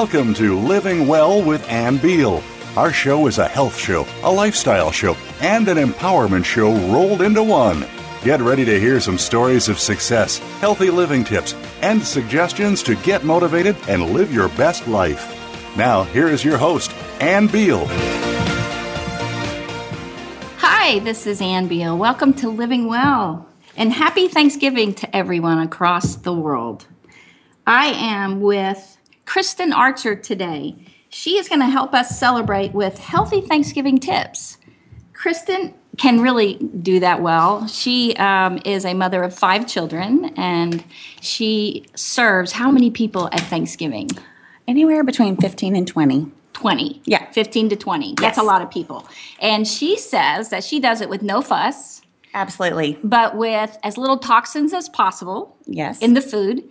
Welcome 0.00 0.34
to 0.34 0.58
Living 0.58 1.08
Well 1.08 1.42
with 1.42 1.66
Ann 1.70 1.96
Beal. 1.96 2.42
Our 2.76 2.92
show 2.92 3.28
is 3.28 3.38
a 3.38 3.48
health 3.48 3.78
show, 3.78 4.06
a 4.24 4.30
lifestyle 4.30 4.90
show, 4.90 5.16
and 5.40 5.66
an 5.68 5.78
empowerment 5.78 6.44
show 6.44 6.70
rolled 6.92 7.22
into 7.22 7.42
one. 7.42 7.86
Get 8.22 8.42
ready 8.42 8.66
to 8.66 8.78
hear 8.78 9.00
some 9.00 9.16
stories 9.16 9.70
of 9.70 9.78
success, 9.78 10.36
healthy 10.60 10.90
living 10.90 11.24
tips, 11.24 11.54
and 11.80 12.02
suggestions 12.02 12.82
to 12.82 12.94
get 12.96 13.24
motivated 13.24 13.74
and 13.88 14.10
live 14.10 14.34
your 14.34 14.50
best 14.50 14.86
life. 14.86 15.34
Now, 15.78 16.02
here 16.02 16.28
is 16.28 16.44
your 16.44 16.58
host, 16.58 16.92
Ann 17.18 17.46
Beal. 17.46 17.86
Hi, 20.58 20.98
this 20.98 21.26
is 21.26 21.40
Ann 21.40 21.68
Beal. 21.68 21.96
Welcome 21.96 22.34
to 22.34 22.50
Living 22.50 22.86
Well, 22.86 23.48
and 23.78 23.94
happy 23.94 24.28
Thanksgiving 24.28 24.92
to 24.92 25.16
everyone 25.16 25.58
across 25.60 26.16
the 26.16 26.34
world. 26.34 26.86
I 27.66 27.86
am 27.86 28.42
with 28.42 28.95
Kristen 29.26 29.72
Archer 29.72 30.14
today. 30.16 30.76
She 31.08 31.36
is 31.38 31.48
going 31.48 31.60
to 31.60 31.66
help 31.66 31.94
us 31.94 32.18
celebrate 32.18 32.72
with 32.72 32.98
healthy 32.98 33.40
Thanksgiving 33.40 33.98
tips. 33.98 34.58
Kristen 35.12 35.74
can 35.96 36.20
really 36.20 36.54
do 36.54 37.00
that 37.00 37.22
well. 37.22 37.66
She 37.66 38.14
um, 38.16 38.60
is 38.64 38.84
a 38.84 38.94
mother 38.94 39.22
of 39.22 39.34
five 39.34 39.66
children 39.66 40.32
and 40.36 40.84
she 41.20 41.86
serves 41.94 42.52
how 42.52 42.70
many 42.70 42.90
people 42.90 43.28
at 43.32 43.40
Thanksgiving? 43.40 44.08
Anywhere 44.68 45.04
between 45.04 45.36
15 45.36 45.74
and 45.74 45.86
20. 45.88 46.30
20. 46.52 47.02
Yeah. 47.06 47.30
15 47.32 47.70
to 47.70 47.76
20. 47.76 48.14
That's 48.18 48.38
a 48.38 48.42
lot 48.42 48.62
of 48.62 48.70
people. 48.70 49.06
And 49.40 49.66
she 49.66 49.96
says 49.98 50.50
that 50.50 50.64
she 50.64 50.80
does 50.80 51.00
it 51.00 51.08
with 51.08 51.22
no 51.22 51.40
fuss, 51.40 52.02
Absolutely. 52.34 52.98
but 53.04 53.36
with 53.36 53.78
as 53.82 53.96
little 53.96 54.18
toxins 54.18 54.72
as 54.74 54.88
possible 54.88 55.56
Yes. 55.66 56.00
in 56.00 56.14
the 56.14 56.20
food 56.22 56.64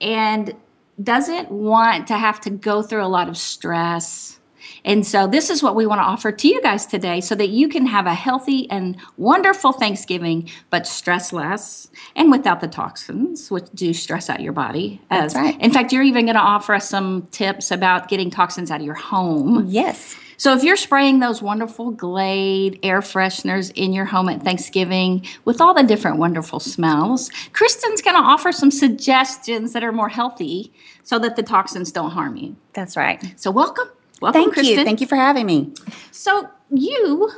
and 0.00 0.54
doesn't 1.02 1.50
want 1.50 2.06
to 2.08 2.16
have 2.16 2.40
to 2.42 2.50
go 2.50 2.82
through 2.82 3.04
a 3.04 3.06
lot 3.06 3.28
of 3.28 3.36
stress. 3.36 4.38
And 4.84 5.06
so, 5.06 5.28
this 5.28 5.48
is 5.48 5.62
what 5.62 5.76
we 5.76 5.86
want 5.86 6.00
to 6.00 6.04
offer 6.04 6.32
to 6.32 6.48
you 6.48 6.60
guys 6.60 6.86
today 6.86 7.20
so 7.20 7.34
that 7.36 7.50
you 7.50 7.68
can 7.68 7.86
have 7.86 8.06
a 8.06 8.14
healthy 8.14 8.68
and 8.68 8.96
wonderful 9.16 9.72
Thanksgiving, 9.72 10.50
but 10.70 10.86
stress 10.86 11.32
less 11.32 11.88
and 12.16 12.30
without 12.30 12.60
the 12.60 12.66
toxins, 12.66 13.50
which 13.50 13.66
do 13.74 13.92
stress 13.92 14.28
out 14.28 14.40
your 14.40 14.52
body. 14.52 15.00
That's 15.08 15.34
right. 15.36 15.60
In 15.60 15.72
fact, 15.72 15.92
you're 15.92 16.02
even 16.02 16.26
going 16.26 16.34
to 16.34 16.40
offer 16.40 16.74
us 16.74 16.88
some 16.88 17.28
tips 17.30 17.70
about 17.70 18.08
getting 18.08 18.30
toxins 18.30 18.70
out 18.70 18.80
of 18.80 18.86
your 18.86 18.94
home. 18.94 19.66
yes. 19.68 20.16
So 20.42 20.52
if 20.56 20.64
you're 20.64 20.74
spraying 20.74 21.20
those 21.20 21.40
wonderful 21.40 21.92
Glade 21.92 22.80
air 22.82 22.98
fresheners 22.98 23.70
in 23.76 23.92
your 23.92 24.06
home 24.06 24.28
at 24.28 24.42
Thanksgiving 24.42 25.24
with 25.44 25.60
all 25.60 25.72
the 25.72 25.84
different 25.84 26.16
wonderful 26.18 26.58
smells, 26.58 27.30
Kristen's 27.52 28.02
going 28.02 28.16
to 28.16 28.22
offer 28.22 28.50
some 28.50 28.72
suggestions 28.72 29.72
that 29.72 29.84
are 29.84 29.92
more 29.92 30.08
healthy 30.08 30.72
so 31.04 31.20
that 31.20 31.36
the 31.36 31.44
toxins 31.44 31.92
don't 31.92 32.10
harm 32.10 32.34
you. 32.34 32.56
That's 32.72 32.96
right. 32.96 33.22
So 33.36 33.52
welcome. 33.52 33.86
Welcome, 34.20 34.42
Thank 34.42 34.54
Kristen. 34.54 34.78
you. 34.78 34.84
Thank 34.84 35.00
you 35.00 35.06
for 35.06 35.14
having 35.14 35.46
me. 35.46 35.74
So 36.10 36.50
you 36.72 37.30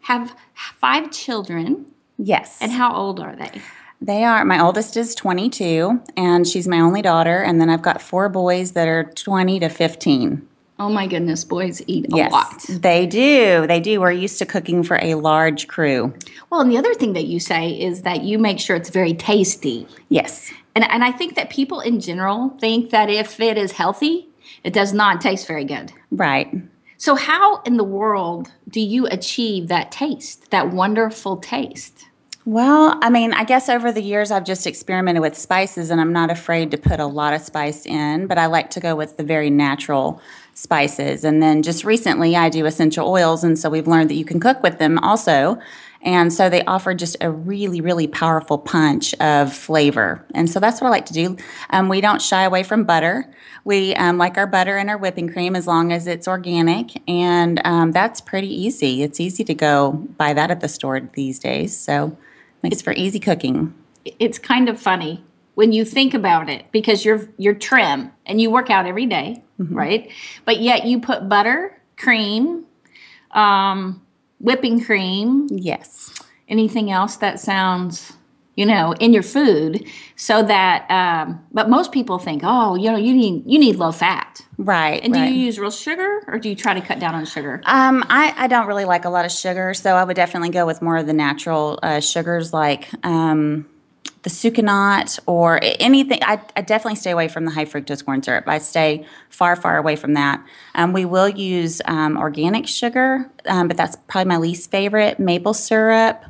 have 0.00 0.36
five 0.52 1.10
children, 1.12 1.86
Yes. 2.18 2.58
and 2.60 2.72
how 2.72 2.94
old 2.94 3.20
are 3.20 3.34
they? 3.34 3.62
they 4.02 4.22
are, 4.22 4.44
my 4.44 4.62
oldest 4.62 4.98
is 4.98 5.14
22, 5.14 5.98
and 6.14 6.46
she's 6.46 6.68
my 6.68 6.80
only 6.80 7.00
daughter. 7.00 7.38
And 7.38 7.58
then 7.58 7.70
I've 7.70 7.80
got 7.80 8.02
four 8.02 8.28
boys 8.28 8.72
that 8.72 8.86
are 8.86 9.04
20 9.04 9.60
to 9.60 9.70
15. 9.70 10.46
Oh 10.78 10.88
my 10.88 11.06
goodness, 11.06 11.44
boys 11.44 11.82
eat 11.86 12.06
a 12.12 12.16
yes. 12.16 12.32
lot. 12.32 12.64
They 12.68 13.06
do. 13.06 13.64
They 13.66 13.78
do. 13.78 14.00
We're 14.00 14.10
used 14.10 14.38
to 14.38 14.46
cooking 14.46 14.82
for 14.82 14.98
a 15.00 15.14
large 15.14 15.68
crew. 15.68 16.12
Well, 16.50 16.60
and 16.60 16.70
the 16.70 16.76
other 16.76 16.94
thing 16.94 17.12
that 17.12 17.26
you 17.26 17.38
say 17.38 17.70
is 17.70 18.02
that 18.02 18.24
you 18.24 18.40
make 18.40 18.58
sure 18.58 18.74
it's 18.74 18.90
very 18.90 19.14
tasty. 19.14 19.86
Yes. 20.08 20.52
And, 20.74 20.84
and 20.90 21.04
I 21.04 21.12
think 21.12 21.36
that 21.36 21.50
people 21.50 21.78
in 21.80 22.00
general 22.00 22.56
think 22.60 22.90
that 22.90 23.08
if 23.08 23.38
it 23.38 23.56
is 23.56 23.72
healthy, 23.72 24.28
it 24.64 24.72
does 24.72 24.92
not 24.92 25.20
taste 25.20 25.46
very 25.46 25.64
good. 25.64 25.92
Right. 26.10 26.52
So, 26.96 27.14
how 27.14 27.60
in 27.62 27.76
the 27.76 27.84
world 27.84 28.50
do 28.68 28.80
you 28.80 29.06
achieve 29.06 29.68
that 29.68 29.92
taste, 29.92 30.50
that 30.50 30.70
wonderful 30.70 31.36
taste? 31.36 32.06
Well, 32.46 32.98
I 33.00 33.08
mean, 33.08 33.32
I 33.32 33.44
guess 33.44 33.70
over 33.70 33.90
the 33.90 34.02
years 34.02 34.30
I've 34.30 34.44
just 34.44 34.66
experimented 34.66 35.22
with 35.22 35.36
spices 35.36 35.90
and 35.90 35.98
I'm 35.98 36.12
not 36.12 36.30
afraid 36.30 36.70
to 36.72 36.76
put 36.76 37.00
a 37.00 37.06
lot 37.06 37.32
of 37.32 37.40
spice 37.40 37.86
in, 37.86 38.26
but 38.26 38.36
I 38.36 38.46
like 38.46 38.68
to 38.70 38.80
go 38.80 38.94
with 38.94 39.16
the 39.16 39.24
very 39.24 39.48
natural 39.48 40.20
spices. 40.54 41.24
And 41.24 41.42
then 41.42 41.62
just 41.62 41.84
recently 41.84 42.36
I 42.36 42.48
do 42.48 42.64
essential 42.66 43.08
oils, 43.08 43.44
and 43.44 43.58
so 43.58 43.68
we've 43.68 43.86
learned 43.86 44.10
that 44.10 44.14
you 44.14 44.24
can 44.24 44.40
cook 44.40 44.62
with 44.62 44.78
them 44.78 44.98
also. 44.98 45.58
And 46.04 46.32
so 46.32 46.50
they 46.50 46.62
offer 46.64 46.92
just 46.92 47.16
a 47.22 47.30
really, 47.30 47.80
really 47.80 48.06
powerful 48.06 48.58
punch 48.58 49.14
of 49.14 49.54
flavor. 49.54 50.24
And 50.34 50.50
so 50.50 50.60
that's 50.60 50.80
what 50.80 50.88
I 50.88 50.90
like 50.90 51.06
to 51.06 51.14
do. 51.14 51.38
Um, 51.70 51.88
we 51.88 52.02
don't 52.02 52.20
shy 52.20 52.42
away 52.42 52.62
from 52.62 52.84
butter. 52.84 53.32
We 53.64 53.94
um, 53.94 54.18
like 54.18 54.36
our 54.36 54.46
butter 54.46 54.76
and 54.76 54.90
our 54.90 54.98
whipping 54.98 55.32
cream 55.32 55.56
as 55.56 55.66
long 55.66 55.92
as 55.92 56.06
it's 56.06 56.28
organic. 56.28 57.02
And 57.08 57.60
um, 57.64 57.92
that's 57.92 58.20
pretty 58.20 58.48
easy. 58.48 59.02
It's 59.02 59.18
easy 59.18 59.44
to 59.44 59.54
go 59.54 59.92
buy 59.92 60.34
that 60.34 60.50
at 60.50 60.60
the 60.60 60.68
store 60.68 61.00
these 61.14 61.38
days. 61.38 61.74
So 61.74 62.18
makes 62.62 62.82
for 62.82 62.92
easy 62.92 63.18
cooking. 63.18 63.72
It's 64.04 64.38
kind 64.38 64.68
of 64.68 64.78
funny 64.78 65.24
when 65.54 65.72
you 65.72 65.84
think 65.84 66.14
about 66.14 66.48
it 66.50 66.64
because 66.72 67.04
you're 67.04 67.28
you're 67.38 67.54
trim 67.54 68.10
and 68.26 68.40
you 68.40 68.50
work 68.50 68.70
out 68.70 68.86
every 68.86 69.06
day, 69.06 69.42
right? 69.58 70.10
But 70.44 70.60
yet 70.60 70.86
you 70.86 71.00
put 71.00 71.28
butter, 71.28 71.80
cream, 71.96 72.64
um, 73.32 74.02
whipping 74.40 74.84
cream, 74.84 75.46
Yes. 75.50 76.12
anything 76.48 76.90
else 76.90 77.16
that 77.16 77.40
sounds 77.40 78.12
you 78.56 78.64
know 78.64 78.92
in 79.00 79.12
your 79.12 79.22
food 79.24 79.84
so 80.14 80.40
that 80.42 80.88
um, 80.88 81.44
but 81.52 81.68
most 81.68 81.90
people 81.90 82.18
think 82.20 82.42
oh 82.44 82.76
you 82.76 82.88
know 82.88 82.96
you 82.96 83.12
need 83.12 83.42
you 83.46 83.58
need 83.58 83.74
low 83.76 83.90
fat 83.90 84.40
Right. 84.58 85.02
and 85.02 85.12
do 85.12 85.18
you 85.18 85.46
use 85.46 85.58
real 85.58 85.72
sugar 85.72 86.20
or 86.28 86.38
do 86.38 86.48
you 86.48 86.54
try 86.54 86.72
to 86.74 86.80
cut 86.80 87.00
down 87.00 87.16
on 87.16 87.24
sugar 87.24 87.60
Um, 87.64 88.04
I, 88.08 88.32
I 88.36 88.46
don't 88.46 88.68
really 88.68 88.84
like 88.84 89.04
a 89.06 89.10
lot 89.10 89.24
of 89.24 89.32
sugar, 89.32 89.74
so 89.74 89.96
I 89.96 90.04
would 90.04 90.14
definitely 90.14 90.50
go 90.50 90.66
with 90.66 90.80
more 90.82 90.96
of 90.98 91.06
the 91.06 91.12
natural 91.12 91.80
uh, 91.82 91.98
sugars 91.98 92.52
like 92.52 92.88
um, 93.04 93.66
the 94.24 94.30
sucanat 94.30 95.18
or 95.26 95.60
anything. 95.62 96.18
I, 96.22 96.40
I 96.56 96.62
definitely 96.62 96.96
stay 96.96 97.12
away 97.12 97.28
from 97.28 97.44
the 97.44 97.50
high 97.52 97.66
fructose 97.66 98.04
corn 98.04 98.22
syrup. 98.22 98.44
I 98.48 98.58
stay 98.58 99.06
far, 99.30 99.54
far 99.54 99.76
away 99.78 99.96
from 99.96 100.14
that. 100.14 100.42
Um, 100.74 100.92
we 100.92 101.04
will 101.04 101.28
use 101.28 101.80
um, 101.84 102.16
organic 102.18 102.66
sugar, 102.66 103.30
um, 103.46 103.68
but 103.68 103.76
that's 103.76 103.96
probably 104.08 104.28
my 104.28 104.38
least 104.38 104.70
favorite. 104.70 105.18
Maple 105.20 105.54
syrup, 105.54 106.24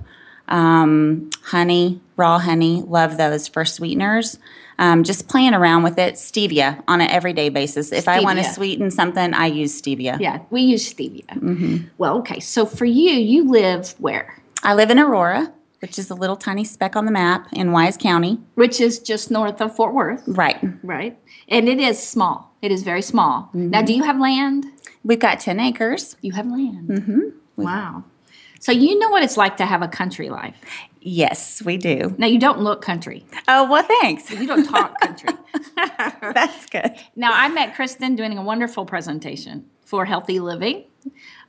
um, 0.48 1.30
honey, 1.44 2.00
raw 2.16 2.38
honey, 2.38 2.82
love 2.86 3.16
those 3.16 3.48
for 3.48 3.64
sweeteners. 3.64 4.38
Um, 4.76 5.04
just 5.04 5.28
playing 5.28 5.54
around 5.54 5.84
with 5.84 5.98
it. 5.98 6.14
Stevia 6.16 6.82
on 6.88 7.00
an 7.00 7.08
everyday 7.08 7.48
basis. 7.48 7.92
If 7.92 8.08
I 8.08 8.20
want 8.20 8.40
to 8.40 8.44
sweeten 8.44 8.90
something, 8.90 9.32
I 9.32 9.46
use 9.46 9.80
stevia. 9.80 10.18
yeah 10.20 10.40
we 10.50 10.62
use 10.62 10.92
stevia 10.92 11.26
Mm-hmm. 11.38 11.86
well 11.96 12.18
okay 12.18 12.40
so 12.40 12.66
for 12.66 12.84
you 12.84 13.12
you 13.12 13.48
live 13.48 13.94
where 13.98 14.42
I 14.64 14.74
live 14.74 14.90
in 14.90 14.98
Aurora, 14.98 15.52
which 15.84 15.98
is 15.98 16.08
a 16.08 16.14
little 16.14 16.36
tiny 16.36 16.64
speck 16.64 16.96
on 16.96 17.04
the 17.04 17.12
map 17.12 17.46
in 17.52 17.70
Wise 17.70 17.98
County. 17.98 18.38
which 18.54 18.80
is 18.80 18.98
just 18.98 19.30
north 19.30 19.60
of 19.60 19.76
fort 19.76 19.92
worth 19.92 20.22
Right. 20.26 20.56
right 20.82 21.18
and 21.48 21.68
it 21.68 21.78
is 21.78 22.02
small 22.02 22.54
it 22.62 22.72
is 22.72 22.82
very 22.82 23.02
small 23.02 23.50
now 23.52 23.82
do 23.82 23.92
you 23.92 24.02
have 24.02 24.18
land 24.18 24.64
We've 25.04 25.18
got 25.18 25.40
10 25.40 25.60
acres. 25.60 26.16
you 26.22 26.32
have 26.32 26.46
land 26.46 26.88
mm-hmm. 26.88 27.20
wow 27.56 28.02
so 28.60 28.72
you 28.72 28.98
know 28.98 29.10
what 29.10 29.22
it's 29.22 29.36
like 29.36 29.58
to 29.58 29.66
have 29.66 29.82
a 29.82 29.88
country 29.88 30.30
life 30.30 30.56
Yes, 31.06 31.60
we 31.62 31.76
do. 31.76 32.14
now 32.16 32.26
you 32.26 32.38
don't 32.38 32.60
look 32.60 32.80
country 32.80 33.26
Oh, 33.46 33.68
well, 33.70 33.82
thanks. 33.82 34.30
you 34.30 34.46
don't 34.46 34.64
talk 34.64 34.98
country 35.02 35.28
That's 35.76 36.64
good. 36.66 36.92
Now, 37.14 37.30
I 37.34 37.48
met 37.48 37.74
Kristen 37.74 38.16
doing 38.16 38.38
a 38.38 38.42
wonderful 38.42 38.86
presentation 38.86 39.66
for 39.84 40.06
healthy 40.06 40.40
living. 40.40 40.84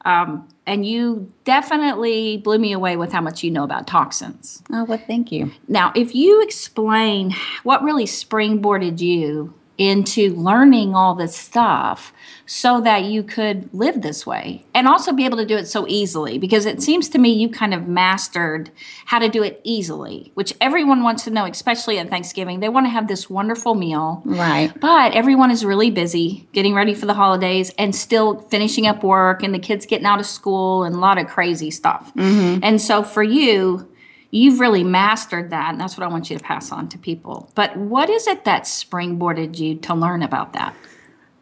Um, 0.05 0.47
and 0.67 0.85
you 0.85 1.31
definitely 1.43 2.37
blew 2.37 2.59
me 2.59 2.71
away 2.71 2.95
with 2.95 3.11
how 3.11 3.21
much 3.21 3.43
you 3.43 3.51
know 3.51 3.63
about 3.63 3.87
toxins. 3.87 4.61
Oh, 4.71 4.83
well, 4.83 5.01
thank 5.05 5.31
you. 5.31 5.51
Now, 5.67 5.91
if 5.95 6.15
you 6.15 6.41
explain 6.43 7.35
what 7.63 7.83
really 7.83 8.05
springboarded 8.05 8.99
you 8.99 9.53
into 9.77 10.33
learning 10.35 10.95
all 10.95 11.15
this 11.15 11.35
stuff 11.35 12.13
so 12.45 12.79
that 12.81 13.03
you 13.03 13.23
could 13.23 13.73
live 13.73 14.01
this 14.01 14.25
way 14.25 14.63
and 14.73 14.87
also 14.87 15.11
be 15.11 15.25
able 15.25 15.37
to 15.37 15.45
do 15.45 15.57
it 15.57 15.65
so 15.65 15.87
easily, 15.87 16.37
because 16.37 16.65
it 16.65 16.81
seems 16.81 17.09
to 17.09 17.17
me 17.17 17.33
you 17.33 17.49
kind 17.49 17.73
of 17.73 17.87
mastered 17.87 18.69
how 19.05 19.17
to 19.17 19.27
do 19.27 19.41
it 19.41 19.59
easily, 19.63 20.31
which 20.35 20.53
everyone 20.61 21.01
wants 21.01 21.23
to 21.23 21.31
know, 21.31 21.45
especially 21.45 21.97
at 21.97 22.09
Thanksgiving. 22.09 22.59
They 22.59 22.69
want 22.69 22.85
to 22.85 22.91
have 22.91 23.07
this 23.07 23.29
wonderful 23.29 23.73
meal. 23.73 24.21
Right. 24.25 24.71
But 24.79 25.13
everyone 25.13 25.49
is 25.49 25.65
really 25.65 25.89
busy 25.89 26.47
getting 26.53 26.75
ready 26.75 26.93
for 26.93 27.07
the 27.07 27.15
holidays 27.15 27.73
and 27.77 27.95
still 27.95 28.41
finishing 28.41 28.85
up 28.85 29.03
work 29.03 29.41
and 29.41 29.53
the 29.53 29.59
kids 29.59 29.85
getting 29.85 30.05
out 30.05 30.19
of 30.19 30.25
school 30.25 30.83
and 30.83 30.95
a 30.95 30.99
lot 30.99 31.17
of 31.17 31.27
crazy 31.27 31.71
stuff. 31.71 32.13
Mm-hmm. 32.13 32.59
And 32.63 32.79
so 32.79 33.01
for 33.01 33.23
you, 33.23 33.89
you've 34.35 34.59
really 34.59 34.83
mastered 34.83 35.49
that. 35.49 35.69
And 35.71 35.79
that's 35.79 35.97
what 35.97 36.03
I 36.03 36.07
want 36.07 36.29
you 36.29 36.37
to 36.37 36.43
pass 36.43 36.71
on 36.71 36.89
to 36.89 36.97
people. 36.97 37.49
But 37.55 37.75
what 37.77 38.09
is 38.09 38.27
it 38.27 38.43
that 38.43 38.63
springboarded 38.63 39.57
you 39.57 39.75
to 39.75 39.93
learn 39.95 40.21
about 40.21 40.53
that? 40.53 40.75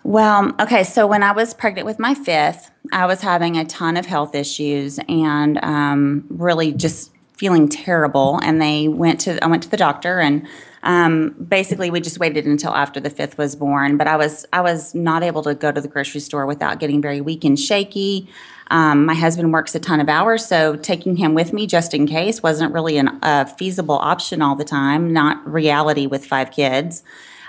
Well, 0.04 0.54
okay, 0.60 0.84
so 0.84 1.08
when 1.08 1.24
I 1.24 1.32
was 1.32 1.54
pregnant 1.54 1.86
with 1.86 1.98
my 1.98 2.14
fifth, 2.14 2.70
I 2.92 3.06
was 3.06 3.22
having 3.22 3.58
a 3.58 3.66
ton 3.66 3.98
of 3.98 4.06
health 4.06 4.36
issues 4.36 5.00
and 5.08 5.64
um, 5.64 6.26
really 6.30 6.74
just 6.74 7.12
feeling 7.38 7.68
terrible, 7.68 8.40
and 8.44 8.62
they 8.62 8.88
went 8.90 9.20
to 9.22 9.44
I 9.44 9.48
went 9.48 9.64
to 9.64 9.70
the 9.70 9.78
doctor 9.78 10.20
and. 10.20 10.48
Um, 10.86 11.30
basically, 11.48 11.90
we 11.90 12.02
just 12.02 12.20
waited 12.20 12.46
until 12.46 12.76
after 12.76 13.00
the 13.00 13.10
fifth 13.10 13.38
was 13.38 13.56
born. 13.56 13.96
But 13.96 14.08
I 14.08 14.18
was 14.18 14.46
I 14.52 14.60
was 14.60 14.94
not 14.94 15.24
able 15.24 15.42
to 15.44 15.56
go 15.56 15.72
to 15.72 15.80
the 15.80 15.88
grocery 15.88 16.20
store 16.20 16.46
without 16.46 16.82
getting 16.82 17.02
very 17.02 17.22
weak 17.22 17.46
and 17.46 17.58
shaky. 17.58 18.28
Um, 18.74 19.06
my 19.06 19.14
husband 19.14 19.54
works 19.54 19.76
a 19.76 19.80
ton 19.80 20.00
of 20.00 20.10
hours, 20.10 20.44
so 20.44 20.76
taking 20.76 21.16
him 21.16 21.36
with 21.36 21.54
me 21.54 21.68
just 21.68 21.94
in 21.94 22.08
case 22.08 22.42
wasn't 22.42 22.74
really 22.74 22.98
a 22.98 23.46
feasible 23.46 24.00
option 24.00 24.42
all 24.42 24.56
the 24.56 24.64
time. 24.64 25.14
Not 25.14 25.48
reality 25.48 26.08
with 26.08 26.26
five 26.26 26.50
kids. 26.50 27.04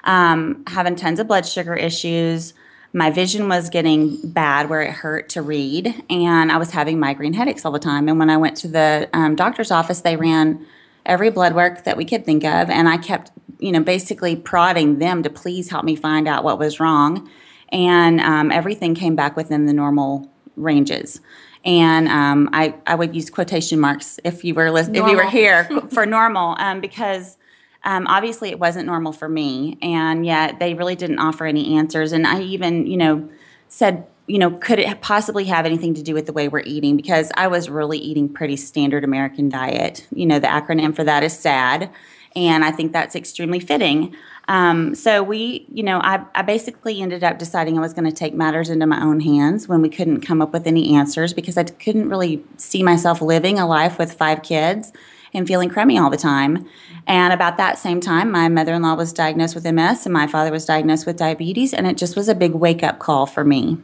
Um, 0.05 0.62
having 0.67 0.97
tons 0.97 1.19
of 1.19 1.26
blood 1.26 1.47
sugar 1.47 1.75
issues. 1.75 2.53
My 2.93 3.11
vision 3.11 3.49
was 3.49 3.71
getting 3.71 4.19
bad 4.23 4.69
where 4.69 4.82
it 4.82 4.91
hurt 4.91 5.31
to 5.31 5.41
read, 5.41 5.94
and 6.11 6.53
I 6.53 6.59
was 6.59 6.71
having 6.71 7.00
migraine 7.00 7.32
headaches 7.32 7.65
all 7.65 7.73
the 7.73 7.79
time. 7.79 8.06
And 8.06 8.19
when 8.19 8.29
I 8.29 8.37
went 8.37 8.59
to 8.59 8.69
the 8.69 9.09
um, 9.15 9.35
doctor's 9.35 9.70
office, 9.70 10.03
they 10.03 10.17
ran 10.17 10.67
every 11.06 11.31
blood 11.31 11.55
work 11.55 11.85
that 11.85 11.97
we 11.97 12.05
could 12.05 12.27
think 12.27 12.44
of, 12.44 12.69
and 12.69 12.87
I 12.87 12.99
kept, 12.99 13.32
you 13.61 13.73
know, 13.73 13.81
basically 13.81 14.37
prodding 14.37 14.99
them 14.99 15.23
to 15.23 15.31
please 15.31 15.70
help 15.70 15.87
me 15.87 15.97
find 15.97 16.29
out 16.29 16.44
what 16.44 16.59
was 16.59 16.81
wrong. 16.81 17.31
And 17.70 18.20
um, 18.20 18.53
everything 18.53 18.94
came 18.94 19.17
back 19.17 19.37
within 19.37 19.65
the 19.65 19.73
normal 19.73 20.31
ranges. 20.56 21.21
And 21.65 22.09
um, 22.09 22.51
I, 22.53 22.75
I 22.87 22.95
would 22.95 23.15
use 23.15 23.31
quotation 23.31 23.81
marks 23.81 24.21
if 24.23 24.45
you 24.45 24.55
were 24.55 24.71
lis- 24.71 24.89
if 24.89 24.97
you 24.97 25.17
were 25.17 25.29
here 25.29 25.65
for 25.93 26.05
normal, 26.05 26.56
um, 26.59 26.81
because 26.81 27.39
um, 27.85 28.06
obviously 28.06 28.51
it 28.51 28.59
wasn't 28.59 28.87
normal 28.87 29.12
for 29.12 29.29
me, 29.29 29.79
and 29.81 30.27
yet 30.27 30.59
they 30.59 30.75
really 30.75 30.95
didn't 30.95 31.19
offer 31.19 31.47
any 31.47 31.77
answers. 31.77 32.12
And 32.12 32.27
I 32.27 32.43
even, 32.43 32.87
you 32.87 32.99
know, 32.99 33.29
said, 33.69 34.06
you 34.27 34.39
know, 34.39 34.53
could 34.53 34.79
it 34.79 35.01
possibly 35.01 35.45
have 35.45 35.67
anything 35.67 35.95
to 35.95 36.03
do 36.03 36.15
with 36.15 36.27
the 36.27 36.33
way 36.33 36.49
we're 36.49 36.61
eating? 36.61 36.97
Because 36.97 37.31
I 37.35 37.47
was 37.47 37.69
really 37.69 37.99
eating 37.99 38.29
pretty 38.29 38.56
standard 38.56 39.05
American 39.05 39.49
diet. 39.49 40.06
You 40.15 40.27
know, 40.27 40.39
the 40.39 40.47
acronym 40.47 40.95
for 40.95 41.05
that 41.05 41.23
is 41.23 41.39
SAD, 41.39 41.91
and 42.37 42.65
I 42.65 42.71
think 42.71 42.93
that's 42.93 43.15
extremely 43.15 43.61
fitting. 43.61 44.15
Um, 44.49 44.95
so 44.95 45.23
we, 45.23 45.67
you 45.73 45.83
know, 45.83 46.01
I, 46.01 46.25
I 46.35 46.43
basically 46.43 47.01
ended 47.01 47.25
up 47.25 47.39
deciding 47.39 47.79
I 47.79 47.81
was 47.81 47.95
going 47.95 48.05
to 48.05 48.13
take 48.13 48.35
matters 48.35 48.69
into 48.69 48.87
my 48.87 49.03
own 49.03 49.21
hands 49.21 49.69
when 49.69 49.81
we 49.81 49.89
couldn't 49.89 50.21
come 50.21 50.43
up 50.43 50.53
with 50.53 50.67
any 50.67 50.95
answers 50.95 51.33
because 51.33 51.57
I 51.57 51.65
couldn't 51.65 52.09
really 52.09 52.45
see 52.57 52.83
myself 52.83 53.23
living 53.23 53.59
a 53.59 53.67
life 53.67 53.99
with 53.99 54.13
five 54.13 54.43
kids 54.43 54.93
and 55.33 55.47
feeling 55.47 55.69
crummy 55.69 55.99
all 55.99 56.11
the 56.11 56.17
time. 56.17 56.69
And 57.07 57.33
about 57.33 57.57
that 57.57 57.79
same 57.79 58.01
time, 58.01 58.31
my 58.31 58.49
mother 58.49 58.75
in 58.75 58.83
law 58.83 58.95
was 58.95 59.13
diagnosed 59.13 59.55
with 59.55 59.65
MS 59.65 60.07
and 60.07 60.13
my 60.13 60.27
father 60.27 60.51
was 60.51 60.65
diagnosed 60.65 61.07
with 61.07 61.17
diabetes, 61.17 61.75
and 61.75 61.87
it 61.87 61.97
just 61.97 62.17
was 62.17 62.29
a 62.29 62.35
big 62.35 62.53
wake 62.53 62.83
up 62.83 62.99
call 62.99 63.27
for 63.27 63.45
me. 63.45 63.79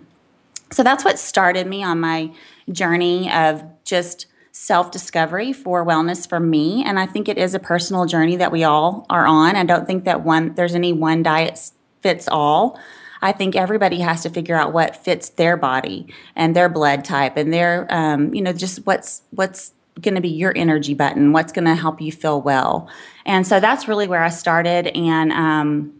So 0.72 0.82
that's 0.82 1.04
what 1.04 1.18
started 1.18 1.66
me 1.66 1.82
on 1.82 2.00
my 2.00 2.32
journey 2.70 3.30
of 3.32 3.64
just 3.84 4.26
self 4.52 4.90
discovery 4.90 5.52
for 5.52 5.84
wellness 5.84 6.28
for 6.28 6.40
me. 6.40 6.84
And 6.84 6.98
I 6.98 7.06
think 7.06 7.28
it 7.28 7.38
is 7.38 7.54
a 7.54 7.58
personal 7.58 8.06
journey 8.06 8.36
that 8.36 8.52
we 8.52 8.64
all 8.64 9.06
are 9.08 9.26
on. 9.26 9.56
I 9.56 9.64
don't 9.64 9.86
think 9.86 10.04
that 10.04 10.24
one 10.24 10.54
there's 10.54 10.74
any 10.74 10.92
one 10.92 11.22
diet 11.22 11.70
fits 12.00 12.28
all. 12.28 12.78
I 13.22 13.32
think 13.32 13.54
everybody 13.54 14.00
has 14.00 14.22
to 14.22 14.30
figure 14.30 14.56
out 14.56 14.72
what 14.72 14.96
fits 14.96 15.30
their 15.30 15.56
body 15.56 16.12
and 16.34 16.56
their 16.56 16.68
blood 16.68 17.04
type 17.04 17.36
and 17.36 17.52
their, 17.52 17.86
um, 17.90 18.32
you 18.34 18.40
know, 18.40 18.52
just 18.52 18.86
what's 18.86 19.22
what's 19.30 19.72
going 20.00 20.14
to 20.14 20.20
be 20.20 20.28
your 20.28 20.56
energy 20.56 20.94
button, 20.94 21.32
what's 21.32 21.52
going 21.52 21.66
to 21.66 21.74
help 21.74 22.00
you 22.00 22.10
feel 22.10 22.40
well. 22.40 22.88
And 23.26 23.46
so 23.46 23.60
that's 23.60 23.86
really 23.86 24.08
where 24.08 24.22
I 24.22 24.30
started. 24.30 24.88
And 24.96 25.32
um, 25.32 25.99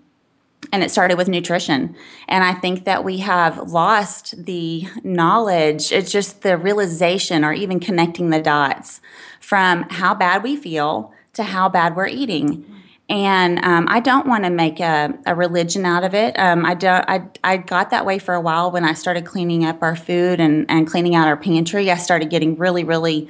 and 0.73 0.83
it 0.83 0.91
started 0.91 1.17
with 1.17 1.29
nutrition. 1.29 1.97
And 2.29 2.45
I 2.45 2.53
think 2.53 2.85
that 2.85 3.05
we 3.05 3.19
have 3.19 3.71
lost 3.71 4.45
the 4.45 4.87
knowledge, 5.03 5.93
it's 5.93 6.13
just 6.13 6.43
the 6.43 6.57
realization 6.57 7.45
or 7.45 7.53
even 7.53 7.81
connecting 7.81 8.31
the 8.31 8.41
dots 8.41 9.01
from 9.41 9.85
how 9.91 10.15
bad 10.15 10.43
we 10.43 10.57
feel 10.57 11.13
to 11.33 11.45
how 11.45 11.69
bad 11.69 11.97
we're 11.97 12.07
eating. 12.07 12.65
And 13.09 13.59
um, 13.65 13.87
I 13.89 13.99
don't 13.99 14.29
want 14.29 14.45
to 14.45 14.51
make 14.51 14.79
a, 14.79 15.13
a 15.27 15.35
religion 15.35 15.85
out 15.85 16.05
of 16.05 16.15
it. 16.15 16.39
Um, 16.39 16.65
I, 16.65 16.75
don't, 16.75 17.05
I, 17.09 17.23
I 17.43 17.57
got 17.57 17.91
that 17.91 18.07
way 18.07 18.21
for 18.21 18.35
a 18.35 18.41
while 18.41 18.71
when 18.71 18.85
I 18.85 18.93
started 18.93 19.27
cleaning 19.27 19.65
up 19.65 19.83
our 19.83 19.97
food 19.97 20.39
and, 20.39 20.65
and 20.71 20.87
cleaning 20.87 21.17
out 21.17 21.27
our 21.27 21.37
pantry. 21.37 21.91
I 21.91 21.97
started 21.97 22.31
getting 22.31 22.57
really, 22.57 22.85
really 22.85 23.29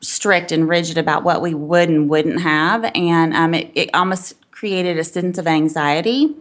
strict 0.00 0.50
and 0.50 0.66
rigid 0.66 0.96
about 0.96 1.24
what 1.24 1.42
we 1.42 1.52
would 1.52 1.90
and 1.90 2.08
wouldn't 2.08 2.40
have. 2.40 2.90
And 2.94 3.34
um, 3.34 3.52
it, 3.52 3.70
it 3.74 3.90
almost 3.92 4.34
created 4.62 4.96
a 4.96 5.02
sense 5.02 5.38
of 5.38 5.48
anxiety. 5.48 6.36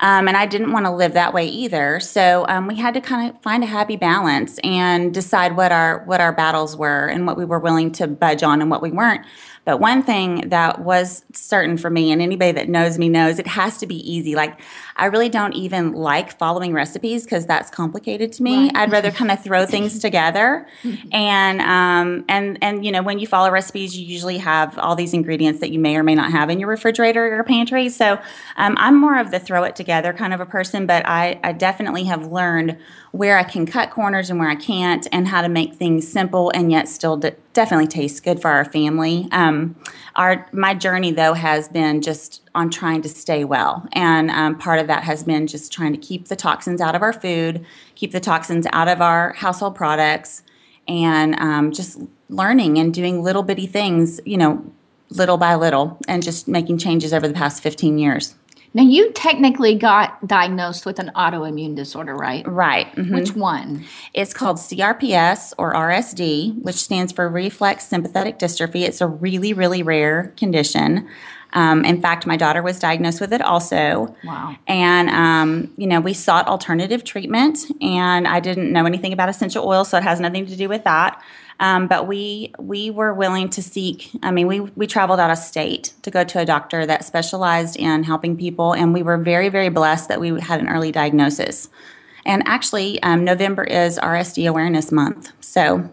Um, 0.00 0.28
and 0.28 0.34
I 0.34 0.46
didn't 0.46 0.72
want 0.72 0.86
to 0.86 0.90
live 0.90 1.12
that 1.12 1.34
way 1.34 1.46
either. 1.46 2.00
So 2.00 2.46
um, 2.48 2.66
we 2.68 2.76
had 2.76 2.94
to 2.94 3.02
kind 3.02 3.28
of 3.28 3.42
find 3.42 3.62
a 3.62 3.66
happy 3.66 3.96
balance 3.96 4.58
and 4.64 5.12
decide 5.12 5.58
what 5.58 5.72
our 5.72 6.02
what 6.06 6.22
our 6.22 6.32
battles 6.32 6.74
were 6.74 7.06
and 7.06 7.26
what 7.26 7.36
we 7.36 7.44
were 7.44 7.58
willing 7.58 7.92
to 7.92 8.06
budge 8.06 8.42
on 8.42 8.62
and 8.62 8.70
what 8.70 8.80
we 8.80 8.90
weren't. 8.90 9.26
But 9.66 9.80
one 9.80 10.04
thing 10.04 10.48
that 10.50 10.82
was 10.82 11.24
certain 11.32 11.76
for 11.76 11.90
me, 11.90 12.12
and 12.12 12.22
anybody 12.22 12.52
that 12.52 12.68
knows 12.68 12.98
me 12.98 13.08
knows, 13.08 13.40
it 13.40 13.48
has 13.48 13.78
to 13.78 13.86
be 13.86 13.96
easy. 14.08 14.36
Like, 14.36 14.60
I 14.94 15.06
really 15.06 15.28
don't 15.28 15.54
even 15.54 15.92
like 15.92 16.38
following 16.38 16.72
recipes 16.72 17.24
because 17.24 17.46
that's 17.46 17.68
complicated 17.68 18.32
to 18.34 18.44
me. 18.44 18.70
I'd 18.76 18.92
rather 18.92 19.10
kind 19.10 19.32
of 19.32 19.42
throw 19.42 19.66
things 19.76 19.98
together, 19.98 20.68
and 21.10 21.60
um, 21.60 22.24
and 22.28 22.58
and 22.62 22.84
you 22.84 22.92
know, 22.92 23.02
when 23.02 23.18
you 23.18 23.26
follow 23.26 23.50
recipes, 23.50 23.98
you 23.98 24.06
usually 24.06 24.38
have 24.38 24.78
all 24.78 24.94
these 24.94 25.12
ingredients 25.12 25.58
that 25.58 25.72
you 25.72 25.80
may 25.80 25.96
or 25.96 26.04
may 26.04 26.14
not 26.14 26.30
have 26.30 26.48
in 26.48 26.60
your 26.60 26.68
refrigerator 26.68 27.26
or 27.26 27.34
your 27.34 27.42
pantry. 27.42 27.88
So 27.88 28.20
um, 28.56 28.76
I'm 28.78 28.96
more 28.96 29.18
of 29.18 29.32
the 29.32 29.40
throw 29.40 29.64
it 29.64 29.74
together 29.74 30.12
kind 30.12 30.32
of 30.32 30.40
a 30.40 30.46
person, 30.46 30.86
but 30.86 31.04
I, 31.06 31.40
I 31.42 31.50
definitely 31.50 32.04
have 32.04 32.30
learned 32.30 32.78
where 33.10 33.36
I 33.36 33.42
can 33.42 33.66
cut 33.66 33.90
corners 33.90 34.30
and 34.30 34.38
where 34.38 34.48
I 34.48 34.54
can't, 34.54 35.08
and 35.10 35.26
how 35.26 35.42
to 35.42 35.48
make 35.48 35.74
things 35.74 36.06
simple 36.06 36.52
and 36.54 36.70
yet 36.70 36.88
still 36.88 37.16
de- 37.16 37.34
definitely 37.52 37.86
taste 37.86 38.22
good 38.22 38.40
for 38.40 38.50
our 38.50 38.64
family. 38.64 39.26
Um, 39.32 39.55
our 40.14 40.46
my 40.52 40.74
journey 40.74 41.12
though 41.12 41.34
has 41.34 41.68
been 41.68 42.00
just 42.00 42.42
on 42.54 42.70
trying 42.70 43.02
to 43.02 43.08
stay 43.08 43.44
well, 43.44 43.86
and 43.92 44.30
um, 44.30 44.58
part 44.58 44.78
of 44.78 44.86
that 44.86 45.02
has 45.04 45.22
been 45.24 45.46
just 45.46 45.72
trying 45.72 45.92
to 45.92 45.98
keep 45.98 46.28
the 46.28 46.36
toxins 46.36 46.80
out 46.80 46.94
of 46.94 47.02
our 47.02 47.12
food, 47.12 47.64
keep 47.94 48.12
the 48.12 48.20
toxins 48.20 48.66
out 48.72 48.88
of 48.88 49.00
our 49.00 49.32
household 49.34 49.74
products, 49.74 50.42
and 50.88 51.38
um, 51.40 51.72
just 51.72 51.98
learning 52.28 52.78
and 52.78 52.94
doing 52.94 53.22
little 53.22 53.42
bitty 53.42 53.66
things, 53.66 54.20
you 54.24 54.36
know, 54.36 54.64
little 55.10 55.36
by 55.36 55.54
little, 55.54 55.98
and 56.08 56.22
just 56.22 56.48
making 56.48 56.78
changes 56.78 57.12
over 57.12 57.28
the 57.28 57.34
past 57.34 57.62
fifteen 57.62 57.98
years. 57.98 58.34
Now, 58.74 58.82
you 58.82 59.10
technically 59.12 59.74
got 59.74 60.26
diagnosed 60.26 60.84
with 60.84 60.98
an 60.98 61.10
autoimmune 61.14 61.74
disorder, 61.74 62.14
right? 62.14 62.46
Right. 62.46 62.94
mhm. 62.94 63.14
Which 63.14 63.34
one? 63.34 63.84
It's 64.12 64.34
called 64.34 64.58
CRPS 64.58 65.54
or 65.58 65.74
RSD, 65.74 66.62
which 66.62 66.76
stands 66.76 67.12
for 67.12 67.28
reflex 67.28 67.86
sympathetic 67.86 68.38
dystrophy. 68.38 68.82
It's 68.82 69.00
a 69.00 69.06
really, 69.06 69.52
really 69.52 69.82
rare 69.82 70.32
condition. 70.36 71.08
Um, 71.52 71.84
in 71.84 72.02
fact, 72.02 72.26
my 72.26 72.36
daughter 72.36 72.62
was 72.62 72.78
diagnosed 72.78 73.20
with 73.20 73.32
it 73.32 73.40
also. 73.40 74.14
Wow. 74.24 74.56
And, 74.66 75.08
um, 75.08 75.72
you 75.78 75.86
know, 75.86 76.00
we 76.00 76.12
sought 76.12 76.46
alternative 76.48 77.02
treatment, 77.02 77.60
and 77.80 78.28
I 78.28 78.40
didn't 78.40 78.72
know 78.72 78.84
anything 78.84 79.12
about 79.12 79.28
essential 79.30 79.66
oil, 79.66 79.84
so 79.84 79.96
it 79.96 80.02
has 80.02 80.20
nothing 80.20 80.46
to 80.46 80.56
do 80.56 80.68
with 80.68 80.84
that. 80.84 81.22
Um, 81.58 81.86
but 81.86 82.06
we 82.06 82.52
we 82.58 82.90
were 82.90 83.14
willing 83.14 83.48
to 83.50 83.62
seek. 83.62 84.10
I 84.22 84.30
mean, 84.30 84.46
we 84.46 84.60
we 84.60 84.86
traveled 84.86 85.20
out 85.20 85.30
of 85.30 85.38
state 85.38 85.94
to 86.02 86.10
go 86.10 86.22
to 86.24 86.38
a 86.38 86.44
doctor 86.44 86.84
that 86.86 87.04
specialized 87.04 87.76
in 87.76 88.02
helping 88.02 88.36
people, 88.36 88.74
and 88.74 88.92
we 88.92 89.02
were 89.02 89.16
very 89.16 89.48
very 89.48 89.70
blessed 89.70 90.08
that 90.08 90.20
we 90.20 90.38
had 90.40 90.60
an 90.60 90.68
early 90.68 90.92
diagnosis. 90.92 91.68
And 92.26 92.42
actually, 92.46 93.02
um, 93.02 93.24
November 93.24 93.64
is 93.64 93.98
RSD 93.98 94.48
Awareness 94.48 94.90
Month, 94.92 95.32
so 95.40 95.90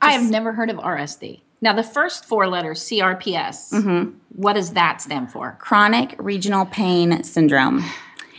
I 0.00 0.12
have 0.12 0.28
never 0.30 0.52
heard 0.52 0.70
of 0.70 0.78
RSD. 0.78 1.40
Now, 1.60 1.72
the 1.72 1.82
first 1.84 2.24
four 2.26 2.46
letters, 2.48 2.80
CRPS, 2.80 3.72
Mm-hmm. 3.72 4.10
what 4.36 4.52
does 4.54 4.72
that 4.72 5.00
stand 5.00 5.30
for? 5.30 5.56
chronic 5.60 6.14
regional 6.18 6.66
pain 6.66 7.22
syndrome. 7.22 7.82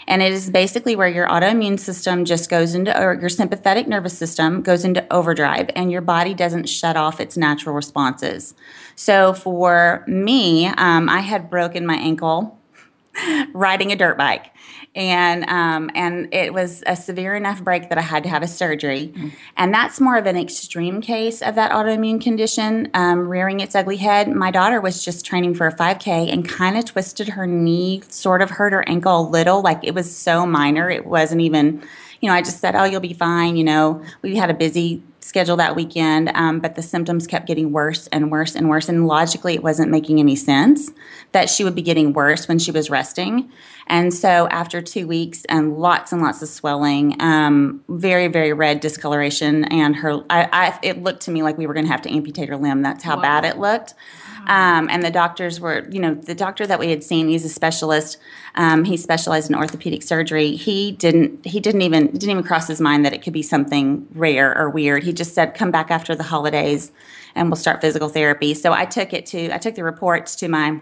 And 0.07 0.21
it 0.21 0.31
is 0.31 0.49
basically 0.49 0.95
where 0.95 1.07
your 1.07 1.27
autoimmune 1.27 1.79
system 1.79 2.25
just 2.25 2.49
goes 2.49 2.75
into, 2.75 2.97
or 2.99 3.19
your 3.19 3.29
sympathetic 3.29 3.87
nervous 3.87 4.17
system 4.17 4.61
goes 4.61 4.85
into 4.85 5.05
overdrive, 5.11 5.69
and 5.75 5.91
your 5.91 6.01
body 6.01 6.33
doesn't 6.33 6.69
shut 6.69 6.95
off 6.95 7.19
its 7.19 7.37
natural 7.37 7.75
responses. 7.75 8.53
So 8.95 9.33
for 9.33 10.03
me, 10.07 10.67
um, 10.67 11.09
I 11.09 11.21
had 11.21 11.49
broken 11.49 11.85
my 11.85 11.95
ankle 11.95 12.59
riding 13.53 13.91
a 13.91 13.95
dirt 13.95 14.17
bike. 14.17 14.51
And 14.95 15.43
um, 15.49 15.91
and 15.93 16.33
it 16.33 16.53
was 16.53 16.81
a 16.87 16.95
severe 16.95 17.35
enough 17.35 17.61
break 17.61 17.89
that 17.89 17.97
I 17.97 18.01
had 18.01 18.23
to 18.23 18.29
have 18.29 18.41
a 18.41 18.47
surgery, 18.47 19.13
and 19.57 19.73
that's 19.73 19.99
more 19.99 20.15
of 20.15 20.25
an 20.25 20.37
extreme 20.37 21.01
case 21.01 21.41
of 21.41 21.55
that 21.55 21.71
autoimmune 21.71 22.21
condition 22.21 22.89
um, 22.93 23.27
rearing 23.27 23.59
its 23.59 23.75
ugly 23.75 23.97
head. 23.97 24.33
My 24.33 24.51
daughter 24.51 24.79
was 24.79 25.03
just 25.03 25.25
training 25.25 25.55
for 25.55 25.67
a 25.67 25.75
5K 25.75 26.31
and 26.31 26.47
kind 26.47 26.77
of 26.77 26.85
twisted 26.85 27.27
her 27.27 27.45
knee, 27.45 28.03
sort 28.07 28.41
of 28.41 28.51
hurt 28.51 28.71
her 28.71 28.87
ankle 28.87 29.19
a 29.19 29.27
little. 29.27 29.61
Like 29.61 29.81
it 29.83 29.93
was 29.93 30.15
so 30.15 30.45
minor, 30.45 30.89
it 30.89 31.05
wasn't 31.05 31.41
even. 31.41 31.83
You 32.21 32.29
know, 32.29 32.35
I 32.35 32.41
just 32.41 32.61
said, 32.61 32.75
"Oh, 32.75 32.85
you'll 32.85 33.01
be 33.01 33.13
fine." 33.13 33.57
You 33.57 33.65
know, 33.65 34.01
we 34.21 34.37
had 34.37 34.49
a 34.49 34.53
busy 34.53 35.03
schedule 35.25 35.57
that 35.57 35.75
weekend, 35.75 36.29
um, 36.35 36.59
but 36.59 36.75
the 36.75 36.83
symptoms 36.83 37.25
kept 37.25 37.47
getting 37.47 37.71
worse 37.71 38.05
and 38.11 38.31
worse 38.31 38.55
and 38.55 38.69
worse. 38.69 38.87
And 38.87 39.07
logically, 39.07 39.55
it 39.55 39.63
wasn't 39.63 39.89
making 39.89 40.19
any 40.19 40.35
sense 40.35 40.91
that 41.31 41.49
she 41.49 41.63
would 41.63 41.73
be 41.73 41.81
getting 41.81 42.13
worse 42.13 42.47
when 42.47 42.59
she 42.59 42.69
was 42.69 42.91
resting. 42.91 43.51
And 43.87 44.13
so, 44.13 44.47
after 44.49 44.83
two 44.83 45.07
weeks 45.07 45.43
and 45.45 45.77
lots 45.79 46.11
and 46.11 46.21
lots 46.21 46.43
of 46.43 46.49
swelling, 46.49 47.19
um, 47.19 47.83
very, 47.89 48.27
very 48.27 48.53
red 48.53 48.81
discoloration, 48.81 49.65
and 49.65 49.95
her, 49.95 50.23
I, 50.29 50.47
I, 50.53 50.79
it 50.83 51.01
looked 51.01 51.23
to 51.23 51.31
me 51.31 51.41
like 51.41 51.57
we 51.57 51.65
were 51.65 51.73
going 51.73 51.85
to 51.87 51.91
have 51.91 52.03
to 52.03 52.13
amputate 52.13 52.49
her 52.49 52.57
limb. 52.57 52.83
That's 52.83 53.03
how 53.03 53.15
Wow. 53.15 53.21
bad 53.23 53.45
it 53.45 53.57
looked. 53.57 53.95
Um, 54.47 54.89
and 54.91 55.01
the 55.01 55.09
doctors 55.09 55.59
were, 55.59 55.87
you 55.89 55.99
know, 55.99 56.13
the 56.13 56.35
doctor 56.35 56.67
that 56.67 56.77
we 56.79 56.91
had 56.91 57.03
seen, 57.03 57.27
he's 57.27 57.45
a 57.45 57.49
specialist. 57.49 58.17
Um, 58.55 58.85
he 58.85 58.97
specialized 58.97 59.49
in 59.49 59.55
orthopedic 59.55 60.01
surgery. 60.01 60.55
He 60.55 60.93
didn't, 60.93 61.45
he 61.45 61.59
didn't 61.59 61.81
even, 61.81 62.07
didn't 62.07 62.29
even 62.29 62.43
cross 62.43 62.67
his 62.67 62.81
mind 62.81 63.05
that 63.05 63.13
it 63.13 63.21
could 63.21 63.33
be 63.33 63.43
something 63.43 64.07
rare 64.13 64.57
or 64.57 64.69
weird. 64.69 65.03
He 65.03 65.13
just 65.13 65.33
said, 65.33 65.53
come 65.53 65.71
back 65.71 65.91
after 65.91 66.15
the 66.15 66.23
holidays 66.23 66.91
and 67.35 67.49
we'll 67.49 67.57
start 67.57 67.81
physical 67.81 68.09
therapy. 68.09 68.53
So 68.53 68.71
I 68.71 68.85
took 68.85 69.13
it 69.13 69.25
to, 69.27 69.53
I 69.53 69.57
took 69.57 69.75
the 69.75 69.83
reports 69.83 70.35
to 70.37 70.47
my 70.47 70.79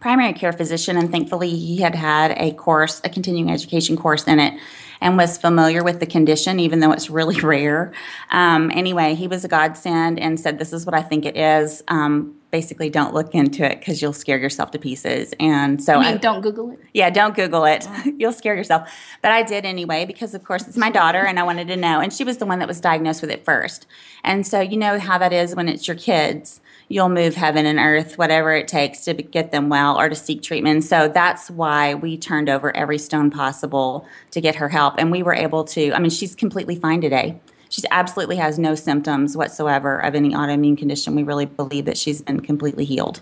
primary 0.00 0.32
care 0.32 0.52
physician, 0.52 0.96
and 0.96 1.10
thankfully 1.10 1.50
he 1.50 1.78
had 1.78 1.94
had 1.94 2.34
a 2.36 2.52
course, 2.52 3.00
a 3.04 3.08
continuing 3.08 3.50
education 3.50 3.96
course 3.96 4.24
in 4.24 4.38
it, 4.38 4.58
and 5.00 5.16
was 5.16 5.38
familiar 5.38 5.82
with 5.82 6.00
the 6.00 6.06
condition, 6.06 6.60
even 6.60 6.80
though 6.80 6.92
it's 6.92 7.10
really 7.10 7.40
rare. 7.42 7.92
Um, 8.30 8.70
anyway, 8.74 9.14
he 9.14 9.28
was 9.28 9.44
a 9.44 9.48
godsend 9.48 10.18
and 10.18 10.38
said, 10.38 10.58
"This 10.58 10.72
is 10.72 10.86
what 10.86 10.94
I 10.94 11.02
think 11.02 11.24
it 11.24 11.36
is." 11.36 11.82
Um, 11.88 12.34
basically, 12.56 12.88
don't 12.88 13.12
look 13.12 13.34
into 13.34 13.70
it 13.70 13.80
because 13.80 14.00
you'll 14.00 14.14
scare 14.14 14.38
yourself 14.38 14.70
to 14.70 14.78
pieces. 14.78 15.34
And 15.38 15.82
so, 15.82 15.96
I 15.96 15.98
mean, 15.98 16.14
I, 16.14 16.16
don't 16.16 16.40
Google 16.40 16.70
it. 16.70 16.78
yeah, 16.94 17.10
don't 17.10 17.34
Google 17.34 17.66
it. 17.66 17.86
You'll 18.16 18.32
scare 18.32 18.56
yourself. 18.56 18.90
But 19.20 19.32
I 19.32 19.42
did 19.42 19.66
anyway 19.66 20.06
because, 20.06 20.32
of 20.32 20.42
course, 20.42 20.66
it's 20.66 20.78
my 20.78 20.90
daughter 20.90 21.18
and 21.18 21.38
I 21.38 21.42
wanted 21.42 21.68
to 21.68 21.76
know. 21.76 22.00
And 22.00 22.10
she 22.10 22.24
was 22.24 22.38
the 22.38 22.46
one 22.46 22.58
that 22.60 22.66
was 22.66 22.80
diagnosed 22.80 23.20
with 23.20 23.30
it 23.30 23.44
first. 23.44 23.86
And 24.24 24.46
so, 24.46 24.58
you 24.60 24.78
know 24.78 24.98
how 24.98 25.18
that 25.18 25.34
is 25.34 25.54
when 25.54 25.68
it's 25.68 25.86
your 25.86 25.98
kids. 25.98 26.62
You'll 26.88 27.10
move 27.10 27.34
heaven 27.34 27.66
and 27.66 27.78
earth, 27.78 28.16
whatever 28.16 28.54
it 28.54 28.68
takes 28.68 29.04
to 29.04 29.12
get 29.12 29.50
them 29.50 29.68
well 29.68 30.00
or 30.00 30.08
to 30.08 30.14
seek 30.14 30.40
treatment. 30.42 30.84
So 30.84 31.08
that's 31.08 31.50
why 31.50 31.92
we 31.92 32.16
turned 32.16 32.48
over 32.48 32.74
every 32.74 32.96
stone 32.96 33.30
possible 33.30 34.06
to 34.30 34.40
get 34.40 34.54
her 34.54 34.70
help. 34.70 34.94
And 34.96 35.10
we 35.10 35.22
were 35.22 35.34
able 35.34 35.64
to, 35.64 35.92
I 35.92 35.98
mean, 35.98 36.08
she's 36.08 36.34
completely 36.34 36.76
fine 36.76 37.02
today. 37.02 37.38
She 37.76 37.82
absolutely 37.90 38.36
has 38.36 38.58
no 38.58 38.74
symptoms 38.74 39.36
whatsoever 39.36 39.98
of 39.98 40.14
any 40.14 40.30
autoimmune 40.30 40.78
condition. 40.78 41.14
We 41.14 41.22
really 41.24 41.44
believe 41.44 41.84
that 41.84 41.98
she's 41.98 42.22
been 42.22 42.40
completely 42.40 42.86
healed. 42.86 43.20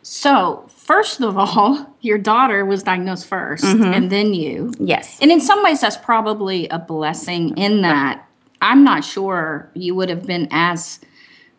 So, 0.00 0.66
first 0.74 1.20
of 1.20 1.36
all, 1.36 1.94
your 2.00 2.16
daughter 2.16 2.64
was 2.64 2.82
diagnosed 2.82 3.28
1st 3.28 3.60
Mm-hmm. 3.60 3.92
and 3.92 4.10
then 4.10 4.32
you. 4.32 4.72
Yes. 4.78 5.18
And 5.20 5.30
in 5.30 5.38
some 5.38 5.62
ways, 5.62 5.82
that's 5.82 5.98
probably 5.98 6.66
a 6.68 6.78
blessing 6.78 7.54
in 7.58 7.82
that 7.82 8.26
I'm 8.62 8.84
not 8.84 9.04
sure 9.04 9.70
you 9.74 9.94
would 9.96 10.08
have 10.08 10.24
been 10.26 10.48
as 10.50 11.00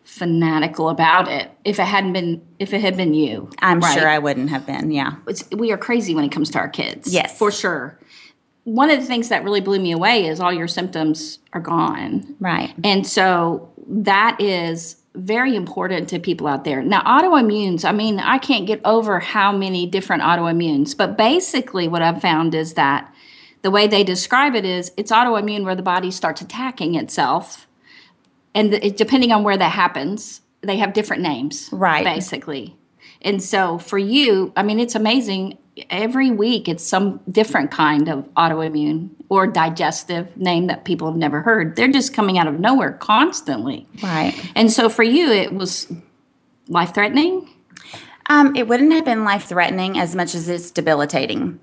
fanatical 0.02 0.88
about 0.88 1.28
it 1.28 1.50
if 1.64 1.78
it 1.78 1.84
hadn't 1.84 2.12
been 2.12 2.42
if 2.58 2.72
it 2.74 2.80
had 2.80 2.96
been 2.96 3.14
you. 3.14 3.48
I'm 3.60 3.78
right? 3.78 3.96
sure 3.96 4.08
I 4.08 4.18
wouldn't 4.18 4.50
have 4.50 4.66
been. 4.66 4.90
Yeah. 4.90 5.14
It's, 5.28 5.48
we 5.50 5.70
are 5.70 5.78
crazy 5.78 6.12
when 6.14 6.24
it 6.24 6.32
comes 6.32 6.50
to 6.50 6.58
our 6.58 6.68
kids. 6.68 7.12
Yes. 7.14 7.38
for 7.38 7.52
sure. 7.52 7.96
One 8.64 8.90
of 8.90 8.98
the 8.98 9.06
things 9.06 9.28
that 9.28 9.44
really 9.44 9.60
blew 9.60 9.78
me 9.78 9.92
away 9.92 10.26
is 10.26 10.40
all 10.40 10.52
your 10.52 10.68
symptoms 10.68 11.38
are 11.52 11.60
gone. 11.60 12.34
Right. 12.40 12.74
And 12.82 13.06
so 13.06 13.70
that 13.86 14.40
is 14.40 14.96
very 15.14 15.54
important 15.54 16.08
to 16.08 16.18
people 16.18 16.46
out 16.46 16.64
there. 16.64 16.82
Now, 16.82 17.02
autoimmunes, 17.02 17.84
I 17.84 17.92
mean, 17.92 18.18
I 18.18 18.38
can't 18.38 18.66
get 18.66 18.80
over 18.84 19.20
how 19.20 19.52
many 19.52 19.86
different 19.86 20.22
autoimmunes, 20.22 20.96
but 20.96 21.16
basically, 21.16 21.86
what 21.88 22.02
I've 22.02 22.20
found 22.20 22.54
is 22.54 22.74
that 22.74 23.14
the 23.62 23.70
way 23.70 23.86
they 23.86 24.02
describe 24.02 24.54
it 24.54 24.64
is 24.64 24.92
it's 24.96 25.12
autoimmune 25.12 25.64
where 25.64 25.76
the 25.76 25.82
body 25.82 26.10
starts 26.10 26.40
attacking 26.40 26.96
itself. 26.96 27.66
And 28.54 28.74
it, 28.74 28.96
depending 28.96 29.32
on 29.32 29.42
where 29.42 29.56
that 29.56 29.72
happens, 29.72 30.40
they 30.60 30.78
have 30.78 30.92
different 30.92 31.22
names. 31.22 31.68
Right. 31.72 32.04
Basically. 32.04 32.76
And 33.24 33.42
so 33.42 33.78
for 33.78 33.98
you, 33.98 34.52
I 34.54 34.62
mean, 34.62 34.78
it's 34.78 34.94
amazing. 34.94 35.58
Every 35.90 36.30
week, 36.30 36.68
it's 36.68 36.84
some 36.84 37.20
different 37.28 37.72
kind 37.72 38.08
of 38.08 38.32
autoimmune 38.34 39.10
or 39.28 39.46
digestive 39.48 40.36
name 40.36 40.68
that 40.68 40.84
people 40.84 41.08
have 41.08 41.16
never 41.16 41.40
heard. 41.40 41.74
They're 41.74 41.90
just 41.90 42.14
coming 42.14 42.38
out 42.38 42.46
of 42.46 42.60
nowhere 42.60 42.92
constantly. 42.92 43.88
Right. 44.02 44.34
And 44.54 44.70
so 44.70 44.88
for 44.88 45.02
you, 45.02 45.32
it 45.32 45.52
was 45.52 45.92
life 46.68 46.94
threatening. 46.94 47.50
Um, 48.26 48.54
it 48.56 48.68
wouldn't 48.68 48.92
have 48.92 49.04
been 49.04 49.24
life 49.24 49.44
threatening 49.44 49.98
as 49.98 50.14
much 50.14 50.34
as 50.34 50.48
it's 50.48 50.70
debilitating. 50.70 51.60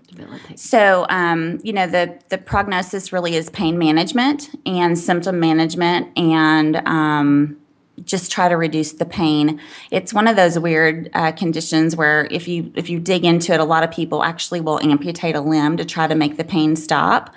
So, 0.55 1.07
um, 1.09 1.59
you 1.63 1.73
know, 1.73 1.87
the, 1.87 2.19
the 2.29 2.37
prognosis 2.37 3.11
really 3.11 3.35
is 3.35 3.49
pain 3.49 3.79
management 3.79 4.49
and 4.65 4.97
symptom 4.97 5.39
management 5.39 6.15
and 6.17 6.75
um, 6.87 7.60
just 8.03 8.31
try 8.31 8.49
to 8.49 8.57
reduce 8.57 8.93
the 8.93 9.05
pain. 9.05 9.59
It's 9.89 10.13
one 10.13 10.27
of 10.27 10.35
those 10.35 10.57
weird 10.57 11.09
uh, 11.13 11.31
conditions 11.31 11.95
where 11.95 12.27
if 12.31 12.47
you 12.47 12.71
if 12.75 12.89
you 12.89 12.99
dig 12.99 13.25
into 13.25 13.53
it, 13.53 13.59
a 13.59 13.63
lot 13.63 13.83
of 13.83 13.91
people 13.91 14.23
actually 14.23 14.61
will 14.61 14.79
amputate 14.81 15.35
a 15.35 15.41
limb 15.41 15.77
to 15.77 15.85
try 15.85 16.07
to 16.07 16.15
make 16.15 16.37
the 16.37 16.43
pain 16.43 16.75
stop. 16.75 17.33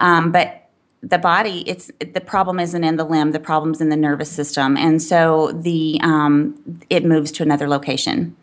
Um, 0.00 0.32
but 0.32 0.68
the 1.02 1.18
body, 1.18 1.62
it's 1.66 1.90
the 1.98 2.20
problem 2.20 2.58
isn't 2.58 2.82
in 2.82 2.96
the 2.96 3.04
limb. 3.04 3.32
The 3.32 3.40
problem's 3.40 3.80
in 3.80 3.88
the 3.88 3.96
nervous 3.96 4.30
system, 4.30 4.76
and 4.76 5.00
so 5.00 5.52
the 5.52 6.00
um, 6.02 6.80
it 6.90 7.04
moves 7.04 7.30
to 7.32 7.42
another 7.42 7.68
location. 7.68 8.36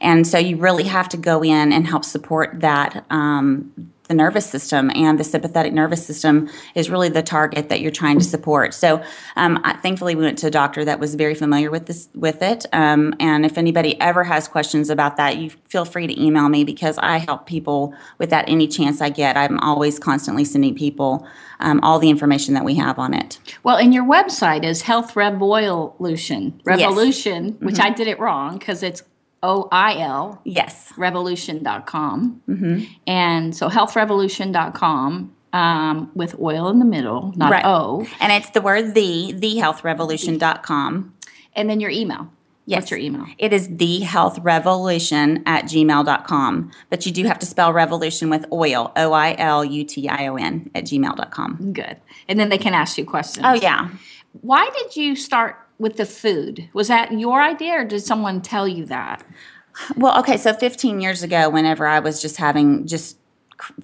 And 0.00 0.26
so 0.26 0.38
you 0.38 0.56
really 0.56 0.84
have 0.84 1.08
to 1.10 1.16
go 1.16 1.42
in 1.42 1.72
and 1.72 1.86
help 1.86 2.04
support 2.04 2.60
that 2.60 3.04
um, 3.10 3.92
the 4.08 4.14
nervous 4.14 4.46
system 4.46 4.90
and 4.94 5.20
the 5.20 5.24
sympathetic 5.24 5.72
nervous 5.72 6.04
system 6.04 6.48
is 6.74 6.90
really 6.90 7.08
the 7.08 7.22
target 7.22 7.68
that 7.68 7.80
you're 7.80 7.90
trying 7.90 8.18
to 8.18 8.24
support. 8.24 8.74
So, 8.74 9.02
um, 9.36 9.60
I, 9.64 9.74
thankfully, 9.74 10.14
we 10.14 10.24
went 10.24 10.38
to 10.38 10.48
a 10.48 10.50
doctor 10.50 10.84
that 10.84 10.98
was 10.98 11.14
very 11.14 11.34
familiar 11.34 11.70
with 11.70 11.86
this 11.86 12.08
with 12.14 12.42
it. 12.42 12.66
Um, 12.72 13.14
and 13.20 13.44
if 13.44 13.58
anybody 13.58 14.00
ever 14.00 14.24
has 14.24 14.48
questions 14.48 14.90
about 14.90 15.16
that, 15.18 15.36
you 15.36 15.50
feel 15.68 15.84
free 15.84 16.06
to 16.06 16.22
email 16.22 16.48
me 16.48 16.64
because 16.64 16.98
I 16.98 17.18
help 17.18 17.46
people 17.46 17.94
with 18.18 18.30
that 18.30 18.48
any 18.48 18.66
chance 18.66 19.00
I 19.00 19.10
get. 19.10 19.36
I'm 19.36 19.58
always 19.60 19.98
constantly 19.98 20.44
sending 20.44 20.74
people 20.74 21.26
um, 21.60 21.80
all 21.82 21.98
the 21.98 22.10
information 22.10 22.54
that 22.54 22.64
we 22.64 22.74
have 22.76 22.98
on 22.98 23.14
it. 23.14 23.38
Well, 23.62 23.76
and 23.76 23.92
your 23.92 24.04
website 24.04 24.64
is 24.64 24.82
Health 24.82 25.16
Revolution. 25.16 26.60
Revolution, 26.64 27.56
which 27.60 27.78
I 27.78 27.90
did 27.90 28.06
it 28.06 28.18
wrong 28.18 28.58
because 28.58 28.82
it's 28.82 29.02
O 29.42 29.68
I 29.70 29.98
L 29.98 30.40
Yes. 30.44 30.92
revolution.com. 30.96 32.42
Mm-hmm. 32.48 32.84
And 33.06 33.54
so 33.56 33.68
healthrevoilution.com 33.68 35.34
um, 35.52 36.10
with 36.14 36.38
oil 36.40 36.68
in 36.68 36.78
the 36.78 36.84
middle, 36.84 37.32
not 37.36 37.50
Right. 37.50 37.64
O. 37.64 38.06
And 38.20 38.32
it's 38.32 38.50
the 38.50 38.60
word 38.60 38.94
the, 38.94 39.32
thehealthrevoilution.com. 39.34 41.14
And 41.54 41.70
then 41.70 41.80
your 41.80 41.90
email. 41.90 42.30
Yes. 42.66 42.82
What's 42.82 42.90
your 42.90 43.00
email? 43.00 43.24
It 43.38 43.54
is 43.54 43.66
thehealthrevolution 43.68 45.42
at 45.46 45.64
gmail.com. 45.64 46.70
But 46.90 47.06
you 47.06 47.12
do 47.12 47.24
have 47.24 47.38
to 47.38 47.46
spell 47.46 47.72
revolution 47.72 48.28
with 48.28 48.44
oil, 48.52 48.92
O 48.94 49.12
I 49.12 49.34
L 49.38 49.64
U 49.64 49.84
T 49.84 50.06
I 50.08 50.26
O 50.28 50.36
N, 50.36 50.70
at 50.74 50.84
gmail.com. 50.84 51.72
Good. 51.72 51.96
And 52.28 52.38
then 52.38 52.50
they 52.50 52.58
can 52.58 52.74
ask 52.74 52.98
you 52.98 53.06
questions. 53.06 53.46
Oh, 53.48 53.54
yeah. 53.54 53.88
Why 54.42 54.68
did 54.76 54.96
you 54.96 55.16
start 55.16 55.56
with 55.78 55.96
the 55.96 56.06
food? 56.06 56.68
Was 56.72 56.88
that 56.88 57.12
your 57.12 57.42
idea 57.42 57.80
or 57.80 57.84
did 57.84 58.02
someone 58.02 58.40
tell 58.40 58.66
you 58.66 58.84
that? 58.86 59.24
Well, 59.96 60.18
okay, 60.20 60.36
so 60.36 60.52
15 60.52 61.00
years 61.00 61.22
ago, 61.22 61.48
whenever 61.50 61.86
I 61.86 62.00
was 62.00 62.20
just 62.20 62.36
having, 62.36 62.86
just 62.86 63.16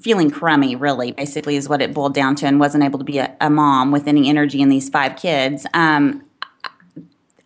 feeling 0.01 0.31
crummy, 0.31 0.77
really, 0.77 1.13
basically, 1.13 1.57
is 1.57 1.69
what 1.69 1.81
it 1.81 1.95
boiled 1.95 2.15
down 2.15 2.35
to, 2.37 2.47
and 2.47 2.59
wasn't 2.59 2.85
able 2.85 2.99
to 2.99 3.05
be 3.05 3.19
a, 3.19 3.35
a 3.41 3.51
mom 3.51 3.93
with 3.93 4.09
any 4.09 4.29
energy 4.29 4.61
in 4.61 4.69
these 4.69 4.89
five 4.89 5.17
kids. 5.17 5.67
Um, 5.75 6.25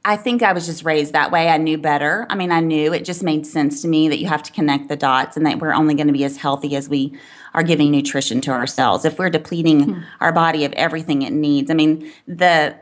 I 0.05 0.17
think 0.17 0.43
I 0.43 0.53
was 0.53 0.65
just 0.65 0.85
raised 0.85 1.13
that 1.13 1.31
way. 1.31 1.49
I 1.49 1.59
knew 1.59 1.77
better. 1.77 2.27
I 2.31 2.35
mean, 2.35 2.51
I 2.51 2.61
knew 2.61 2.95
it 2.95 3.05
just 3.05 3.23
made 3.23 3.47
sense 3.47 3.83
to 3.83 3.89
me 3.89 4.09
that 4.09 4.19
you 4.19 4.27
have 4.27 4.43
to 4.45 4.53
connect 4.53 4.89
the 4.89 4.97
dots 4.97 5.37
and 5.37 5.45
that 5.45 5.59
we're 5.59 5.75
only 5.75 5.95
going 5.95 6.07
to 6.07 6.13
be 6.15 6.25
as 6.25 6.39
healthy 6.39 6.77
as 6.77 6.89
we 6.89 7.13
are 7.53 7.63
giving 7.63 7.91
nutrition 7.91 8.41
to 8.43 8.51
ourselves. 8.51 9.05
If 9.05 9.19
we're 9.19 9.29
depleting 9.29 10.03
our 10.21 10.33
body 10.33 10.65
of 10.65 10.73
everything 10.75 11.23
it 11.23 11.33
needs, 11.33 11.71
I 11.71 11.75
mean, 11.75 12.11
the 12.27 12.75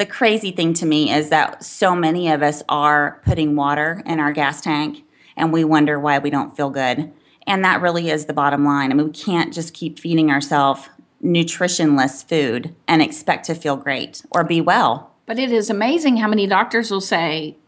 the 0.00 0.06
crazy 0.06 0.50
thing 0.50 0.72
to 0.72 0.86
me 0.86 1.12
is 1.12 1.28
that 1.28 1.62
so 1.62 1.94
many 1.94 2.30
of 2.30 2.42
us 2.42 2.62
are 2.70 3.20
putting 3.26 3.54
water 3.54 4.02
in 4.06 4.18
our 4.18 4.32
gas 4.32 4.62
tank 4.62 5.04
and 5.36 5.52
we 5.52 5.62
wonder 5.62 6.00
why 6.00 6.18
we 6.18 6.30
don't 6.30 6.56
feel 6.56 6.70
good. 6.70 7.12
And 7.46 7.62
that 7.66 7.82
really 7.82 8.08
is 8.08 8.24
the 8.24 8.32
bottom 8.32 8.64
line. 8.64 8.90
I 8.90 8.94
mean, 8.94 9.08
we 9.08 9.12
can't 9.12 9.52
just 9.52 9.74
keep 9.74 9.98
feeding 9.98 10.30
ourselves 10.30 10.88
nutritionless 11.22 12.26
food 12.26 12.74
and 12.88 13.02
expect 13.02 13.44
to 13.44 13.54
feel 13.54 13.76
great 13.76 14.24
or 14.30 14.42
be 14.42 14.62
well. 14.62 15.12
But 15.26 15.38
it 15.38 15.52
is 15.52 15.68
amazing 15.68 16.16
how 16.16 16.28
many 16.28 16.46
doctors 16.46 16.90
will 16.90 17.02
say 17.02 17.58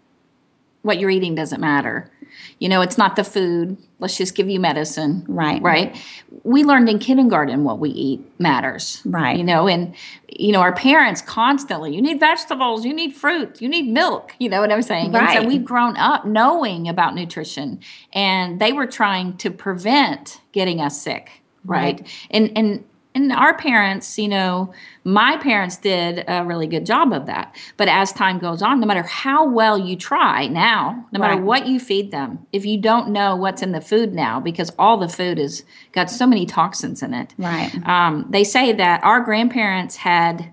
what 0.81 0.99
you're 0.99 1.11
eating 1.11 1.35
doesn't 1.35 1.61
matter. 1.61 2.11
You 2.59 2.69
know, 2.69 2.81
it's 2.81 2.97
not 2.99 3.17
the 3.17 3.25
food. 3.25 3.77
Let's 3.99 4.17
just 4.17 4.35
give 4.35 4.49
you 4.49 4.61
medicine. 4.61 5.25
Right. 5.29 5.61
Right. 5.63 5.97
We 6.45 6.65
learned 6.65 6.89
in 6.89 6.99
kindergarten 6.99 7.65
what 7.65 7.79
we 7.79 7.91
eat 7.91 8.21
matters. 8.39 9.03
Right. 9.05 9.37
You 9.37 9.45
know, 9.45 9.69
and, 9.69 9.95
you 10.29 10.53
know, 10.53 10.61
our 10.61 10.73
parents 10.73 11.23
constantly, 11.23 11.95
you 11.95 12.03
need 12.03 12.21
vegetables, 12.21 12.85
you 12.85 12.93
need 12.93 13.15
fruit, 13.15 13.61
you 13.61 13.69
need 13.69 13.89
milk. 13.89 14.35
You 14.39 14.49
know 14.49 14.61
what 14.61 14.73
I'm 14.73 14.83
saying? 14.83 15.07
And 15.07 15.15
Right. 15.15 15.43
so 15.43 15.47
we've 15.47 15.65
grown 15.65 15.97
up 15.97 16.25
knowing 16.25 16.89
about 16.89 17.15
nutrition 17.15 17.81
and 18.13 18.61
they 18.61 18.73
were 18.73 18.87
trying 18.87 19.37
to 19.39 19.51
prevent 19.51 20.41
getting 20.53 20.81
us 20.81 21.01
sick. 21.01 21.43
Right. 21.65 22.01
Right. 22.01 22.27
And, 22.31 22.53
and, 22.57 22.85
and 23.15 23.33
our 23.33 23.57
parents, 23.57 24.19
you 24.19 24.29
know, 24.29 24.73
my 25.05 25.37
parents 25.37 25.77
did 25.77 26.25
a 26.27 26.45
really 26.45 26.67
good 26.67 26.87
job 26.87 27.13
of 27.13 27.27
that. 27.27 27.55
But 27.77 27.89
as 27.89 28.13
time 28.13 28.39
goes 28.39 28.63
on, 28.63 28.81
no 28.81 28.87
matter 28.87 29.03
how 29.03 29.47
well 29.49 29.77
you 29.77 29.97
try 29.97 30.47
now, 30.47 31.07
no 31.13 31.19
matter 31.21 31.35
Right. 31.35 31.43
what 31.43 31.67
you 31.67 31.79
feed 31.79 32.11
them, 32.11 32.47
if 32.53 32.65
you 32.65 32.79
don't 32.79 33.11
know 33.11 33.37
what's 33.37 33.61
in 33.63 33.73
the 33.73 33.81
food 33.81 34.15
now, 34.15 34.41
because 34.41 34.71
all 34.79 34.97
the 34.97 35.09
food 35.09 35.39
has 35.39 35.65
got 35.93 36.11
so 36.11 36.27
many 36.27 36.47
toxins 36.47 37.03
in 37.03 37.13
it, 37.13 37.35
Right. 37.37 37.71
um, 37.87 38.27
they 38.31 38.45
say 38.45 38.73
that 38.73 39.05
our 39.05 39.21
grandparents 39.21 39.97
had 39.97 40.51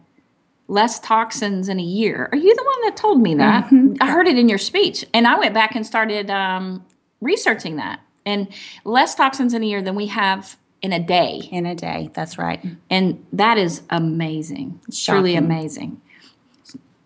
less 0.68 1.00
toxins 1.00 1.70
in 1.70 1.80
a 1.80 1.84
year. 1.84 2.30
Are 2.32 2.38
you 2.38 2.56
the 2.56 2.64
one 2.64 2.82
that 2.86 2.96
told 2.98 3.22
me 3.22 3.36
that? 3.36 3.70
I 4.02 4.12
heard 4.12 4.28
it 4.28 4.38
in 4.38 4.50
your 4.50 4.60
speech. 4.60 5.06
And 5.14 5.28
I 5.28 5.40
went 5.40 5.54
back 5.54 5.76
and 5.76 5.86
started 5.86 6.30
um, 6.30 6.86
researching 7.22 7.78
that. 7.78 8.02
And 8.26 8.50
less 8.84 9.16
toxins 9.16 9.54
in 9.56 9.64
a 9.64 9.66
year 9.66 9.82
than 9.82 9.96
we 9.96 10.08
have 10.08 10.58
in 10.82 10.94
a 10.94 11.00
day. 11.00 11.48
In 11.52 11.66
a 11.66 11.76
day, 11.76 12.10
that's 12.14 12.38
right. 12.38 12.64
And 12.90 13.26
that 13.34 13.58
is 13.58 13.82
amazing. 13.90 14.80
Truly 14.92 15.34
Shocking. 15.34 15.38
amazing. 15.38 16.02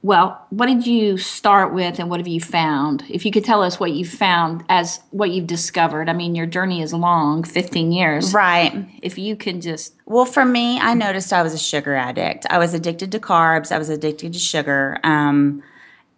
Well, 0.03 0.45
what 0.49 0.65
did 0.65 0.85
you 0.85 1.17
start 1.17 1.73
with 1.73 1.97
and 1.97 2.09
what 2.09 2.19
have 2.19 2.27
you 2.27 2.41
found? 2.41 3.05
If 3.09 3.25
you 3.25 3.31
could 3.31 3.45
tell 3.45 3.63
us 3.63 3.79
what 3.79 3.93
you 3.93 4.03
found 4.03 4.65
as 4.67 4.99
what 5.11 5.29
you've 5.29 5.47
discovered. 5.47 6.09
I 6.09 6.13
mean, 6.13 6.35
your 6.35 6.45
journey 6.45 6.81
is 6.81 6.93
long, 6.93 7.45
15 7.45 7.93
years. 7.93 8.33
Right. 8.33 8.85
If 9.01 9.17
you 9.17 9.37
can 9.37 9.61
just 9.61 9.93
Well, 10.05 10.25
for 10.25 10.43
me, 10.43 10.77
I 10.77 10.93
noticed 10.93 11.31
I 11.31 11.41
was 11.41 11.53
a 11.53 11.57
sugar 11.57 11.95
addict. 11.95 12.45
I 12.49 12.57
was 12.57 12.73
addicted 12.73 13.13
to 13.13 13.19
carbs. 13.19 13.71
I 13.71 13.77
was 13.77 13.87
addicted 13.87 14.33
to 14.33 14.39
sugar. 14.39 14.99
Um, 15.03 15.63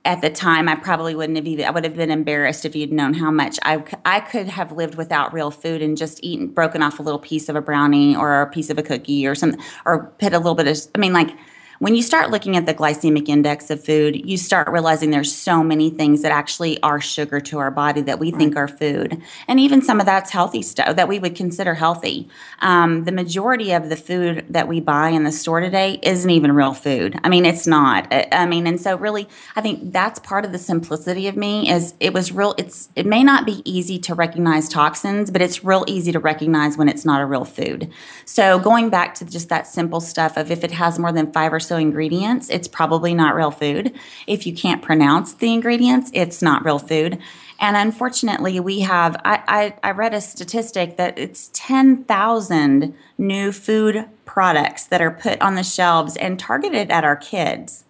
at 0.06 0.22
the 0.22 0.30
time, 0.30 0.70
I 0.70 0.76
probably 0.76 1.16
wouldn't 1.16 1.36
have 1.36 1.48
even. 1.48 1.66
I 1.66 1.72
would 1.72 1.84
have 1.84 1.96
been 1.96 2.12
embarrassed 2.12 2.64
if 2.64 2.76
you'd 2.76 2.94
known 2.94 3.16
how 3.16 3.32
much 3.32 3.58
i, 3.64 3.84
I 4.06 4.20
could 4.20 4.48
have 4.48 4.72
lived 4.72 4.96
without 4.96 5.34
real 5.34 5.50
food 5.50 5.82
and 5.82 5.98
just 5.98 6.24
eaten, 6.24 6.48
broken 6.48 6.84
off 6.84 7.00
a 7.00 7.04
little 7.04 7.20
piece 7.20 7.50
of 7.50 7.56
a 7.56 7.62
brownie 7.62 8.16
or 8.16 8.42
a 8.42 8.50
piece 8.50 8.70
of 8.70 8.78
a 8.78 8.84
cookie 8.84 9.26
or 9.26 9.34
something, 9.34 9.60
or 9.86 10.14
put 10.20 10.34
a 10.34 10.38
little 10.38 10.56
bit 10.56 10.68
of. 10.68 10.78
I 10.94 11.00
mean, 11.00 11.12
like 11.12 11.32
when 11.80 11.96
you 11.96 12.02
start 12.02 12.32
looking 12.32 12.56
at 12.56 12.66
the 12.66 12.74
glycemic 12.74 13.28
index 13.28 13.70
of 13.70 13.84
food, 13.84 14.28
you 14.28 14.38
start 14.38 14.70
realizing 14.70 15.12
there's 15.12 15.34
so 15.34 15.64
many 15.64 15.90
things 15.90 16.22
that 16.22 16.32
actually 16.32 16.82
are 16.82 17.02
sugar 17.02 17.40
to 17.42 17.60
our 17.60 17.72
body 17.72 18.02
that 18.02 18.20
we 18.20 18.32
think 18.32 18.56
are 18.56 18.68
food, 18.68 19.22
and 19.48 19.60
even 19.60 19.82
some 19.82 20.00
of 20.00 20.06
that's 20.06 20.32
healthy 20.32 20.62
stuff 20.62 20.96
that 20.96 21.08
we 21.08 21.20
would 21.20 21.36
consider 21.36 21.74
healthy. 21.74 22.30
Um, 22.60 23.04
the 23.04 23.12
majority 23.12 23.74
of 23.74 23.90
the 23.90 23.98
food 23.98 24.46
that 24.50 24.68
we 24.68 24.80
buy 24.80 25.10
in 25.10 25.24
the 25.24 25.32
store 25.32 25.60
today 25.60 26.00
isn't 26.02 26.30
even 26.30 26.52
real 26.52 26.74
food. 26.74 27.20
I 27.24 27.30
mean, 27.30 27.46
it's 27.46 27.68
not. 27.68 28.08
I 28.12 28.28
I 28.32 28.46
mean, 28.46 28.68
and 28.68 28.80
so 28.80 28.96
really, 28.96 29.28
I 29.56 29.62
think 29.62 29.92
that's 29.92 30.20
part 30.20 30.46
of 30.46 30.52
the 30.52 30.60
simplicity 30.60 31.28
of 31.28 31.36
me 31.36 31.70
is 31.70 31.94
it 32.00 32.14
was 32.14 32.32
real. 32.32 32.54
It's 32.58 32.90
it 32.96 33.06
may 33.06 33.24
not 33.24 33.46
be 33.46 33.62
easy 33.66 33.98
to 34.00 34.16
recognize 34.16 34.70
toxins, 34.70 35.32
but 35.32 35.42
it's 35.42 35.64
real 35.64 35.84
easy 35.88 36.12
to 36.12 36.20
recognize 36.20 36.78
when 36.78 36.88
it's 36.88 37.06
not 37.06 37.22
a 37.22 37.26
real 37.26 37.46
food. 37.46 37.92
So 38.26 38.60
going 38.60 38.90
back 38.90 39.16
to 39.16 39.26
just 39.26 39.50
that 39.50 39.68
simple 39.68 40.00
stuff 40.00 40.38
of 40.38 40.52
if 40.52 40.64
it 40.64 40.72
has 40.72 41.00
more 41.00 41.12
than 41.12 41.32
five 41.32 41.52
or 41.52 41.60
so 41.66 41.78
ingredients, 41.78 42.50
it's 42.50 42.68
probably 42.68 43.14
not 43.14 43.36
real 43.36 43.52
food. 43.52 43.94
If 44.28 44.46
you 44.46 44.54
can't 44.54 44.82
pronounce 44.82 45.34
the 45.34 45.54
ingredients, 45.54 46.12
it's 46.14 46.42
not 46.42 46.64
real 46.64 46.80
food. 46.80 47.20
And 47.60 47.78
unfortunately, 47.78 48.60
we 48.60 48.82
have, 48.82 49.16
I, 49.24 49.74
I, 49.84 49.90
I 49.90 49.92
read 49.92 50.14
a 50.14 50.22
statistic 50.22 50.98
that 50.98 51.18
it's 51.18 51.50
10,000 51.54 52.94
new 53.18 53.52
food 53.52 54.06
products 54.26 54.86
that 54.88 55.02
are 55.02 55.12
put 55.12 55.42
on 55.42 55.56
the 55.56 55.64
shelves 55.64 56.18
and 56.18 56.38
targeted 56.38 56.92
at 56.92 57.04
our 57.04 57.16
kids. 57.16 57.86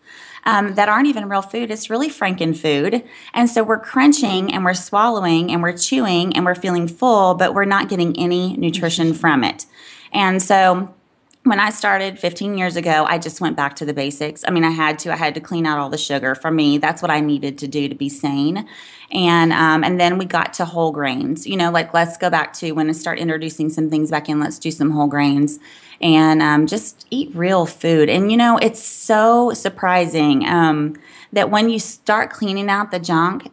Um, 0.47 0.75
that 0.75 0.89
aren't 0.89 1.07
even 1.07 1.27
real 1.27 1.41
food. 1.41 1.71
It's 1.71 1.89
really 1.89 2.09
Franken 2.09 2.55
food. 2.55 3.03
And 3.33 3.49
so 3.49 3.63
we're 3.63 3.79
crunching 3.79 4.53
and 4.53 4.63
we're 4.63 4.75
swallowing 4.75 5.51
and 5.51 5.63
we're 5.63 5.75
chewing 5.75 6.35
and 6.35 6.45
we're 6.45 6.53
feeling 6.53 6.87
full, 6.87 7.33
but 7.33 7.55
we're 7.55 7.65
not 7.65 7.89
getting 7.89 8.15
any 8.19 8.55
nutrition 8.55 9.15
from 9.15 9.43
it. 9.43 9.65
And 10.13 10.41
so 10.41 10.94
when 11.45 11.59
I 11.59 11.69
started 11.69 12.17
15 12.17 12.57
years 12.57 12.75
ago, 12.75 13.05
I 13.07 13.19
just 13.19 13.39
went 13.39 13.55
back 13.55 13.75
to 13.75 13.85
the 13.85 13.93
basics. 13.93 14.43
I 14.47 14.51
mean, 14.51 14.63
I 14.63 14.71
had 14.71 14.97
to. 14.99 15.13
I 15.13 15.15
had 15.15 15.35
to 15.35 15.39
clean 15.39 15.67
out 15.67 15.77
all 15.77 15.91
the 15.91 15.97
sugar 15.97 16.33
for 16.33 16.49
me. 16.49 16.79
That's 16.79 17.03
what 17.03 17.11
I 17.11 17.19
needed 17.19 17.59
to 17.59 17.67
do 17.67 17.87
to 17.87 17.93
be 17.93 18.09
sane. 18.09 18.67
And 19.11 19.53
um, 19.53 19.83
and 19.83 19.99
then 19.99 20.17
we 20.17 20.25
got 20.25 20.53
to 20.55 20.65
whole 20.65 20.91
grains. 20.91 21.45
You 21.45 21.55
know, 21.55 21.69
like 21.69 21.93
let's 21.93 22.17
go 22.17 22.31
back 22.31 22.53
to 22.53 22.71
when 22.71 22.89
I 22.89 22.93
start 22.93 23.19
introducing 23.19 23.69
some 23.69 23.91
things 23.91 24.09
back 24.09 24.27
in. 24.27 24.39
Let's 24.39 24.57
do 24.57 24.71
some 24.71 24.89
whole 24.89 25.05
grains 25.05 25.59
and 26.01 26.41
um, 26.41 26.65
just 26.65 27.05
eat 27.11 27.29
real 27.35 27.67
food. 27.67 28.09
And 28.09 28.31
you 28.31 28.37
know, 28.37 28.57
it's 28.57 28.81
so 28.81 29.53
surprising 29.53 30.47
um, 30.47 30.95
that 31.31 31.51
when 31.51 31.69
you 31.69 31.77
start 31.77 32.31
cleaning 32.31 32.69
out 32.71 32.89
the 32.89 32.99
junk, 32.99 33.51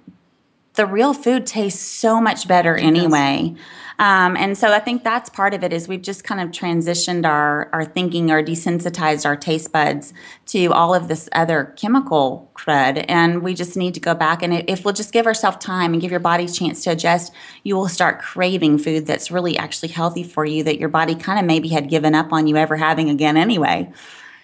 the 0.74 0.86
real 0.86 1.12
food 1.12 1.44
tastes 1.44 1.86
so 1.86 2.22
much 2.22 2.48
better 2.48 2.74
anyway. 2.74 3.54
Um, 3.98 4.36
and 4.36 4.56
so 4.56 4.72
I 4.72 4.78
think 4.78 5.04
that's 5.04 5.28
part 5.28 5.54
of 5.54 5.62
it 5.62 5.72
is 5.72 5.88
we've 5.88 6.02
just 6.02 6.24
kind 6.24 6.40
of 6.40 6.50
transitioned 6.50 7.26
our, 7.26 7.68
our 7.72 7.84
thinking 7.84 8.30
or 8.30 8.42
desensitized 8.42 9.24
our 9.26 9.36
taste 9.36 9.72
buds 9.72 10.12
to 10.46 10.72
all 10.72 10.94
of 10.94 11.08
this 11.08 11.28
other 11.32 11.74
chemical 11.76 12.50
crud. 12.54 13.04
And 13.08 13.42
we 13.42 13.54
just 13.54 13.76
need 13.76 13.94
to 13.94 14.00
go 14.00 14.14
back 14.14 14.42
and 14.42 14.68
if 14.68 14.84
we'll 14.84 14.94
just 14.94 15.12
give 15.12 15.26
ourselves 15.26 15.58
time 15.58 15.92
and 15.92 16.00
give 16.00 16.10
your 16.10 16.20
body 16.20 16.44
a 16.44 16.48
chance 16.48 16.82
to 16.84 16.90
adjust, 16.90 17.32
you 17.62 17.76
will 17.76 17.88
start 17.88 18.20
craving 18.20 18.78
food 18.78 19.06
that's 19.06 19.30
really 19.30 19.56
actually 19.56 19.88
healthy 19.88 20.22
for 20.24 20.44
you 20.44 20.64
that 20.64 20.78
your 20.78 20.88
body 20.88 21.14
kind 21.14 21.38
of 21.38 21.44
maybe 21.44 21.68
had 21.68 21.88
given 21.88 22.14
up 22.14 22.32
on 22.32 22.46
you 22.46 22.56
ever 22.56 22.76
having 22.76 23.10
again 23.10 23.36
anyway. 23.36 23.90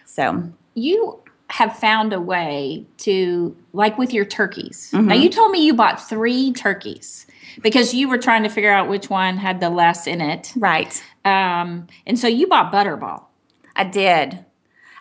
So 0.04 0.50
you 0.74 1.20
have 1.50 1.76
found 1.78 2.12
a 2.12 2.20
way 2.20 2.84
to 2.98 3.56
like 3.72 3.96
with 3.96 4.12
your 4.12 4.24
turkeys. 4.24 4.90
Mm-hmm. 4.92 5.08
Now 5.08 5.14
you 5.14 5.30
told 5.30 5.50
me 5.50 5.64
you 5.64 5.74
bought 5.74 6.06
three 6.06 6.52
turkeys 6.52 7.26
because 7.62 7.94
you 7.94 8.08
were 8.08 8.18
trying 8.18 8.42
to 8.42 8.48
figure 8.48 8.72
out 8.72 8.88
which 8.88 9.10
one 9.10 9.36
had 9.36 9.60
the 9.60 9.70
less 9.70 10.06
in 10.06 10.20
it. 10.20 10.52
right. 10.56 11.02
Um, 11.24 11.86
and 12.06 12.18
so 12.18 12.26
you 12.26 12.46
bought 12.46 12.72
Butterball. 12.72 13.24
I 13.76 13.84
did. 13.84 14.44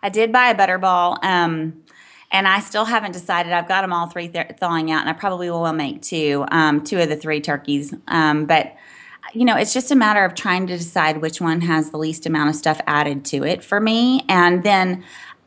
I 0.04 0.10
did 0.10 0.32
buy 0.32 0.50
a 0.50 0.56
butterball, 0.56 1.24
um, 1.24 1.84
and 2.32 2.48
I 2.48 2.60
still 2.60 2.86
haven't 2.86 3.14
decided. 3.14 3.52
I've 3.52 3.68
got 3.68 3.82
them 3.82 3.92
all 3.92 4.08
three 4.08 4.28
th- 4.28 4.52
thawing 4.60 4.92
out, 4.92 5.02
and 5.02 5.10
I 5.10 5.14
probably 5.14 5.50
will 5.50 5.74
make 5.74 6.02
two, 6.02 6.46
um, 6.52 6.84
two 6.84 7.00
of 7.00 7.10
the 7.10 7.16
three 7.16 7.42
turkeys. 7.42 7.94
Um, 8.08 8.46
but 8.46 8.76
you 9.34 9.44
know, 9.44 9.58
it's 9.58 9.74
just 9.74 9.92
a 9.92 9.96
matter 9.96 10.24
of 10.24 10.36
trying 10.36 10.68
to 10.68 10.78
decide 10.78 11.18
which 11.22 11.42
one 11.42 11.62
has 11.62 11.90
the 11.90 11.98
least 11.98 12.26
amount 12.26 12.50
of 12.50 12.56
stuff 12.56 12.80
added 12.88 13.26
to 13.26 13.44
it 13.44 13.64
for 13.64 13.80
me, 13.80 14.24
and 14.30 14.64
then, 14.64 15.04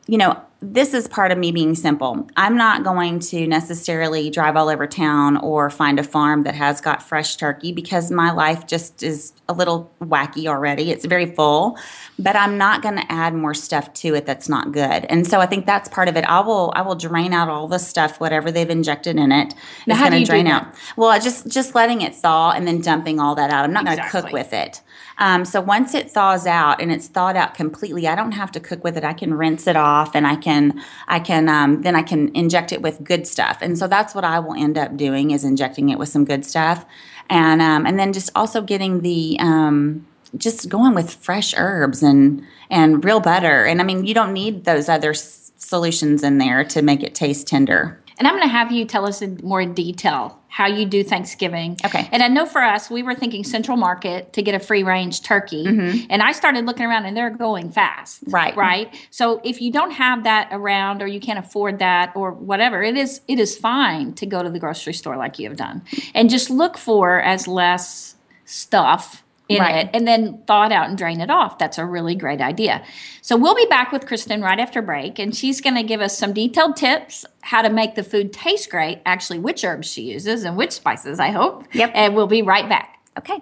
you 0.07 0.17
know. 0.17 0.41
This 0.63 0.93
is 0.93 1.07
part 1.07 1.31
of 1.31 1.39
me 1.39 1.51
being 1.51 1.73
simple. 1.73 2.27
I'm 2.37 2.55
not 2.55 2.83
going 2.83 3.19
to 3.21 3.47
necessarily 3.47 4.29
drive 4.29 4.55
all 4.55 4.69
over 4.69 4.85
town 4.85 5.37
or 5.37 5.71
find 5.71 5.99
a 5.99 6.03
farm 6.03 6.43
that 6.43 6.53
has 6.53 6.79
got 6.79 7.01
fresh 7.01 7.35
turkey 7.35 7.71
because 7.71 8.11
my 8.11 8.31
life 8.31 8.67
just 8.67 9.01
is 9.01 9.33
a 9.49 9.53
little 9.53 9.91
wacky 9.99 10.45
already. 10.45 10.91
It's 10.91 11.03
very 11.05 11.25
full, 11.25 11.79
but 12.19 12.35
I'm 12.35 12.59
not 12.59 12.83
going 12.83 12.95
to 12.95 13.11
add 13.11 13.33
more 13.33 13.55
stuff 13.55 13.91
to 13.95 14.13
it 14.13 14.27
that's 14.27 14.47
not 14.47 14.71
good. 14.71 15.05
And 15.05 15.25
so 15.25 15.39
I 15.39 15.47
think 15.47 15.65
that's 15.65 15.89
part 15.89 16.07
of 16.07 16.15
it. 16.15 16.25
I 16.25 16.41
will 16.41 16.71
I 16.75 16.83
will 16.83 16.95
drain 16.95 17.33
out 17.33 17.49
all 17.49 17.67
the 17.67 17.79
stuff 17.79 18.19
whatever 18.19 18.51
they've 18.51 18.69
injected 18.69 19.17
in 19.17 19.31
it. 19.31 19.55
Now, 19.87 19.93
It's 19.93 19.97
how 19.97 20.05
do 20.05 20.11
gonna 20.11 20.19
you 20.19 20.25
do 20.25 20.31
drain 20.31 20.47
out. 20.47 20.67
Well, 20.95 21.19
just 21.19 21.47
just 21.47 21.73
letting 21.73 22.01
it 22.01 22.13
thaw 22.13 22.51
and 22.51 22.67
then 22.67 22.81
dumping 22.81 23.19
all 23.19 23.33
that 23.33 23.49
out. 23.49 23.65
I'm 23.65 23.73
not 23.73 23.85
going 23.85 23.97
to 23.97 24.09
cook 24.09 24.31
with 24.31 24.53
it. 24.53 24.81
Um, 25.21 25.45
so 25.45 25.61
once 25.61 25.93
it 25.93 26.09
thaws 26.09 26.47
out 26.47 26.81
and 26.81 26.91
it's 26.91 27.07
thawed 27.07 27.37
out 27.37 27.53
completely, 27.53 28.07
I 28.07 28.15
don't 28.15 28.31
have 28.31 28.51
to 28.53 28.59
cook 28.59 28.83
with 28.83 28.97
it. 28.97 29.03
I 29.03 29.13
can 29.13 29.35
rinse 29.35 29.67
it 29.67 29.75
off 29.75 30.15
and 30.15 30.25
I 30.25 30.35
can 30.35 30.81
I 31.07 31.19
can 31.19 31.47
um, 31.47 31.83
then 31.83 31.95
I 31.95 32.01
can 32.01 32.35
inject 32.35 32.71
it 32.71 32.81
with 32.81 33.03
good 33.03 33.27
stuff. 33.27 33.59
And 33.61 33.77
so 33.77 33.87
that's 33.87 34.15
what 34.15 34.23
I 34.23 34.39
will 34.39 34.55
end 34.55 34.79
up 34.79 34.97
doing 34.97 35.29
is 35.29 35.43
injecting 35.43 35.89
it 35.89 35.99
with 35.99 36.09
some 36.09 36.25
good 36.25 36.43
stuff, 36.43 36.87
and 37.29 37.61
um, 37.61 37.85
and 37.85 37.99
then 37.99 38.13
just 38.13 38.31
also 38.35 38.63
getting 38.63 39.01
the 39.01 39.37
um, 39.39 40.07
just 40.37 40.69
going 40.69 40.95
with 40.95 41.13
fresh 41.13 41.53
herbs 41.55 42.01
and 42.01 42.43
and 42.71 43.05
real 43.05 43.19
butter. 43.19 43.65
And 43.65 43.79
I 43.79 43.83
mean, 43.83 44.05
you 44.05 44.15
don't 44.15 44.33
need 44.33 44.65
those 44.65 44.89
other 44.89 45.11
s- 45.11 45.51
solutions 45.55 46.23
in 46.23 46.39
there 46.39 46.63
to 46.63 46.81
make 46.81 47.03
it 47.03 47.13
taste 47.13 47.45
tender. 47.45 48.01
And 48.17 48.27
I'm 48.27 48.35
going 48.35 48.47
to 48.47 48.51
have 48.51 48.71
you 48.71 48.85
tell 48.85 49.05
us 49.05 49.21
in 49.21 49.39
more 49.43 49.65
detail 49.65 50.40
how 50.51 50.67
you 50.67 50.85
do 50.85 51.01
Thanksgiving. 51.01 51.77
Okay. 51.85 52.09
And 52.11 52.21
I 52.21 52.27
know 52.27 52.45
for 52.45 52.61
us, 52.61 52.91
we 52.91 53.03
were 53.03 53.15
thinking 53.15 53.45
Central 53.45 53.77
Market 53.77 54.33
to 54.33 54.41
get 54.41 54.53
a 54.53 54.59
free 54.59 54.83
range 54.83 55.21
turkey. 55.21 55.65
And 56.09 56.21
I 56.21 56.33
started 56.33 56.65
looking 56.65 56.85
around 56.85 57.05
and 57.05 57.15
they're 57.15 57.29
going 57.29 57.71
fast. 57.71 58.25
Mm-hmm. 58.25 58.35
Right. 58.35 58.57
Right. 58.57 59.07
So 59.11 59.39
if 59.45 59.61
you 59.61 59.71
don't 59.71 59.91
have 59.91 60.25
that 60.25 60.49
around 60.51 61.01
or 61.01 61.07
you 61.07 61.21
can't 61.21 61.39
afford 61.39 61.79
that 61.79 62.11
or 62.17 62.31
whatever, 62.31 62.83
it 62.83 62.97
is 62.97 63.21
it 63.29 63.39
is 63.39 63.57
fine 63.57 64.13
to 64.15 64.25
go 64.25 64.43
to 64.43 64.49
the 64.49 64.59
grocery 64.59 64.93
store 64.93 65.15
like 65.15 65.39
you 65.39 65.47
have 65.47 65.57
done. 65.57 65.83
And 66.13 66.29
just 66.29 66.49
look 66.49 66.77
for 66.77 67.21
as 67.21 67.47
less 67.47 68.15
stuff 68.43 69.20
in 69.55 69.61
Right. 69.61 69.85
it 69.85 69.89
and 69.93 70.07
then 70.07 70.41
thaw 70.47 70.65
it 70.65 70.71
out 70.71 70.89
and 70.89 70.97
drain 70.97 71.21
it 71.21 71.29
off. 71.29 71.57
That's 71.57 71.77
a 71.77 71.85
really 71.85 72.15
great 72.15 72.41
idea. 72.41 72.83
So 73.21 73.37
we'll 73.37 73.55
be 73.55 73.65
back 73.67 73.91
with 73.91 74.07
Kristen 74.07 74.41
right 74.41 74.59
after 74.59 74.81
break, 74.81 75.19
and 75.19 75.35
she's 75.35 75.61
going 75.61 75.75
to 75.75 75.83
give 75.83 76.01
us 76.01 76.17
some 76.17 76.33
detailed 76.33 76.75
tips 76.75 77.25
how 77.41 77.61
to 77.61 77.69
make 77.69 77.95
the 77.95 78.03
food 78.03 78.33
taste 78.33 78.69
great, 78.69 78.99
actually, 79.05 79.39
which 79.39 79.63
herbs 79.63 79.91
she 79.91 80.01
uses 80.03 80.43
and 80.43 80.57
which 80.57 80.71
spices, 80.71 81.19
I 81.19 81.29
hope. 81.31 81.65
Yep. 81.73 81.91
And 81.93 82.15
we'll 82.15 82.27
be 82.27 82.41
right 82.41 82.67
back. 82.67 82.97
Okay. 83.17 83.41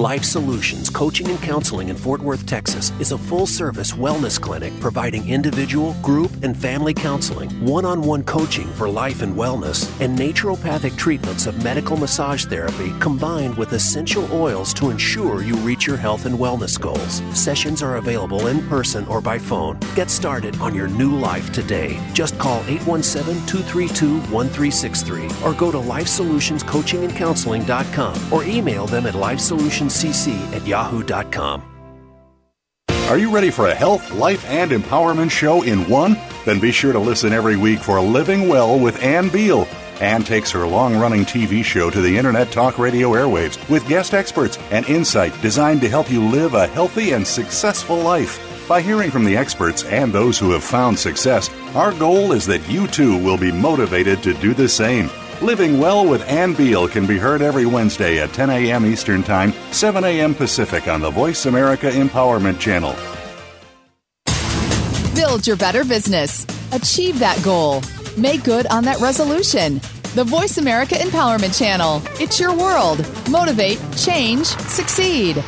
Life 0.00 0.24
Solutions 0.24 0.88
Coaching 0.88 1.28
and 1.28 1.38
Counseling 1.42 1.90
in 1.90 1.96
Fort 1.96 2.22
Worth, 2.22 2.46
Texas 2.46 2.90
is 3.00 3.12
a 3.12 3.18
full 3.18 3.46
service 3.46 3.92
wellness 3.92 4.40
clinic 4.40 4.72
providing 4.80 5.28
individual, 5.28 5.94
group, 6.00 6.30
and 6.42 6.56
family 6.56 6.94
counseling, 6.94 7.50
one 7.62 7.84
on 7.84 8.00
one 8.00 8.24
coaching 8.24 8.66
for 8.68 8.88
life 8.88 9.20
and 9.20 9.36
wellness, 9.36 9.84
and 10.00 10.18
naturopathic 10.18 10.96
treatments 10.96 11.46
of 11.46 11.62
medical 11.62 11.98
massage 11.98 12.46
therapy 12.46 12.94
combined 12.98 13.54
with 13.58 13.74
essential 13.74 14.26
oils 14.32 14.72
to 14.72 14.88
ensure 14.88 15.42
you 15.42 15.54
reach 15.56 15.86
your 15.86 15.98
health 15.98 16.24
and 16.24 16.38
wellness 16.38 16.80
goals. 16.80 17.20
Sessions 17.38 17.82
are 17.82 17.96
available 17.96 18.46
in 18.46 18.66
person 18.68 19.06
or 19.06 19.20
by 19.20 19.36
phone. 19.36 19.78
Get 19.94 20.08
started 20.08 20.58
on 20.62 20.74
your 20.74 20.88
new 20.88 21.14
life 21.14 21.52
today. 21.52 22.00
Just 22.14 22.38
call 22.38 22.64
817 22.66 23.46
232 23.46 24.14
1363 24.32 25.28
or 25.44 25.52
go 25.52 25.70
to 25.70 25.76
lifesolutionscoachingandcounseling.com 25.76 28.32
or 28.32 28.44
email 28.44 28.86
them 28.86 29.04
at 29.04 29.12
lifesolutionscc 29.90 30.54
at 30.54 30.66
yahoo.com. 30.66 31.62
Are 33.08 33.18
you 33.18 33.34
ready 33.34 33.50
for 33.50 33.66
a 33.66 33.74
health, 33.74 34.12
life, 34.12 34.48
and 34.48 34.70
empowerment 34.70 35.32
show 35.32 35.62
in 35.62 35.88
one? 35.88 36.16
Then 36.44 36.60
be 36.60 36.70
sure 36.70 36.92
to 36.92 36.98
listen 36.98 37.32
every 37.32 37.56
week 37.56 37.80
for 37.80 38.00
Living 38.00 38.48
Well 38.48 38.78
with 38.78 39.02
Ann 39.02 39.28
Beal. 39.30 39.66
Ann 40.00 40.22
takes 40.22 40.50
her 40.52 40.66
long 40.66 40.96
running 40.96 41.24
TV 41.24 41.64
show 41.64 41.90
to 41.90 42.00
the 42.00 42.16
Internet 42.16 42.52
Talk 42.52 42.78
Radio 42.78 43.10
airwaves 43.10 43.68
with 43.68 43.86
guest 43.88 44.14
experts 44.14 44.58
and 44.70 44.88
insight 44.88 45.38
designed 45.42 45.80
to 45.80 45.88
help 45.88 46.10
you 46.10 46.24
live 46.24 46.54
a 46.54 46.68
healthy 46.68 47.12
and 47.12 47.26
successful 47.26 47.96
life. 47.96 48.38
By 48.68 48.80
hearing 48.80 49.10
from 49.10 49.24
the 49.24 49.36
experts 49.36 49.82
and 49.84 50.12
those 50.12 50.38
who 50.38 50.52
have 50.52 50.62
found 50.62 50.96
success, 50.96 51.50
our 51.74 51.92
goal 51.92 52.30
is 52.30 52.46
that 52.46 52.66
you 52.70 52.86
too 52.86 53.18
will 53.18 53.36
be 53.36 53.50
motivated 53.50 54.22
to 54.22 54.34
do 54.34 54.54
the 54.54 54.68
same. 54.68 55.10
Living 55.42 55.78
Well 55.78 56.06
with 56.06 56.22
Ann 56.28 56.52
Beal 56.52 56.86
can 56.86 57.06
be 57.06 57.16
heard 57.16 57.40
every 57.40 57.64
Wednesday 57.64 58.18
at 58.20 58.30
10 58.34 58.50
a.m. 58.50 58.84
Eastern 58.84 59.22
Time, 59.22 59.54
7 59.72 60.04
a.m. 60.04 60.34
Pacific 60.34 60.86
on 60.86 61.00
the 61.00 61.08
Voice 61.08 61.46
America 61.46 61.88
Empowerment 61.88 62.60
Channel. 62.60 62.94
Build 65.14 65.46
your 65.46 65.56
better 65.56 65.82
business. 65.82 66.44
Achieve 66.72 67.18
that 67.20 67.42
goal. 67.42 67.82
Make 68.18 68.44
good 68.44 68.66
on 68.66 68.84
that 68.84 69.00
resolution. 69.00 69.80
The 70.14 70.24
Voice 70.24 70.58
America 70.58 70.96
Empowerment 70.96 71.58
Channel. 71.58 72.02
It's 72.20 72.38
your 72.38 72.54
world. 72.54 72.98
Motivate, 73.30 73.80
change, 73.96 74.44
succeed. 74.44 75.42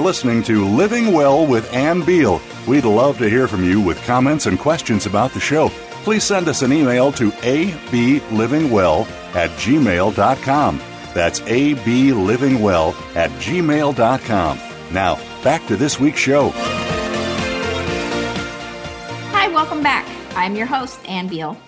Listening 0.00 0.42
to 0.44 0.66
Living 0.66 1.12
Well 1.12 1.46
with 1.46 1.70
Ann 1.74 2.02
Beal. 2.02 2.40
We'd 2.66 2.86
love 2.86 3.18
to 3.18 3.28
hear 3.28 3.46
from 3.46 3.62
you 3.62 3.82
with 3.82 4.02
comments 4.04 4.46
and 4.46 4.58
questions 4.58 5.04
about 5.04 5.32
the 5.32 5.40
show. 5.40 5.68
Please 6.04 6.24
send 6.24 6.48
us 6.48 6.62
an 6.62 6.72
email 6.72 7.12
to 7.12 7.30
ablivingwell 7.30 9.06
at 9.34 9.50
gmail.com. 9.50 10.78
That's 11.12 11.40
ablivingwell 11.40 13.14
at 13.14 13.30
gmail.com. 13.32 14.58
Now, 14.90 15.42
back 15.44 15.66
to 15.66 15.76
this 15.76 16.00
week's 16.00 16.18
show. 16.18 16.48
Hi, 19.32 19.48
welcome 19.48 19.82
back. 19.82 20.08
I'm 20.34 20.56
your 20.56 20.66
host, 20.66 20.98
Ann 21.06 21.28
Beal, 21.28 21.58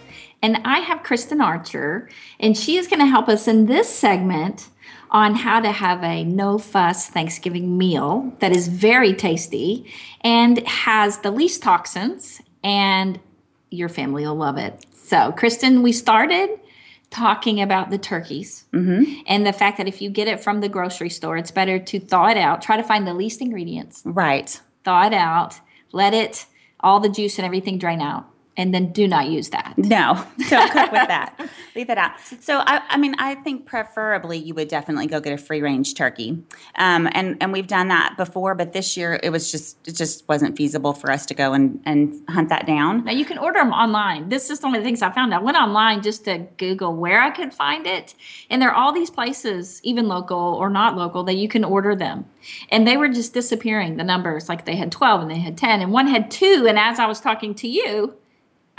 and 0.40 0.57
I 0.64 0.79
have 0.79 1.03
Kristen 1.03 1.42
Archer, 1.42 2.09
and 2.40 2.57
she 2.57 2.79
is 2.79 2.88
going 2.88 3.01
to 3.01 3.07
help 3.07 3.29
us 3.29 3.47
in 3.47 3.66
this 3.66 3.88
segment 3.88 4.68
on 5.12 5.35
how 5.35 5.61
to 5.61 5.70
have 5.70 6.03
a 6.03 6.25
no 6.25 6.59
fuss 6.59 7.09
Thanksgiving 7.09 7.77
meal 7.77 8.35
that 8.40 8.51
is 8.51 8.66
very 8.68 9.12
tasty 9.12 9.85
and 10.22 10.66
has 10.66 11.18
the 11.18 11.31
least 11.31 11.62
toxins, 11.62 12.40
and 12.64 13.20
your 13.70 13.90
family 13.90 14.25
will 14.27 14.35
love 14.35 14.57
it. 14.57 14.85
So, 14.92 15.33
Kristen, 15.33 15.83
we 15.83 15.92
started 15.92 16.59
talking 17.11 17.61
about 17.61 17.90
the 17.90 17.98
turkeys 17.98 18.64
mm-hmm. 18.72 19.20
and 19.27 19.46
the 19.46 19.53
fact 19.53 19.77
that 19.77 19.87
if 19.87 20.01
you 20.01 20.09
get 20.09 20.29
it 20.29 20.42
from 20.42 20.61
the 20.61 20.68
grocery 20.68 21.11
store, 21.11 21.37
it's 21.37 21.51
better 21.51 21.79
to 21.79 22.01
thaw 22.01 22.29
it 22.29 22.38
out, 22.38 22.62
try 22.62 22.79
to 22.79 22.83
find 22.83 23.07
the 23.07 23.12
least 23.12 23.42
ingredients, 23.42 24.03
Right. 24.07 24.59
thaw 24.85 25.07
it 25.07 25.12
out, 25.12 25.61
let 25.92 26.14
it, 26.14 26.46
all 26.81 27.01
the 27.01 27.11
juice 27.11 27.38
and 27.38 27.44
everything 27.44 27.77
drain 27.77 28.01
out, 28.01 28.27
and 28.57 28.75
then 28.75 28.93
do 28.93 29.09
not 29.09 29.29
use 29.29 29.51
that. 29.51 29.75
No, 29.79 30.25
don't 30.51 30.71
cook 30.71 30.93
with 30.93 31.09
that. 31.09 31.38
Leave 31.75 31.88
it 31.88 31.97
out. 31.97 32.12
So, 32.41 32.59
I, 32.59 32.83
I 32.88 32.97
mean, 32.99 33.15
I 33.19 33.35
think 33.37 33.65
preferably 33.65 34.37
you 34.38 34.55
would 34.55 34.69
definitely 34.69 35.07
go 35.07 35.21
get 35.21 35.33
a 35.33 35.38
free 35.38 35.62
range 35.62 35.95
turkey, 35.95 36.43
um, 36.77 37.09
and 37.12 37.38
and 37.41 37.53
we've 37.53 37.67
done 37.67 37.88
that 37.88 38.17
before, 38.17 38.55
but 38.55 38.73
this 38.73 38.97
year 38.97 39.19
it 39.23 39.31
was 39.31 39.51
just 39.51 39.88
it 39.88 39.97
just 39.97 40.29
wasn't 40.29 40.57
feasible 40.57 40.93
for 40.93 41.11
us 41.11 41.25
to 41.27 41.35
go 41.35 41.55
and 41.55 41.81
and 41.87 42.15
hunt 42.29 42.51
that 42.51 42.67
down. 42.67 43.05
Now 43.05 43.12
you 43.12 43.25
can 43.25 43.38
order 43.38 43.59
them 43.59 43.73
online. 43.73 44.29
This 44.29 44.51
is 44.51 44.62
one 44.62 44.75
of 44.75 44.83
the 44.83 44.85
things 44.85 45.01
I 45.01 45.11
found. 45.11 45.35
I 45.35 45.38
went 45.38 45.57
online 45.57 46.03
just 46.03 46.25
to 46.27 46.47
Google 46.59 46.95
where 46.95 47.23
I 47.23 47.31
could 47.31 47.55
find 47.55 47.87
it, 47.87 48.15
and 48.51 48.61
there 48.61 48.71
are 48.71 48.77
all 48.77 48.93
these 48.93 49.11
places, 49.11 49.81
even 49.83 50.09
local 50.09 50.38
or 50.38 50.69
not 50.69 50.97
local, 50.97 51.25
that 51.25 51.37
you 51.37 51.49
can 51.49 51.65
order 51.65 51.97
them. 51.97 52.27
And 52.71 52.87
they 52.87 52.97
were 52.97 53.09
just 53.09 53.33
disappearing. 53.33 53.97
The 53.97 54.05
numbers, 54.05 54.49
like 54.49 54.67
they 54.67 54.77
had 54.77 54.93
twelve 54.93 55.23
and 55.23 55.31
they 55.31 55.38
had 55.38 55.57
ten, 55.57 55.81
and 55.81 55.91
one 55.91 56.07
had 56.07 56.31
two. 56.31 56.67
And 56.69 56.79
as 56.79 56.99
I 56.99 57.07
was 57.07 57.21
talking 57.21 57.55
to 57.55 57.69
you, 57.69 58.15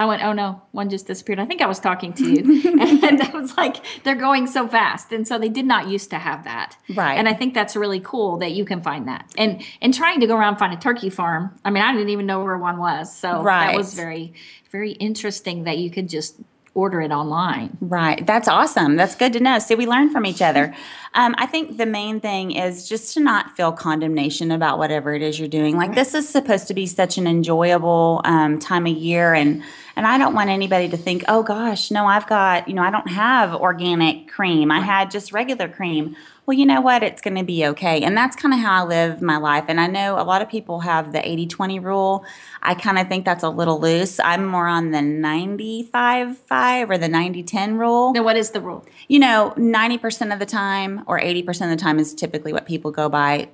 I 0.03 0.05
went, 0.05 0.21
oh 0.21 0.33
no, 0.33 0.61
one 0.71 0.89
just 0.89 1.07
disappeared. 1.07 1.39
I 1.39 1.45
think 1.45 1.61
I 1.61 1.65
was 1.65 1.79
talking 1.79 2.11
to 2.13 2.29
you. 2.29 2.71
and 2.81 3.21
I 3.21 3.31
was 3.33 3.55
like, 3.55 3.77
they're 4.03 4.15
going 4.15 4.47
so 4.47 4.67
fast. 4.67 5.13
And 5.13 5.25
so 5.25 5.39
they 5.39 5.47
did 5.47 5.65
not 5.65 5.87
used 5.87 6.09
to 6.09 6.17
have 6.17 6.43
that. 6.43 6.75
Right. 6.93 7.17
And 7.17 7.29
I 7.29 7.33
think 7.33 7.53
that's 7.53 7.77
really 7.77 8.01
cool 8.01 8.37
that 8.39 8.51
you 8.51 8.65
can 8.65 8.81
find 8.81 9.07
that. 9.07 9.31
And 9.37 9.63
and 9.81 9.93
trying 9.93 10.19
to 10.19 10.27
go 10.27 10.35
around 10.35 10.49
and 10.49 10.59
find 10.59 10.73
a 10.73 10.77
turkey 10.77 11.09
farm, 11.09 11.57
I 11.63 11.69
mean, 11.69 11.81
I 11.81 11.93
didn't 11.93 12.09
even 12.09 12.25
know 12.25 12.43
where 12.43 12.57
one 12.57 12.79
was. 12.79 13.15
So 13.15 13.41
right. 13.41 13.67
that 13.67 13.77
was 13.77 13.93
very, 13.93 14.33
very 14.71 14.91
interesting 14.91 15.63
that 15.63 15.77
you 15.77 15.89
could 15.89 16.09
just 16.09 16.35
order 16.73 17.01
it 17.01 17.11
online. 17.11 17.77
Right. 17.79 18.25
That's 18.25 18.47
awesome. 18.47 18.97
That's 18.97 19.15
good 19.15 19.31
to 19.33 19.39
know. 19.39 19.59
See, 19.59 19.75
we 19.75 19.85
learn 19.85 20.09
from 20.09 20.25
each 20.25 20.41
other. 20.41 20.75
Um, 21.15 21.35
I 21.37 21.45
think 21.45 21.77
the 21.77 21.85
main 21.85 22.19
thing 22.19 22.51
is 22.51 22.89
just 22.89 23.13
to 23.13 23.19
not 23.19 23.55
feel 23.55 23.71
condemnation 23.71 24.51
about 24.51 24.77
whatever 24.79 25.13
it 25.13 25.21
is 25.21 25.37
you're 25.39 25.47
doing. 25.47 25.77
Like 25.77 25.93
this 25.93 26.13
is 26.13 26.27
supposed 26.27 26.67
to 26.69 26.73
be 26.73 26.87
such 26.87 27.17
an 27.17 27.27
enjoyable 27.27 28.21
um, 28.25 28.59
time 28.59 28.87
of 28.87 28.93
year, 28.93 29.33
and 29.33 29.63
and 29.95 30.07
I 30.07 30.17
don't 30.17 30.33
want 30.33 30.49
anybody 30.49 30.89
to 30.89 30.97
think, 30.97 31.23
oh 31.27 31.43
gosh, 31.43 31.91
no, 31.91 32.05
I've 32.07 32.27
got 32.27 32.67
you 32.67 32.73
know 32.73 32.81
I 32.81 32.89
don't 32.91 33.09
have 33.09 33.53
organic 33.53 34.27
cream. 34.27 34.71
I 34.71 34.79
had 34.79 35.11
just 35.11 35.31
regular 35.31 35.67
cream. 35.67 36.15
Well, 36.45 36.57
you 36.57 36.65
know 36.65 36.81
what? 36.81 37.03
It's 37.03 37.21
going 37.21 37.37
to 37.37 37.43
be 37.45 37.65
okay. 37.67 38.01
And 38.01 38.17
that's 38.17 38.35
kind 38.35 38.53
of 38.53 38.59
how 38.59 38.83
I 38.83 38.85
live 38.85 39.21
my 39.21 39.37
life. 39.37 39.63
And 39.69 39.79
I 39.79 39.87
know 39.87 40.19
a 40.19 40.23
lot 40.23 40.41
of 40.41 40.49
people 40.49 40.81
have 40.81 41.13
the 41.13 41.25
80 41.25 41.47
20 41.47 41.79
rule. 41.79 42.25
I 42.61 42.75
kind 42.75 42.99
of 42.99 43.07
think 43.07 43.23
that's 43.23 43.45
a 43.45 43.49
little 43.49 43.79
loose. 43.79 44.19
I'm 44.19 44.45
more 44.45 44.67
on 44.67 44.91
the 44.91 45.01
95 45.01 46.37
5 46.37 46.89
or 46.89 46.97
the 46.97 47.07
90 47.07 47.43
10 47.43 47.77
rule 47.77 48.13
Now, 48.13 48.23
what 48.23 48.35
is 48.35 48.51
the 48.51 48.59
rule? 48.59 48.85
you 49.07 49.19
know, 49.19 49.53
90% 49.57 50.33
of 50.33 50.39
the 50.39 50.45
time 50.45 51.02
or 51.05 51.19
80% 51.19 51.47
of 51.49 51.69
the 51.69 51.75
time 51.81 51.99
is 51.99 52.13
typically 52.13 52.53
what 52.53 52.65
people 52.65 52.91
go 52.91 53.09
by. 53.09 53.49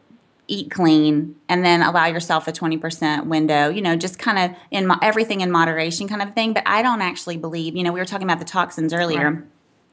Eat 0.47 0.71
clean 0.71 1.35
and 1.47 1.63
then 1.63 1.83
allow 1.83 2.07
yourself 2.07 2.47
a 2.47 2.51
20% 2.51 3.27
window, 3.27 3.69
you 3.69 3.83
know, 3.83 3.95
just 3.95 4.17
kind 4.17 4.39
of 4.39 4.57
in 4.71 4.87
mo- 4.87 4.97
everything 4.99 5.41
in 5.41 5.51
moderation 5.51 6.07
kind 6.07 6.23
of 6.23 6.33
thing. 6.33 6.53
But 6.53 6.63
I 6.65 6.81
don't 6.81 7.03
actually 7.03 7.37
believe, 7.37 7.75
you 7.75 7.83
know, 7.83 7.91
we 7.91 7.99
were 7.99 8.05
talking 8.05 8.25
about 8.25 8.39
the 8.39 8.45
toxins 8.45 8.91
earlier. 8.91 9.47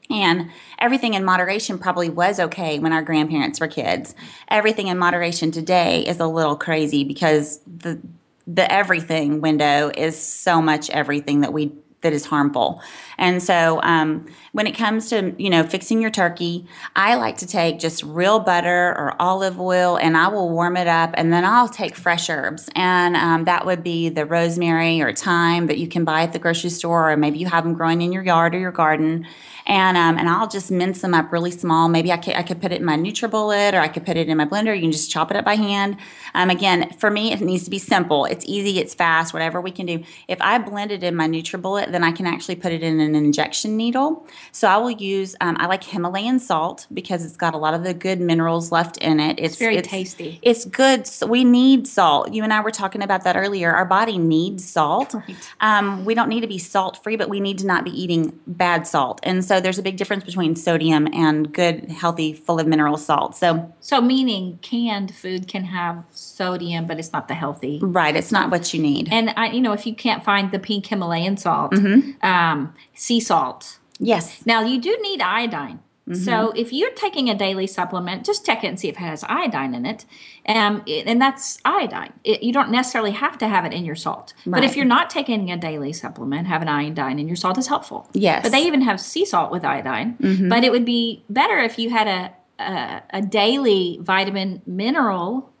And 0.09 0.49
everything 0.79 1.13
in 1.13 1.23
moderation 1.23 1.77
probably 1.77 2.09
was 2.09 2.39
okay 2.39 2.79
when 2.79 2.93
our 2.93 3.03
grandparents 3.03 3.59
were 3.59 3.67
kids. 3.67 4.15
Everything 4.47 4.87
in 4.87 4.97
moderation 4.97 5.51
today 5.51 6.07
is 6.07 6.19
a 6.19 6.27
little 6.27 6.55
crazy 6.55 7.03
because 7.03 7.59
the 7.67 7.99
the 8.47 8.71
everything 8.71 9.41
window 9.41 9.91
is 9.95 10.17
so 10.17 10.61
much 10.61 10.89
everything 10.89 11.41
that 11.41 11.51
we 11.51 11.73
that 12.01 12.13
is 12.13 12.25
harmful. 12.25 12.81
And 13.17 13.41
so 13.41 13.81
um, 13.83 14.27
when 14.51 14.67
it 14.67 14.75
comes 14.75 15.09
to 15.09 15.35
you 15.37 15.49
know 15.49 15.63
fixing 15.63 16.01
your 16.01 16.11
turkey, 16.11 16.65
I 16.95 17.15
like 17.15 17.37
to 17.37 17.47
take 17.47 17.79
just 17.79 18.03
real 18.03 18.39
butter 18.39 18.89
or 18.97 19.15
olive 19.19 19.59
oil, 19.59 19.97
and 19.97 20.15
I 20.17 20.27
will 20.27 20.49
warm 20.49 20.77
it 20.77 20.87
up, 20.87 21.11
and 21.15 21.31
then 21.33 21.45
I'll 21.45 21.69
take 21.69 21.95
fresh 21.95 22.29
herbs, 22.29 22.69
and 22.75 23.15
um, 23.15 23.45
that 23.45 23.65
would 23.65 23.83
be 23.83 24.09
the 24.09 24.25
rosemary 24.25 25.01
or 25.01 25.13
thyme 25.13 25.67
that 25.67 25.77
you 25.77 25.87
can 25.87 26.05
buy 26.05 26.21
at 26.21 26.33
the 26.33 26.39
grocery 26.39 26.69
store, 26.69 27.11
or 27.11 27.17
maybe 27.17 27.39
you 27.39 27.47
have 27.47 27.63
them 27.63 27.73
growing 27.73 28.01
in 28.01 28.11
your 28.11 28.23
yard 28.23 28.55
or 28.55 28.59
your 28.59 28.71
garden. 28.71 29.25
And, 29.67 29.97
um, 29.97 30.17
and 30.17 30.29
I'll 30.29 30.47
just 30.47 30.71
mince 30.71 31.01
them 31.01 31.13
up 31.13 31.33
really 31.33 31.51
small. 31.51 31.89
Maybe 31.89 32.09
I 32.09 32.17
could, 32.17 32.35
I 32.35 32.41
could 32.41 32.61
put 32.61 32.71
it 32.71 32.79
in 32.79 32.85
my 32.85 32.95
NutriBullet 32.95 33.73
or 33.73 33.79
I 33.79 33.89
could 33.89 34.05
put 34.05 34.15
it 34.15 34.29
in 34.29 34.37
my 34.37 34.45
blender. 34.45 34.73
You 34.73 34.81
can 34.81 34.93
just 34.93 35.11
chop 35.11 35.29
it 35.29 35.35
up 35.35 35.43
by 35.43 35.55
hand. 35.55 35.97
Um, 36.33 36.49
again, 36.49 36.93
for 36.97 37.11
me, 37.11 37.33
it 37.33 37.41
needs 37.41 37.65
to 37.65 37.69
be 37.69 37.77
simple. 37.77 38.23
It's 38.23 38.45
easy, 38.47 38.79
it's 38.79 38.93
fast, 38.93 39.33
whatever 39.33 39.59
we 39.59 39.71
can 39.71 39.85
do. 39.85 40.03
If 40.29 40.41
I 40.41 40.57
blend 40.57 40.93
it 40.93 41.03
in 41.03 41.17
my 41.17 41.27
NutriBullet, 41.27 41.91
then 41.91 42.01
I 42.01 42.13
can 42.13 42.25
actually 42.25 42.55
put 42.55 42.71
it 42.71 42.81
in 42.81 43.01
an 43.07 43.15
injection 43.15 43.77
needle. 43.77 44.25
So 44.51 44.67
I 44.67 44.77
will 44.77 44.91
use, 44.91 45.35
um, 45.41 45.55
I 45.59 45.67
like 45.67 45.83
Himalayan 45.83 46.39
salt 46.39 46.87
because 46.93 47.25
it's 47.25 47.37
got 47.37 47.53
a 47.53 47.57
lot 47.57 47.73
of 47.73 47.83
the 47.83 47.93
good 47.93 48.19
minerals 48.19 48.71
left 48.71 48.97
in 48.97 49.19
it. 49.19 49.39
It's, 49.39 49.57
very 49.57 49.81
tasty. 49.81 50.39
It's 50.41 50.65
good. 50.65 51.07
So 51.07 51.25
we 51.27 51.43
need 51.43 51.87
salt. 51.87 52.33
You 52.33 52.43
and 52.43 52.53
I 52.53 52.61
were 52.61 52.71
talking 52.71 53.01
about 53.01 53.23
that 53.23 53.35
earlier. 53.37 53.73
Our 53.73 53.85
body 53.85 54.17
needs 54.17 54.67
salt. 54.67 55.15
Um, 55.61 56.05
we 56.05 56.13
don't 56.13 56.29
need 56.29 56.41
to 56.41 56.47
be 56.47 56.57
salt 56.57 57.01
free, 57.03 57.15
but 57.15 57.29
we 57.29 57.39
need 57.39 57.57
to 57.59 57.65
not 57.65 57.83
be 57.83 57.91
eating 57.91 58.37
bad 58.47 58.85
salt. 58.87 59.19
And 59.23 59.43
so 59.43 59.59
there's 59.59 59.79
a 59.79 59.83
big 59.83 59.97
difference 59.97 60.23
between 60.23 60.55
sodium 60.55 61.07
and 61.13 61.51
good, 61.53 61.89
healthy, 61.89 62.33
full 62.33 62.59
of 62.59 62.67
mineral 62.67 62.97
salt. 62.97 63.35
So, 63.35 63.73
So, 63.79 64.01
meaning 64.01 64.59
canned 64.61 65.13
food 65.15 65.47
can 65.47 65.63
have 65.63 66.03
sodium, 66.11 66.85
but 66.87 66.99
it's 66.99 67.13
not 67.13 67.27
the 67.27 67.33
healthy. 67.33 67.79
right, 67.81 68.15
it's 68.15 68.31
not 68.31 68.51
what 68.51 68.73
you 68.73 68.81
need. 68.81 69.07
And 69.11 69.31
I, 69.35 69.47
you 69.51 69.61
know, 69.61 69.73
if 69.73 69.85
you 69.85 69.95
can't 69.95 70.23
find 70.23 70.51
the 70.51 70.59
pink 70.59 70.85
Himalayan 70.85 71.37
salt, 71.37 71.73
um, 72.21 72.73
sea 72.97 73.19
salt. 73.21 73.79
Yes. 73.99 74.45
Now 74.45 74.61
you 74.61 74.81
do 74.81 74.97
need 75.01 75.21
iodine. 75.21 75.79
So 76.13 76.53
if 76.55 76.71
you're 76.71 76.91
taking 76.91 77.29
a 77.29 77.35
daily 77.35 77.67
supplement, 77.67 78.25
just 78.25 78.45
check 78.45 78.63
it 78.63 78.67
and 78.67 78.79
see 78.79 78.87
if 78.87 78.95
it 78.95 79.01
has 79.01 79.25
iodine 79.25 79.73
in 79.73 79.85
it, 79.85 80.05
um, 80.47 80.81
it- 80.85 81.05
and 81.05 81.21
that's 81.21 81.57
iodine. 81.65 82.13
It, 82.23 82.43
you 82.43 82.53
don't 82.53 82.71
necessarily 82.71 83.11
have 83.11 83.37
to 83.39 83.47
have 83.49 83.65
it 83.65 83.73
in 83.73 83.83
your 83.83 83.95
salt, 83.97 84.33
but 84.45 84.63
if 84.63 84.77
you're 84.77 84.85
not 84.85 85.09
taking 85.09 85.51
a 85.51 85.57
daily 85.57 85.91
supplement, 85.91 86.47
having 86.47 86.69
iodine 86.69 87.19
in 87.19 87.27
your 87.27 87.35
salt 87.35 87.57
is 87.57 87.67
helpful. 87.67 88.07
Yes. 88.13 88.41
but 88.43 88.53
they 88.53 88.61
even 88.65 88.83
have 88.83 89.01
sea 89.01 89.25
salt 89.25 89.51
with 89.51 89.65
iodine. 89.65 90.15
But 90.47 90.63
it 90.63 90.71
would 90.71 90.85
be 90.85 91.25
better 91.29 91.57
if 91.57 91.77
you 91.77 91.89
had 91.89 92.07
a 92.07 92.31
a, 92.59 93.01
a 93.19 93.21
daily 93.21 93.99
vitamin 94.01 94.61
mineral 94.65 95.51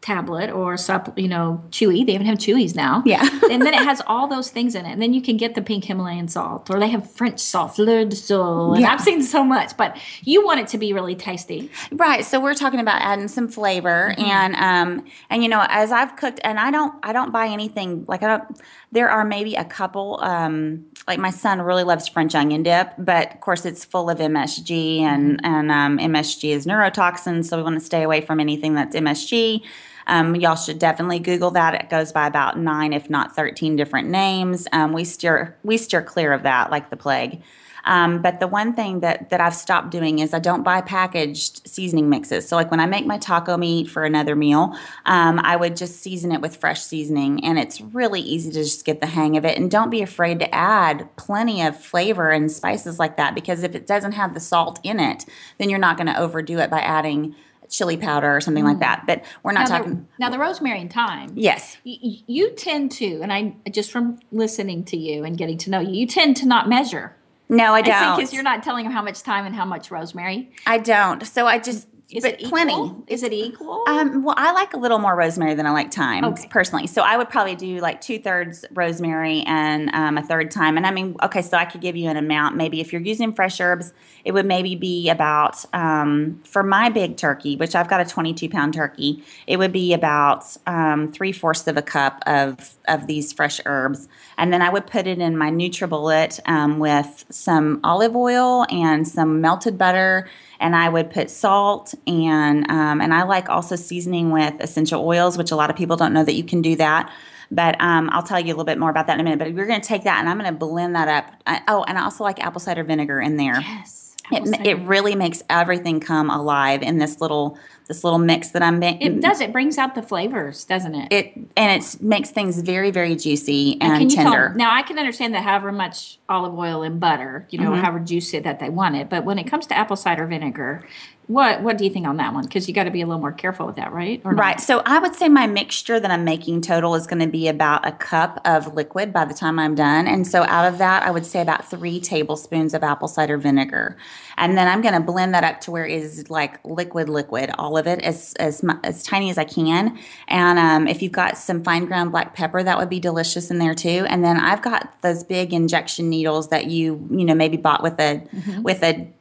tablet 0.00 0.48
or 0.50 0.76
sup, 0.76 1.18
you 1.18 1.26
know, 1.26 1.60
chewy. 1.70 2.06
They 2.06 2.14
even 2.14 2.26
have 2.26 2.38
chewies 2.38 2.74
now. 2.76 3.02
Yeah. 3.04 3.20
and 3.50 3.62
then 3.62 3.74
it 3.74 3.82
has 3.82 4.00
all 4.06 4.28
those 4.28 4.48
things 4.48 4.74
in 4.76 4.86
it. 4.86 4.92
And 4.92 5.02
then 5.02 5.12
you 5.12 5.20
can 5.20 5.36
get 5.36 5.56
the 5.56 5.60
pink 5.60 5.84
Himalayan 5.84 6.28
salt, 6.28 6.70
or 6.70 6.78
they 6.78 6.88
have 6.88 7.10
French 7.10 7.40
salt, 7.40 7.74
fleur 7.76 8.04
de. 8.04 8.16
And 8.34 8.80
Yeah. 8.80 8.92
I've 8.92 9.00
seen 9.00 9.22
so 9.22 9.42
much, 9.42 9.76
but 9.76 9.96
you 10.22 10.44
want 10.44 10.60
it 10.60 10.68
to 10.68 10.78
be 10.78 10.92
really 10.92 11.16
tasty. 11.16 11.68
Right. 11.90 12.24
So 12.24 12.40
we're 12.40 12.54
talking 12.54 12.78
about 12.80 13.02
adding 13.02 13.28
some 13.28 13.48
flavor 13.48 14.14
Mm-hmm. 14.18 14.22
and 14.22 14.54
um 14.56 15.04
and 15.30 15.42
you 15.42 15.48
know 15.48 15.64
as 15.68 15.90
I've 15.92 16.16
cooked 16.16 16.40
and 16.44 16.58
I 16.60 16.70
don't 16.70 16.94
I 17.02 17.12
don't 17.12 17.32
buy 17.32 17.46
anything 17.48 18.04
like 18.06 18.22
I 18.22 18.28
don't 18.28 18.60
there 18.92 19.08
are 19.10 19.24
maybe 19.24 19.54
a 19.56 19.64
couple 19.64 20.18
um 20.22 20.84
like 21.06 21.18
my 21.18 21.30
son 21.30 21.60
really 21.60 21.84
loves 21.84 22.06
French 22.08 22.34
onion 22.34 22.62
dip, 22.62 22.92
but 22.98 23.32
of 23.34 23.40
course 23.40 23.64
it's 23.66 23.84
full 23.84 24.08
of 24.10 24.18
MSG 24.18 25.00
and 25.00 25.40
and 25.42 25.70
um, 25.72 25.98
MSG 25.98 26.50
is 26.50 26.66
neurotoxin, 26.66 27.44
so 27.44 27.56
we 27.56 27.62
want 27.62 27.78
to 27.78 27.84
stay 27.84 28.02
away 28.02 28.20
from 28.20 28.40
anything 28.40 28.74
that's 28.74 28.94
MSG. 28.94 29.62
Um, 30.08 30.34
y'all 30.34 30.56
should 30.56 30.78
definitely 30.78 31.20
Google 31.20 31.50
that. 31.52 31.74
It 31.74 31.90
goes 31.90 32.12
by 32.12 32.26
about 32.26 32.58
nine, 32.58 32.92
if 32.92 33.08
not 33.08 33.36
thirteen, 33.36 33.76
different 33.76 34.08
names. 34.08 34.66
Um, 34.72 34.92
we 34.92 35.04
steer 35.04 35.56
we 35.62 35.76
steer 35.76 36.02
clear 36.02 36.32
of 36.32 36.42
that 36.42 36.70
like 36.70 36.90
the 36.90 36.96
plague. 36.96 37.42
Um, 37.84 38.20
but 38.20 38.38
the 38.38 38.46
one 38.46 38.74
thing 38.74 39.00
that 39.00 39.30
that 39.30 39.40
I've 39.40 39.54
stopped 39.54 39.90
doing 39.90 40.18
is 40.18 40.34
I 40.34 40.38
don't 40.38 40.62
buy 40.62 40.82
packaged 40.82 41.66
seasoning 41.66 42.10
mixes. 42.10 42.46
So 42.46 42.54
like 42.54 42.70
when 42.70 42.80
I 42.80 42.86
make 42.86 43.06
my 43.06 43.16
taco 43.18 43.56
meat 43.56 43.88
for 43.88 44.04
another 44.04 44.36
meal, 44.36 44.76
um, 45.06 45.40
I 45.42 45.56
would 45.56 45.76
just 45.76 46.02
season 46.02 46.30
it 46.30 46.42
with 46.42 46.56
fresh 46.56 46.82
seasoning, 46.82 47.44
and 47.44 47.58
it's 47.58 47.80
really 47.80 48.20
easy 48.20 48.50
to 48.50 48.62
just 48.62 48.84
get 48.84 49.00
the 49.00 49.06
hang 49.06 49.36
of 49.36 49.44
it. 49.44 49.56
And 49.56 49.70
don't 49.70 49.90
be 49.90 50.02
afraid 50.02 50.38
to 50.40 50.54
add 50.54 51.08
plenty 51.16 51.62
of 51.62 51.80
flavor 51.80 52.30
and 52.30 52.52
spices 52.52 52.98
like 52.98 53.16
that 53.16 53.34
because 53.34 53.62
if 53.62 53.74
it 53.74 53.86
doesn't 53.86 54.12
have 54.12 54.34
the 54.34 54.40
salt 54.40 54.80
in 54.82 55.00
it, 55.00 55.24
then 55.56 55.70
you're 55.70 55.78
not 55.78 55.96
going 55.96 56.08
to 56.08 56.18
overdo 56.18 56.58
it 56.58 56.70
by 56.70 56.80
adding 56.80 57.34
chili 57.68 57.96
powder 57.96 58.34
or 58.36 58.40
something 58.40 58.64
like 58.64 58.78
mm. 58.78 58.80
that. 58.80 59.04
But 59.06 59.24
we're 59.42 59.52
not 59.52 59.68
Now 59.68 59.78
the, 59.78 59.84
talking. 59.84 60.08
now 60.18 60.30
the 60.30 60.38
rosemary 60.38 60.80
and 60.80 60.92
thyme. 60.92 61.32
Yes. 61.34 61.76
y- 61.84 61.98
You 62.26 62.50
tend 62.50 62.90
to, 62.92 63.20
and 63.22 63.32
I 63.32 63.54
just 63.70 63.90
from 63.90 64.18
listening 64.32 64.84
to 64.86 64.96
you 64.96 65.24
and 65.24 65.36
getting 65.36 65.58
to 65.58 65.70
know 65.70 65.80
you, 65.80 65.92
you 65.92 66.06
tend 66.06 66.36
to 66.38 66.46
not 66.46 66.68
measure. 66.68 67.14
No, 67.48 67.72
I 67.72 67.78
I 67.78 67.82
don't. 67.82 68.16
because 68.16 68.32
you're 68.32 68.42
not 68.42 68.62
telling 68.62 68.84
them 68.84 68.92
how 68.92 69.02
much 69.02 69.22
time 69.22 69.46
and 69.46 69.54
how 69.54 69.64
much 69.64 69.90
rosemary. 69.90 70.50
I 70.66 70.78
don't. 70.78 71.26
So 71.26 71.46
I 71.46 71.58
just. 71.58 71.88
Is 72.10 72.22
but 72.22 72.34
it 72.34 72.40
equal? 72.40 72.50
plenty. 72.50 72.94
Is 73.08 73.22
it 73.22 73.34
equal? 73.34 73.84
Um, 73.86 74.22
well, 74.24 74.34
I 74.38 74.52
like 74.52 74.72
a 74.72 74.78
little 74.78 74.98
more 74.98 75.14
rosemary 75.14 75.52
than 75.54 75.66
I 75.66 75.70
like 75.72 75.92
thyme 75.92 76.24
Okay. 76.24 76.48
personally. 76.48 76.86
So 76.86 77.02
I 77.02 77.18
would 77.18 77.28
probably 77.28 77.54
do 77.54 77.80
like 77.80 78.00
two 78.00 78.18
thirds 78.18 78.64
rosemary 78.72 79.42
and 79.42 79.90
um, 79.92 80.16
a 80.16 80.22
third 80.22 80.50
thyme. 80.50 80.78
And 80.78 80.86
I 80.86 80.90
mean, 80.90 81.16
okay, 81.22 81.42
so 81.42 81.58
I 81.58 81.66
could 81.66 81.82
give 81.82 81.96
you 81.96 82.08
an 82.08 82.16
amount. 82.16 82.56
Maybe 82.56 82.80
if 82.80 82.92
you're 82.94 83.02
using 83.02 83.34
fresh 83.34 83.60
herbs, 83.60 83.92
it 84.24 84.32
would 84.32 84.46
maybe 84.46 84.74
be 84.74 85.10
about 85.10 85.62
um, 85.74 86.40
for 86.44 86.62
my 86.62 86.88
big 86.88 87.18
turkey, 87.18 87.56
which 87.56 87.74
I've 87.74 87.88
got 87.88 88.00
a 88.00 88.06
22 88.06 88.48
pound 88.48 88.72
turkey. 88.72 89.22
It 89.46 89.58
would 89.58 89.72
be 89.72 89.92
about 89.92 90.44
um, 90.66 91.12
three 91.12 91.32
fourths 91.32 91.66
of 91.66 91.76
a 91.76 91.82
cup 91.82 92.22
of 92.26 92.74
of 92.88 93.06
these 93.06 93.34
fresh 93.34 93.60
herbs, 93.66 94.08
and 94.38 94.50
then 94.50 94.62
I 94.62 94.70
would 94.70 94.86
put 94.86 95.06
it 95.06 95.18
in 95.18 95.36
my 95.36 95.50
NutriBullet 95.50 96.40
um, 96.48 96.78
with 96.78 97.26
some 97.28 97.80
olive 97.84 98.16
oil 98.16 98.64
and 98.70 99.06
some 99.06 99.42
melted 99.42 99.76
butter 99.76 100.26
and 100.60 100.74
I 100.74 100.88
would 100.88 101.10
put 101.10 101.30
salt 101.30 101.94
and 102.06 102.70
um, 102.70 103.00
and 103.00 103.14
I 103.14 103.22
like 103.24 103.48
also 103.48 103.76
seasoning 103.76 104.30
with 104.30 104.54
essential 104.60 105.06
oils, 105.06 105.38
which 105.38 105.50
a 105.50 105.56
lot 105.56 105.70
of 105.70 105.76
people 105.76 105.96
don't 105.96 106.12
know 106.12 106.24
that 106.24 106.34
you 106.34 106.44
can 106.44 106.62
do 106.62 106.76
that. 106.76 107.12
But 107.50 107.80
um, 107.80 108.10
I'll 108.12 108.22
tell 108.22 108.38
you 108.38 108.46
a 108.46 108.54
little 108.54 108.64
bit 108.64 108.78
more 108.78 108.90
about 108.90 109.06
that 109.06 109.14
in 109.14 109.20
a 109.20 109.24
minute. 109.24 109.38
But 109.38 109.54
we're 109.54 109.66
going 109.66 109.80
to 109.80 109.86
take 109.86 110.04
that 110.04 110.18
and 110.18 110.28
I'm 110.28 110.38
going 110.38 110.52
to 110.52 110.58
blend 110.58 110.94
that 110.96 111.08
up. 111.08 111.32
I, 111.46 111.62
oh, 111.68 111.84
and 111.84 111.96
I 111.96 112.04
also 112.04 112.24
like 112.24 112.44
apple 112.44 112.60
cider 112.60 112.84
vinegar 112.84 113.20
in 113.20 113.36
there. 113.36 113.60
yes. 113.60 114.04
It, 114.30 114.66
it 114.66 114.74
really 114.86 115.14
makes 115.14 115.42
everything 115.48 116.00
come 116.00 116.28
alive 116.28 116.82
in 116.82 116.98
this 116.98 117.20
little 117.20 117.58
this 117.88 118.04
little 118.04 118.18
mix 118.18 118.50
that 118.50 118.62
I'm 118.62 118.78
making. 118.78 119.16
It 119.16 119.20
does. 119.20 119.40
It 119.40 119.50
brings 119.52 119.78
out 119.78 119.94
the 119.94 120.02
flavors, 120.02 120.64
doesn't 120.64 120.94
it? 120.94 121.12
It 121.12 121.34
and 121.56 121.82
it 121.82 122.00
makes 122.02 122.30
things 122.30 122.60
very 122.60 122.90
very 122.90 123.16
juicy 123.16 123.72
and, 123.80 123.92
can 123.94 124.02
you 124.10 124.16
tender. 124.16 124.48
tell 124.48 124.56
now 124.56 124.74
i 124.74 124.82
can 124.82 124.98
understand 124.98 125.34
that 125.34 125.42
however 125.42 125.72
much 125.72 126.18
olive 126.28 126.54
oil 126.56 126.82
and 126.82 127.00
butter 127.00 127.46
you 127.50 127.58
Mm-hmm. 127.58 127.70
know 127.70 127.76
however 127.80 127.98
juicy 128.00 128.38
that 128.40 128.60
they 128.60 128.68
want 128.68 128.94
it 128.96 129.08
but 129.08 129.24
when 129.24 129.38
it 129.38 129.44
comes 129.44 129.66
to 129.68 129.76
apple 129.76 129.96
cider 129.96 130.26
vinegar 130.26 130.86
what 131.28 131.62
what 131.62 131.76
do 131.76 131.84
you 131.84 131.90
think 131.90 132.06
on 132.06 132.16
that 132.16 132.32
one 132.32 132.44
because 132.44 132.66
you 132.66 132.74
got 132.74 132.84
to 132.84 132.90
be 132.90 133.02
a 133.02 133.06
little 133.06 133.20
more 133.20 133.32
careful 133.32 133.66
with 133.66 133.76
that 133.76 133.92
right 133.92 134.20
or? 134.24 134.32
Right. 134.32 134.58
So 134.58 134.82
I 134.86 134.98
would 134.98 135.14
say 135.14 135.28
my 135.28 135.46
mixture 135.46 136.00
that 136.00 136.10
I'm 136.10 136.24
making 136.24 136.62
total 136.62 136.94
is 136.94 137.06
going 137.06 137.20
to 137.20 137.28
be 137.28 137.48
about 137.48 137.86
a 137.86 137.92
cup 137.92 138.40
of 138.46 138.74
liquid 138.74 139.12
by 139.12 139.26
the 139.26 139.34
time 139.34 139.58
I'm 139.58 139.74
done. 139.74 140.06
And 140.06 140.26
so 140.26 140.44
out 140.44 140.64
of 140.64 140.78
that, 140.78 141.02
I 141.02 141.10
would 141.10 141.26
say 141.26 141.42
about 141.42 141.68
three 141.68 142.00
tablespoons 142.00 142.72
of 142.72 142.82
apple 142.82 143.08
cider 143.08 143.36
vinegar. 143.36 143.98
And 144.38 144.56
then 144.56 144.68
I'm 144.68 144.80
going 144.80 144.94
to 144.94 145.00
blend 145.00 145.34
that 145.34 145.44
up 145.44 145.60
to 145.62 145.70
where 145.70 145.86
it 145.86 146.02
is 146.02 146.30
like 146.30 146.64
liquid, 146.64 147.10
liquid, 147.10 147.50
all 147.58 147.76
of 147.76 147.86
it 147.86 148.00
as, 148.00 148.32
as, 148.38 148.64
as 148.82 149.02
tiny 149.02 149.28
as 149.28 149.36
I 149.36 149.44
can. 149.44 149.98
And 150.28 150.58
um, 150.58 150.88
if 150.88 151.02
you've 151.02 151.12
got 151.12 151.36
some 151.36 151.62
fine 151.62 151.84
ground 151.84 152.10
black 152.10 152.34
pepper, 152.34 152.62
that 152.62 152.78
would 152.78 152.88
be 152.88 153.00
delicious 153.00 153.50
in 153.50 153.58
there 153.58 153.74
too. 153.74 154.06
And 154.08 154.24
then 154.24 154.40
I've 154.40 154.62
got 154.62 155.02
those 155.02 155.24
big 155.24 155.52
injection 155.52 156.08
needles 156.08 156.48
that 156.48 156.68
you, 156.68 157.06
you 157.10 157.26
know, 157.26 157.34
maybe 157.34 157.58
bought 157.58 157.82
with 157.82 158.00
a, 158.00 158.26
with 158.62 158.82
a, 158.82 159.12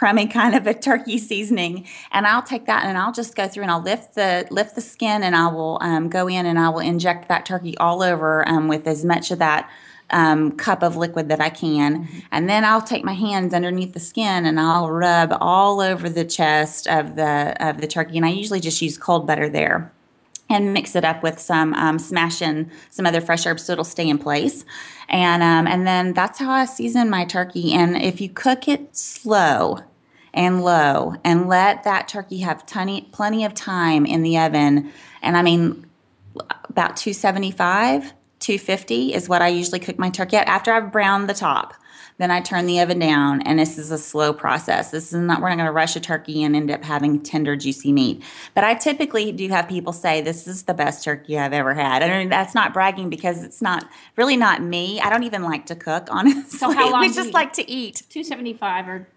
crummy 0.00 0.26
kind 0.26 0.54
of 0.54 0.66
a 0.66 0.72
turkey 0.72 1.18
seasoning 1.18 1.86
and 2.10 2.26
i'll 2.26 2.40
take 2.40 2.64
that 2.64 2.86
and 2.86 2.96
i'll 2.96 3.12
just 3.12 3.36
go 3.36 3.46
through 3.46 3.62
and 3.62 3.70
i'll 3.70 3.82
lift 3.82 4.14
the 4.14 4.46
lift 4.50 4.74
the 4.74 4.80
skin 4.80 5.22
and 5.22 5.36
i 5.36 5.46
will 5.46 5.76
um, 5.82 6.08
go 6.08 6.26
in 6.26 6.46
and 6.46 6.58
i 6.58 6.70
will 6.70 6.78
inject 6.80 7.28
that 7.28 7.44
turkey 7.44 7.76
all 7.76 8.02
over 8.02 8.48
um, 8.48 8.66
with 8.66 8.86
as 8.86 9.04
much 9.04 9.30
of 9.30 9.38
that 9.38 9.70
um, 10.08 10.52
cup 10.52 10.82
of 10.82 10.96
liquid 10.96 11.28
that 11.28 11.38
i 11.38 11.50
can 11.50 12.08
and 12.32 12.48
then 12.48 12.64
i'll 12.64 12.80
take 12.80 13.04
my 13.04 13.12
hands 13.12 13.52
underneath 13.52 13.92
the 13.92 14.00
skin 14.00 14.46
and 14.46 14.58
i'll 14.58 14.90
rub 14.90 15.36
all 15.38 15.82
over 15.82 16.08
the 16.08 16.24
chest 16.24 16.86
of 16.88 17.14
the 17.16 17.54
of 17.60 17.82
the 17.82 17.86
turkey 17.86 18.16
and 18.16 18.24
i 18.24 18.30
usually 18.30 18.58
just 18.58 18.80
use 18.80 18.96
cold 18.96 19.26
butter 19.26 19.50
there 19.50 19.92
and 20.48 20.72
mix 20.72 20.96
it 20.96 21.04
up 21.04 21.22
with 21.22 21.38
some 21.38 21.74
um, 21.74 21.98
smash 21.98 22.40
in 22.40 22.70
some 22.88 23.04
other 23.04 23.20
fresh 23.20 23.44
herbs 23.44 23.64
so 23.64 23.74
it'll 23.74 23.84
stay 23.84 24.08
in 24.08 24.18
place. 24.18 24.64
And 25.08 25.44
um, 25.44 25.68
and 25.68 25.86
then 25.86 26.12
that's 26.12 26.40
how 26.40 26.50
I 26.50 26.64
season 26.64 27.08
my 27.08 27.24
turkey. 27.24 27.72
And 27.72 27.96
if 27.96 28.20
you 28.20 28.28
cook 28.28 28.66
it 28.66 28.96
slow 28.96 29.84
and 30.32 30.62
low 30.62 31.14
and 31.24 31.48
let 31.48 31.84
that 31.84 32.08
turkey 32.08 32.38
have 32.38 32.66
tiny, 32.66 33.02
plenty 33.12 33.44
of 33.44 33.54
time 33.54 34.06
in 34.06 34.22
the 34.22 34.38
oven, 34.38 34.92
and 35.22 35.36
I 35.36 35.42
mean 35.42 35.86
about 36.68 36.96
275, 36.96 38.12
250 38.38 39.14
is 39.14 39.28
what 39.28 39.42
I 39.42 39.48
usually 39.48 39.80
cook 39.80 39.98
my 39.98 40.10
turkey 40.10 40.36
at 40.36 40.46
after 40.46 40.72
I've 40.72 40.92
browned 40.92 41.28
the 41.28 41.34
top. 41.34 41.74
Then 42.18 42.30
I 42.30 42.42
turn 42.42 42.66
the 42.66 42.80
oven 42.80 42.98
down, 42.98 43.40
and 43.42 43.58
this 43.58 43.78
is 43.78 43.90
a 43.90 43.96
slow 43.96 44.34
process. 44.34 44.90
This 44.90 45.10
is 45.10 45.18
not, 45.18 45.40
we're 45.40 45.48
not 45.48 45.56
going 45.56 45.66
to 45.66 45.72
rush 45.72 45.96
a 45.96 46.00
turkey 46.00 46.42
and 46.42 46.54
end 46.54 46.70
up 46.70 46.84
having 46.84 47.22
tender, 47.22 47.56
juicy 47.56 47.94
meat. 47.94 48.22
But 48.54 48.62
I 48.62 48.74
typically 48.74 49.32
do 49.32 49.48
have 49.48 49.66
people 49.66 49.94
say, 49.94 50.20
This 50.20 50.46
is 50.46 50.64
the 50.64 50.74
best 50.74 51.02
turkey 51.02 51.38
I've 51.38 51.54
ever 51.54 51.72
had. 51.72 52.02
I 52.02 52.18
mean, 52.18 52.28
that's 52.28 52.54
not 52.54 52.74
bragging 52.74 53.08
because 53.08 53.42
it's 53.42 53.62
not 53.62 53.88
really 54.16 54.36
not 54.36 54.62
me. 54.62 55.00
I 55.00 55.08
don't 55.08 55.22
even 55.22 55.42
like 55.42 55.64
to 55.66 55.74
cook, 55.74 56.08
honestly. 56.10 56.58
So 56.58 56.70
how 56.70 56.92
long 56.92 57.00
We 57.00 57.10
just 57.10 57.32
like 57.32 57.54
to 57.54 57.70
eat. 57.70 58.02
275 58.10 58.88
or 58.88 59.08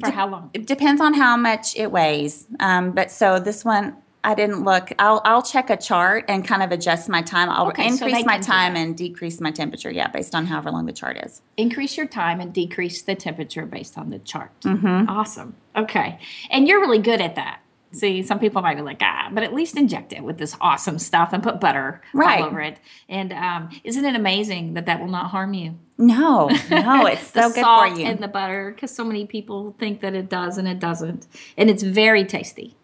for 0.00 0.10
how 0.10 0.28
long 0.28 0.50
It 0.54 0.66
depends 0.66 1.00
on 1.00 1.14
how 1.14 1.36
much 1.36 1.76
it 1.76 1.92
weighs. 1.92 2.46
Um, 2.58 2.92
but 2.92 3.10
so 3.10 3.38
this 3.38 3.64
one, 3.64 3.96
I 4.22 4.34
didn't 4.34 4.64
look. 4.64 4.92
I'll 4.98 5.22
I'll 5.24 5.42
check 5.42 5.70
a 5.70 5.76
chart 5.76 6.26
and 6.28 6.46
kind 6.46 6.62
of 6.62 6.72
adjust 6.72 7.08
my 7.08 7.22
time. 7.22 7.48
I'll 7.48 7.68
Okay, 7.68 7.88
so 7.90 8.06
increase 8.06 8.26
my 8.26 8.38
time 8.38 8.76
and 8.76 8.96
decrease 8.96 9.40
my 9.40 9.50
temperature. 9.50 9.90
Yeah, 9.90 10.08
based 10.08 10.34
on 10.34 10.44
however 10.46 10.70
long 10.70 10.84
the 10.86 10.92
chart 10.92 11.16
is. 11.24 11.40
increase 11.56 11.96
your 11.96 12.06
time 12.06 12.40
and 12.40 12.52
decrease 12.52 13.02
the 13.02 13.14
temperature 13.14 13.66
based 13.66 13.96
on 13.98 14.08
the 14.08 14.18
chart 14.20 14.50
mm-hmm. 14.62 15.08
awesome 15.08 15.54
okay 15.76 16.18
and 16.50 16.66
you're 16.66 16.80
really 16.80 16.98
good 16.98 17.20
at 17.20 17.34
that 17.34 17.60
See, 17.92 18.22
some 18.22 18.38
people 18.38 18.62
might 18.62 18.76
be 18.76 18.82
like, 18.82 19.00
ah, 19.02 19.30
but 19.32 19.42
at 19.42 19.52
least 19.52 19.76
inject 19.76 20.12
it 20.12 20.22
with 20.22 20.38
this 20.38 20.56
awesome 20.60 20.98
stuff 20.98 21.32
and 21.32 21.42
put 21.42 21.58
butter 21.60 22.00
Right. 22.14 22.40
all 22.40 22.46
over 22.46 22.60
it. 22.60 22.78
And 23.08 23.32
um, 23.32 23.70
isn't 23.82 24.04
it 24.04 24.14
amazing 24.14 24.74
that 24.74 24.86
that 24.86 25.00
will 25.00 25.08
not 25.08 25.30
harm 25.30 25.54
you? 25.54 25.74
No, 25.98 26.48
no, 26.70 27.06
it's 27.06 27.26
so 27.32 27.50
good 27.52 27.64
for 27.64 27.86
you. 27.88 28.06
and 28.06 28.20
the 28.20 28.28
butter 28.28 28.70
because 28.74 28.94
so 28.94 29.02
many 29.04 29.26
people 29.26 29.74
think 29.78 30.00
that 30.02 30.14
it 30.14 30.28
does 30.28 30.56
and 30.56 30.68
it 30.68 30.78
doesn't 30.78 31.26
and 31.58 31.68
it's 31.68 31.82
very 31.82 32.24
tasty 32.24 32.74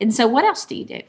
and 0.00 0.12
so 0.12 0.26
what 0.26 0.44
else 0.44 0.64
do 0.66 0.74
you 0.74 0.84
do 0.84 1.00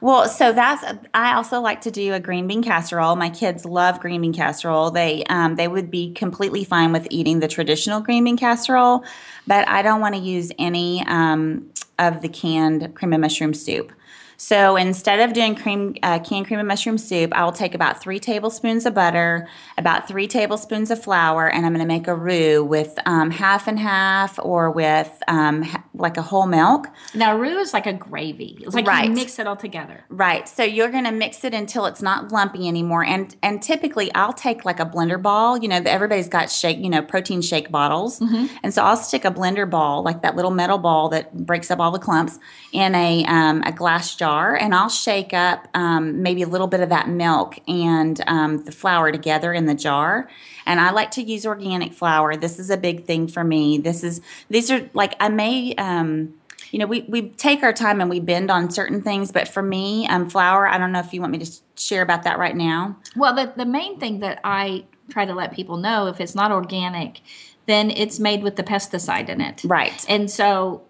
Well, 0.00 0.28
so 0.28 0.52
that's 0.52 0.84
I 1.12 1.34
also 1.34 1.60
like 1.60 1.80
to 1.82 1.90
do 1.90 2.14
a 2.14 2.20
green 2.20 2.46
bean 2.46 2.62
casserole. 2.62 3.16
My 3.16 3.30
kids 3.30 3.64
love 3.64 3.98
green 3.98 4.20
bean 4.20 4.32
casserole. 4.32 4.92
They 4.92 5.24
um, 5.24 5.56
they 5.56 5.66
would 5.66 5.90
be 5.90 6.12
completely 6.12 6.62
fine 6.64 6.92
with 6.92 7.08
eating 7.10 7.40
the 7.40 7.48
traditional 7.48 8.00
green 8.00 8.22
bean 8.24 8.36
casserole, 8.36 9.02
but 9.46 9.66
I 9.68 9.82
don't 9.82 10.00
want 10.00 10.14
to 10.14 10.20
use 10.20 10.52
any 10.56 11.04
um, 11.08 11.71
of 12.02 12.20
the 12.20 12.28
canned 12.28 12.94
cream 12.94 13.12
of 13.12 13.20
mushroom 13.20 13.54
soup. 13.54 13.92
So 14.42 14.74
instead 14.74 15.20
of 15.20 15.34
doing 15.34 15.54
cream 15.54 15.94
uh, 16.02 16.18
canned 16.18 16.46
cream 16.48 16.58
and 16.58 16.66
mushroom 16.66 16.98
soup, 16.98 17.32
I 17.32 17.44
will 17.44 17.52
take 17.52 17.76
about 17.76 18.02
three 18.02 18.18
tablespoons 18.18 18.84
of 18.86 18.92
butter, 18.92 19.48
about 19.78 20.08
three 20.08 20.26
tablespoons 20.26 20.90
of 20.90 21.00
flour, 21.00 21.46
and 21.48 21.64
I'm 21.64 21.72
going 21.72 21.80
to 21.80 21.86
make 21.86 22.08
a 22.08 22.14
roux 22.16 22.64
with 22.64 22.98
um, 23.06 23.30
half 23.30 23.68
and 23.68 23.78
half 23.78 24.40
or 24.42 24.68
with 24.72 25.08
um, 25.28 25.62
ha- 25.62 25.84
like 25.94 26.16
a 26.16 26.22
whole 26.22 26.46
milk. 26.46 26.88
Now, 27.14 27.38
roux 27.38 27.56
is 27.58 27.72
like 27.72 27.86
a 27.86 27.92
gravy. 27.92 28.58
It's 28.62 28.74
like 28.74 28.84
Right. 28.88 29.08
you 29.08 29.14
mix 29.14 29.38
it 29.38 29.46
all 29.46 29.54
together. 29.54 30.02
Right. 30.08 30.48
So 30.48 30.64
you're 30.64 30.90
going 30.90 31.04
to 31.04 31.12
mix 31.12 31.44
it 31.44 31.54
until 31.54 31.86
it's 31.86 32.02
not 32.02 32.32
lumpy 32.32 32.66
anymore. 32.66 33.04
And 33.04 33.36
and 33.44 33.62
typically 33.62 34.12
I'll 34.12 34.32
take 34.32 34.64
like 34.64 34.80
a 34.80 34.86
blender 34.86 35.22
ball. 35.22 35.56
You 35.56 35.68
know, 35.68 35.80
everybody's 35.86 36.28
got 36.28 36.50
shake, 36.50 36.78
you 36.78 36.90
know, 36.90 37.00
protein 37.00 37.42
shake 37.42 37.70
bottles. 37.70 38.20
And 38.64 38.74
so 38.74 38.82
I'll 38.82 38.96
stick 38.96 39.24
a 39.24 39.30
blender 39.30 39.70
ball, 39.70 40.02
like 40.02 40.22
that 40.22 40.34
little 40.34 40.50
metal 40.50 40.78
ball 40.78 41.10
that 41.10 41.46
breaks 41.46 41.70
up 41.70 41.78
all 41.78 41.92
the 41.92 42.00
clumps, 42.00 42.40
in 42.72 42.92
a 42.96 43.24
um, 43.26 43.62
a 43.64 43.70
glass 43.70 44.16
jar, 44.16 44.31
and 44.32 44.74
I'll 44.74 44.88
shake 44.88 45.32
up 45.32 45.68
um, 45.74 46.22
maybe 46.22 46.42
a 46.42 46.46
little 46.46 46.66
bit 46.66 46.80
of 46.80 46.88
that 46.88 47.08
milk 47.08 47.58
and 47.68 48.20
um, 48.26 48.64
the 48.64 48.72
flour 48.72 49.12
together 49.12 49.52
in 49.52 49.66
the 49.66 49.74
jar. 49.74 50.28
And 50.66 50.80
I 50.80 50.90
like 50.90 51.10
to 51.12 51.22
use 51.22 51.44
organic 51.46 51.92
flour. 51.92 52.36
This 52.36 52.58
is 52.58 52.70
a 52.70 52.76
big 52.76 53.04
thing 53.04 53.28
for 53.28 53.44
me. 53.44 53.78
This 53.78 54.04
is 54.04 54.20
these 54.48 54.70
are 54.70 54.88
like 54.94 55.14
I 55.20 55.28
may. 55.28 55.74
Um, 55.74 56.34
you 56.70 56.78
know, 56.78 56.86
we, 56.86 57.02
we 57.02 57.28
take 57.28 57.62
our 57.62 57.72
time 57.74 58.00
and 58.00 58.08
we 58.08 58.18
bend 58.18 58.50
on 58.50 58.70
certain 58.70 59.02
things, 59.02 59.30
but 59.30 59.46
for 59.46 59.62
me, 59.62 60.08
um, 60.08 60.30
flour, 60.30 60.66
I 60.66 60.78
don't 60.78 60.90
know 60.90 61.00
if 61.00 61.12
you 61.12 61.20
want 61.20 61.32
me 61.32 61.38
to 61.38 61.52
share 61.76 62.00
about 62.00 62.22
that 62.22 62.38
right 62.38 62.56
now. 62.56 62.96
Well, 63.14 63.34
the, 63.34 63.52
the 63.54 63.66
main 63.66 64.00
thing 64.00 64.20
that 64.20 64.40
I 64.42 64.86
try 65.10 65.26
to 65.26 65.34
let 65.34 65.52
people 65.52 65.76
know 65.76 66.06
if 66.06 66.18
it's 66.18 66.34
not 66.34 66.50
organic, 66.50 67.20
then 67.66 67.90
it's 67.90 68.18
made 68.18 68.42
with 68.42 68.56
the 68.56 68.62
pesticide 68.62 69.28
in 69.28 69.42
it. 69.42 69.62
Right. 69.64 70.04
And 70.08 70.30
so, 70.30 70.82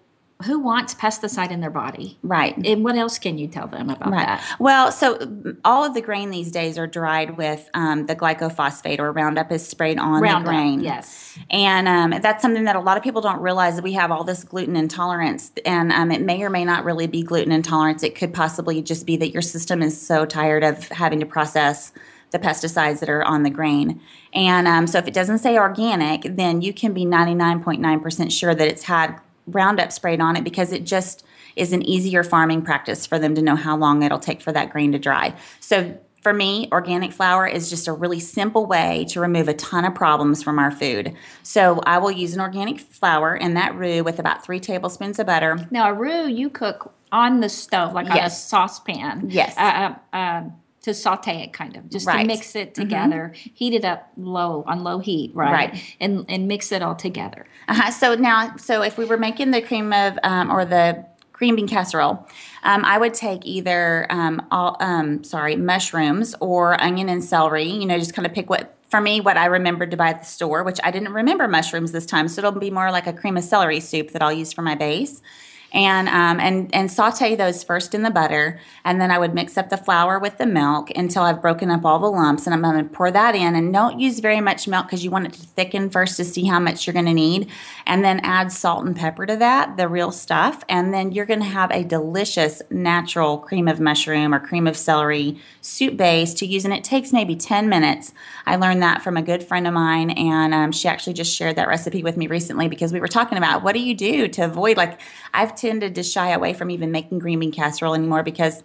who 0.43 0.59
wants 0.59 0.95
pesticide 0.95 1.51
in 1.51 1.61
their 1.61 1.71
body? 1.71 2.19
Right. 2.23 2.57
And 2.65 2.85
what 2.85 2.97
else 2.97 3.19
can 3.19 3.39
you 3.39 3.49
tell 3.49 3.67
them 3.67 3.91
about 3.91 4.11
Right. 4.13 4.27
that? 4.27 4.57
Well, 4.59 4.93
so 4.93 5.17
mm, 5.19 5.57
all 5.65 5.85
of 5.85 5.95
the 5.95 6.01
grain 6.01 6.31
these 6.31 6.51
days 6.51 6.77
are 6.79 6.87
dried 6.87 7.37
with 7.37 7.69
um, 7.75 8.07
the 8.07 8.15
glycophosphate 8.17 8.99
or 8.99 9.13
Roundup 9.13 9.51
is 9.53 9.67
sprayed 9.67 9.99
on 9.99 10.21
Roundup, 10.23 10.45
the 10.45 10.51
grain. 10.51 10.81
yes. 10.81 11.39
And 11.51 11.89
um, 11.89 12.21
that's 12.21 12.43
something 12.43 12.65
that 12.65 12.77
a 12.77 12.81
lot 12.81 12.97
of 12.97 13.03
people 13.03 13.23
don't 13.23 13.41
realize 13.41 13.77
that 13.77 13.85
we 13.85 13.93
have 13.95 14.11
all 14.11 14.25
this 14.25 14.45
gluten 14.45 14.77
intolerance. 14.77 15.51
And 15.65 15.93
um, 15.93 16.11
it 16.11 16.21
may 16.23 16.43
or 16.43 16.51
may 16.51 16.65
not 16.65 16.85
really 16.85 17.07
be 17.07 17.23
gluten 17.23 17.53
intolerance. 17.53 18.03
It 18.03 18.15
could 18.15 18.35
possibly 18.35 18.83
just 18.83 19.07
be 19.07 19.17
that 19.17 19.31
your 19.33 19.43
system 19.43 19.83
is 19.83 20.01
so 20.01 20.25
tired 20.27 20.63
of 20.65 20.89
having 20.89 21.21
to 21.21 21.27
process 21.27 21.93
the 22.33 22.39
pesticides 22.39 23.01
that 23.01 23.11
are 23.11 23.23
on 23.25 23.43
the 23.43 23.51
grain. 23.51 24.01
And 24.33 24.67
um, 24.67 24.87
so 24.87 24.97
if 24.99 25.07
it 25.07 25.13
doesn't 25.13 25.39
say 25.41 25.59
organic, 25.59 26.23
then 26.23 26.63
you 26.63 26.73
can 26.73 26.95
be 26.95 27.05
99.9% 27.05 28.33
sure 28.33 28.55
that 28.55 28.67
it's 28.69 28.85
had 28.85 29.19
Roundup 29.47 29.93
sprayed 29.93 30.21
on 30.21 30.37
it 30.37 30.45
because 30.45 30.73
it 30.73 30.85
just 30.85 31.25
is 31.57 31.73
an 31.73 31.83
easier 31.83 32.25
farming 32.25 32.63
practice 32.63 33.07
for 33.07 33.19
them 33.19 33.35
to 33.35 33.43
know 33.43 33.57
how 33.57 33.77
long 33.77 34.03
it'll 34.03 34.19
take 34.19 34.41
for 34.41 34.53
that 34.53 34.71
grain 34.71 34.93
to 34.93 34.99
dry. 34.99 35.35
So 35.61 35.99
for 36.23 36.33
me, 36.33 36.69
organic 36.71 37.13
flour 37.13 37.47
is 37.47 37.69
just 37.69 37.89
a 37.89 37.93
really 37.93 38.21
simple 38.21 38.65
way 38.65 39.05
to 39.09 39.21
remove 39.21 39.49
a 39.49 39.55
ton 39.55 39.85
of 39.85 39.95
problems 39.95 40.43
from 40.43 40.59
our 40.59 40.71
food. 40.71 41.15
So 41.43 41.81
I 41.85 41.99
will 41.99 42.13
use 42.13 42.33
an 42.33 42.41
organic 42.41 42.79
flour 42.79 43.35
in 43.35 43.55
that 43.55 43.75
roux 43.75 44.05
with 44.05 44.21
about 44.21 44.45
three 44.45 44.61
tablespoons 44.61 45.19
of 45.19 45.27
butter. 45.27 45.67
Now, 45.73 45.91
a 45.91 45.95
roux 45.95 46.29
you 46.29 46.49
cook 46.49 46.95
on 47.11 47.41
the 47.41 47.49
stove, 47.49 47.93
like 47.93 48.09
on 48.09 48.19
a 48.19 48.31
saucepan. 48.31 49.31
Yes. 49.31 49.55
Uh, 49.59 49.95
uh, 50.13 50.17
uh, 50.17 50.45
to 50.83 50.93
saute 50.93 51.43
it, 51.45 51.53
kind 51.53 51.77
of, 51.77 51.89
just 51.89 52.07
to 52.07 52.11
Right. 52.11 52.19
Mm-hmm. 52.21 52.27
mix 52.27 52.57
it 52.57 52.75
together. 52.75 53.33
Heat 53.35 53.73
it 53.75 53.85
up 53.85 54.11
low 54.17 54.65
on 54.67 54.83
low 54.83 54.99
heat, 54.99 55.31
right? 55.35 55.53
Right. 55.73 55.97
And 56.01 56.25
and 56.29 56.49
mix 56.49 56.73
it 56.73 56.83
all 56.83 56.95
together. 56.97 57.47
Uh-huh. 57.69 57.91
So 57.91 58.15
now, 58.17 58.57
so 58.57 58.83
if 58.83 58.99
we 58.99 59.05
were 59.05 59.17
making 59.17 59.53
the 59.53 59.63
cream 59.63 59.93
of 59.93 60.19
um, 60.25 60.51
or 60.51 60.65
the 60.65 61.07
green 61.33 61.57
bean 61.57 61.69
casserole, 61.69 62.27
um, 62.65 62.85
I 62.85 62.99
would 62.99 63.15
take 63.15 63.47
either 63.47 64.07
um, 64.11 64.47
all 64.51 64.77
um, 64.81 65.23
sorry 65.25 65.57
mushrooms 65.57 66.35
or 66.41 66.81
onion 66.81 67.09
and 67.09 67.23
celery. 67.25 67.69
You 67.69 67.87
know, 67.87 67.99
just 67.99 68.15
kind 68.15 68.27
of 68.27 68.33
pick 68.35 68.51
what 68.51 68.77
for 68.91 69.01
me 69.01 69.21
what 69.21 69.37
I 69.37 69.47
remembered 69.47 69.91
to 69.93 69.97
buy 69.97 70.09
at 70.11 70.19
the 70.21 70.27
store, 70.27 70.65
which 70.65 70.79
I 70.85 70.91
didn't 70.91 71.13
remember 71.13 71.49
mushrooms 71.49 71.93
this 71.93 72.07
time, 72.07 72.29
so 72.29 72.41
it'll 72.41 72.59
be 72.61 72.71
more 72.71 72.91
like 72.91 73.07
a 73.07 73.13
cream 73.13 73.37
of 73.37 73.45
celery 73.45 73.81
soup 73.81 74.11
that 74.11 74.21
I'll 74.23 74.33
use 74.33 74.53
for 74.53 74.63
my 74.63 74.75
base. 74.75 75.23
And, 75.73 76.09
um, 76.09 76.39
and 76.39 76.75
and 76.75 76.91
saute 76.91 77.35
those 77.35 77.65
first 77.65 77.95
in 77.95 78.03
the 78.03 78.11
butter, 78.11 78.61
and 78.85 79.01
then 79.01 79.11
I 79.11 79.19
would 79.19 79.35
mix 79.35 79.57
up 79.57 79.71
the 79.71 79.79
flour 79.79 80.19
with 80.19 80.37
the 80.37 80.45
milk 80.45 80.91
until 80.95 81.23
I've 81.23 81.41
broken 81.41 81.71
up 81.71 81.85
all 81.85 81.99
the 81.99 82.11
lumps, 82.11 82.47
and 82.47 82.53
I'm 82.53 82.61
going 82.61 82.77
to 82.77 82.95
pour 82.95 83.11
that 83.11 83.35
in. 83.35 83.57
And 83.57 83.73
don't 83.73 83.99
use 83.99 84.21
very 84.21 84.41
much 84.43 84.69
milk 84.69 84.87
because 84.87 85.03
you 85.03 85.11
want 85.11 85.27
it 85.27 85.33
to 85.33 85.41
thicken 85.41 85.89
first 85.89 86.19
to 86.19 86.25
see 86.25 86.45
how 86.45 86.61
much 86.61 86.87
you're 86.87 86.93
going 86.93 87.07
to 87.07 87.15
need, 87.15 87.51
and 87.87 88.05
then 88.05 88.21
add 88.21 88.53
salt 88.53 88.85
and 88.85 88.95
pepper 88.95 89.25
to 89.25 89.37
that, 89.37 89.79
the 89.79 89.89
real 89.89 90.13
stuff, 90.13 90.63
and 90.69 90.93
then 90.93 91.13
you're 91.13 91.27
going 91.27 91.41
to 91.41 91.47
have 91.47 91.71
a 91.71 91.85
delicious 91.85 92.61
natural 92.71 93.39
cream 93.39 93.67
of 93.67 93.81
mushroom 93.81 94.35
or 94.35 94.41
cream 94.41 94.67
of 94.67 94.77
celery 94.77 95.39
soup 95.63 95.97
base 95.97 96.35
to 96.35 96.47
use, 96.47 96.67
and 96.67 96.75
it 96.75 96.85
takes 96.85 97.13
maybe 97.13 97.35
10 97.35 97.69
minutes. 97.69 98.13
I 98.47 98.57
learned 98.57 98.83
that 98.83 99.03
from 99.03 99.17
a 99.17 99.23
good 99.23 99.43
friend 99.43 99.67
of 99.67 99.73
mine, 99.73 100.11
and 100.11 100.53
um, 100.53 100.73
she 100.73 100.89
actually 100.89 101.15
just 101.15 101.35
shared 101.35 101.57
that 101.57 101.69
recipe 101.69 102.03
with 102.03 102.17
me 102.17 102.27
recently 102.27 102.69
because 102.69 102.93
we 102.93 103.01
were 103.01 103.09
talking 103.09 103.39
about 103.39 103.63
what 103.63 103.73
do 103.73 103.81
you 103.81 103.95
do 103.95 104.29
to 104.29 104.43
avoid 104.43 104.77
like 104.77 105.01
I've 105.35 105.55
tended 105.63 105.95
to 105.95 106.03
shy 106.03 106.31
away 106.31 106.53
from 106.53 106.71
even 106.71 106.91
making 106.91 107.21
green 107.21 107.41
bean 107.41 107.53
casserole 107.53 107.95
anymore 107.95 108.23
because 108.23 108.63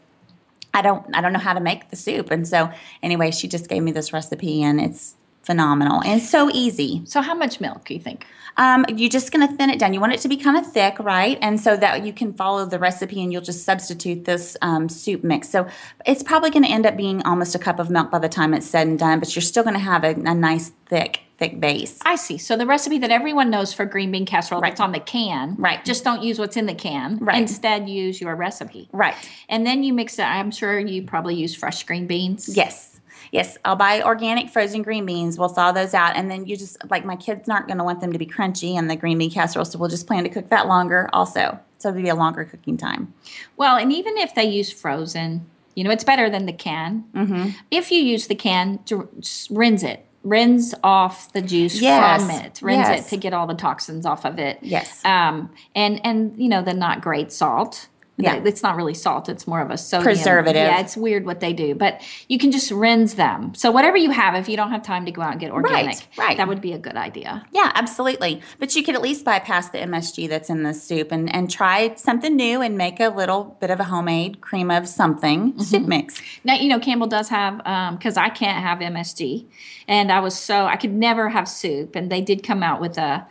I 0.74 0.82
don't 0.82 1.06
I 1.16 1.22
don't 1.22 1.32
know 1.32 1.40
how 1.40 1.54
to 1.54 1.62
make 1.62 1.90
the 1.90 1.96
soup. 1.96 2.32
And 2.32 2.48
so 2.48 2.72
anyway, 3.02 3.32
she 3.32 3.48
just 3.48 3.70
gave 3.70 3.84
me 3.84 3.92
this 3.92 4.12
recipe 4.12 4.64
and 4.64 4.82
it's 4.82 5.16
phenomenal 5.44 6.04
and 6.04 6.22
so 6.22 6.50
easy. 6.52 7.02
So, 7.06 7.22
how 7.22 7.34
much 7.34 7.62
milk 7.62 7.86
do 7.86 7.94
you 7.94 8.00
think? 8.00 8.26
Um, 8.58 8.86
you're 8.90 9.10
just 9.10 9.32
going 9.32 9.48
to 9.48 9.56
thin 9.56 9.70
it 9.70 9.80
down. 9.80 9.94
You 9.94 10.02
want 10.02 10.14
it 10.14 10.20
to 10.22 10.28
be 10.28 10.36
kind 10.36 10.58
of 10.58 10.72
thick, 10.72 10.98
right? 11.00 11.38
And 11.44 11.60
so 11.60 11.78
that 11.78 12.04
you 12.04 12.12
can 12.12 12.34
follow 12.34 12.66
the 12.66 12.80
recipe 12.80 13.22
and 13.22 13.32
you'll 13.32 13.44
just 13.44 13.64
substitute 13.64 14.26
this 14.26 14.58
um, 14.64 14.90
soup 14.90 15.24
mix. 15.24 15.48
So 15.48 15.68
it's 16.08 16.24
probably 16.24 16.50
going 16.50 16.64
to 16.64 16.70
end 16.70 16.88
up 16.88 16.98
being 16.98 17.22
almost 17.24 17.54
a 17.54 17.60
cup 17.60 17.78
of 17.80 17.92
milk 17.92 18.10
by 18.10 18.18
the 18.18 18.28
time 18.28 18.56
it's 18.56 18.66
said 18.66 18.88
and 18.88 18.98
done, 18.98 19.20
but 19.20 19.36
you're 19.36 19.44
still 19.44 19.64
going 19.64 19.76
to 19.76 19.80
have 19.80 20.04
a, 20.04 20.10
a 20.10 20.34
nice 20.34 20.72
thick 20.88 21.22
thick 21.38 21.60
base. 21.60 22.00
I 22.04 22.16
see. 22.16 22.38
So 22.38 22.58
the 22.58 22.66
recipe 22.66 22.98
that 23.00 23.12
everyone 23.12 23.50
knows 23.50 23.74
for 23.74 23.86
green 23.86 24.12
bean 24.12 24.26
casserole 24.26 24.62
that's 24.62 24.80
on 24.80 24.92
the 24.92 25.00
can, 25.00 25.56
Right. 25.58 25.84
Just 25.86 26.04
don't 26.04 26.24
use 26.24 26.40
what's 26.40 26.58
in 26.58 26.66
the 26.66 26.74
can. 26.74 27.18
Right. 27.20 27.38
Instead, 27.38 27.88
use 27.90 28.20
your 28.20 28.36
recipe. 28.36 28.90
Right. 28.92 29.16
And 29.50 29.66
then 29.66 29.84
you 29.84 29.94
mix 29.94 30.20
it. 30.20 30.24
I'm 30.24 30.52
sure 30.52 30.80
you 30.80 31.04
probably 31.04 31.36
use 31.36 31.56
fresh 31.56 31.84
green 31.84 32.08
beans. 32.08 32.56
Yes. 32.56 33.00
Yes, 33.32 33.58
I'll 33.66 33.76
buy 33.76 34.02
organic 34.02 34.50
frozen 34.50 34.84
green 34.84 35.06
beans. 35.06 35.38
We'll 35.38 35.50
thaw 35.50 35.74
those 35.74 35.94
out, 35.94 36.16
and 36.16 36.32
then 36.32 36.46
you 36.46 36.56
just 36.56 36.78
like 36.90 37.04
my 37.04 37.18
kids 37.18 37.50
aren't 37.50 37.68
going 37.68 37.78
to 37.78 37.84
want 37.84 38.00
them 38.00 38.14
to 38.14 38.20
be 38.20 38.26
crunchy 38.26 38.78
in 38.78 38.88
the 38.88 38.96
green 38.96 39.18
bean 39.18 39.30
casserole, 39.30 39.66
so 39.66 39.78
we'll 39.78 39.90
just 39.90 40.08
plan 40.08 40.24
to 40.24 40.30
cook 40.30 40.50
that 40.50 40.68
longer 40.68 41.10
also. 41.12 41.60
So 41.78 41.90
it'll 41.90 42.02
be 42.02 42.10
a 42.10 42.16
longer 42.16 42.46
cooking 42.46 42.78
time. 42.78 43.14
Well, 43.58 43.76
and 43.76 43.92
even 43.92 44.18
if 44.18 44.34
they 44.34 44.46
use 44.46 44.72
frozen, 44.72 45.46
you 45.76 45.84
know, 45.84 45.92
it's 45.92 46.04
better 46.04 46.30
than 46.30 46.46
the 46.46 46.54
can. 46.54 47.04
Mm-hmm. 47.14 47.50
If 47.70 47.92
you 47.92 48.00
use 48.02 48.28
the 48.28 48.36
can, 48.36 48.80
rinse 49.50 49.84
it. 49.84 50.07
Rinse 50.28 50.74
off 50.84 51.32
the 51.34 51.42
juice 51.42 51.80
Yes. 51.82 52.22
from 52.22 52.32
it. 52.32 52.60
Rinse 52.62 52.88
Yes. 52.90 53.06
it 53.08 53.10
to 53.10 53.18
get 53.18 53.34
all 53.34 53.48
the 53.48 53.54
toxins 53.56 54.06
off 54.06 54.26
of 54.26 54.40
it. 54.40 54.60
Yes. 54.62 55.04
Um, 55.06 55.50
and 55.76 56.02
and 56.04 56.34
you 56.38 56.50
know 56.50 56.62
the 56.62 56.74
not 56.74 57.02
great 57.02 57.32
salt. 57.32 57.88
Yeah. 58.18 58.42
It's 58.44 58.64
not 58.64 58.76
really 58.76 58.96
salt. 58.96 59.30
It's 59.30 59.46
more 59.46 59.62
of 59.62 59.70
a 59.70 59.78
sodium 59.78 60.06
Preservative. 60.06 60.56
Yeah, 60.56 60.80
it's 60.80 60.98
weird 60.98 61.26
what 61.26 61.40
they 61.40 61.54
do, 61.54 61.76
but 61.76 62.02
you 62.28 62.40
can 62.40 62.52
just 62.52 62.72
rinse 62.72 63.14
them. 63.14 63.54
So 63.54 63.72
whatever 63.72 63.96
you 63.96 64.10
have, 64.10 64.34
if 64.34 64.50
you 64.50 64.58
don't 64.58 64.72
have 64.72 64.82
time 64.82 65.06
to 65.06 65.12
go 65.12 65.22
out 65.22 65.34
and 65.34 65.40
get 65.40 65.52
organic, 65.52 66.08
right. 66.18 66.36
that 66.36 66.48
would 66.48 66.60
be 66.60 66.74
a 66.74 66.80
good 66.80 66.96
idea. 66.96 67.46
Yeah, 67.52 67.72
absolutely. 67.76 68.42
But 68.58 68.76
you 68.76 68.84
could 68.84 68.96
at 68.96 69.04
least 69.04 69.24
bypass 69.24 69.70
the 69.70 69.78
MSG 69.78 70.28
that's 70.30 70.50
in 70.50 70.64
the 70.64 70.74
soup 70.74 71.12
and, 71.12 71.34
and 71.34 71.50
try 71.50 71.94
something 71.96 72.36
new 72.36 72.62
and 72.62 72.76
make 72.76 73.00
a 73.00 73.10
little 73.10 73.56
bit 73.62 73.70
of 73.70 73.80
a 73.80 73.84
homemade 73.84 74.42
cream 74.42 74.72
of 74.72 74.88
something 74.88 75.52
mm-hmm. 75.52 75.62
soup 75.62 75.88
mix. 75.88 76.20
Now, 76.44 76.56
you 76.56 76.70
know, 76.70 76.80
Campbell 76.80 77.08
does 77.08 77.30
have, 77.30 77.62
um, 77.68 77.98
because 77.98 78.18
I 78.18 78.30
can't 78.30 78.64
have 78.64 78.80
MSG. 78.80 79.46
And 79.88 80.12
I 80.12 80.20
was 80.22 80.38
so, 80.38 80.66
I 80.66 80.76
could 80.76 80.92
never 80.92 81.30
have 81.30 81.48
soup. 81.48 81.96
And 81.96 82.12
they 82.12 82.22
did 82.22 82.44
come 82.44 82.64
out 82.64 82.82
with 82.82 82.98
a 82.98 83.28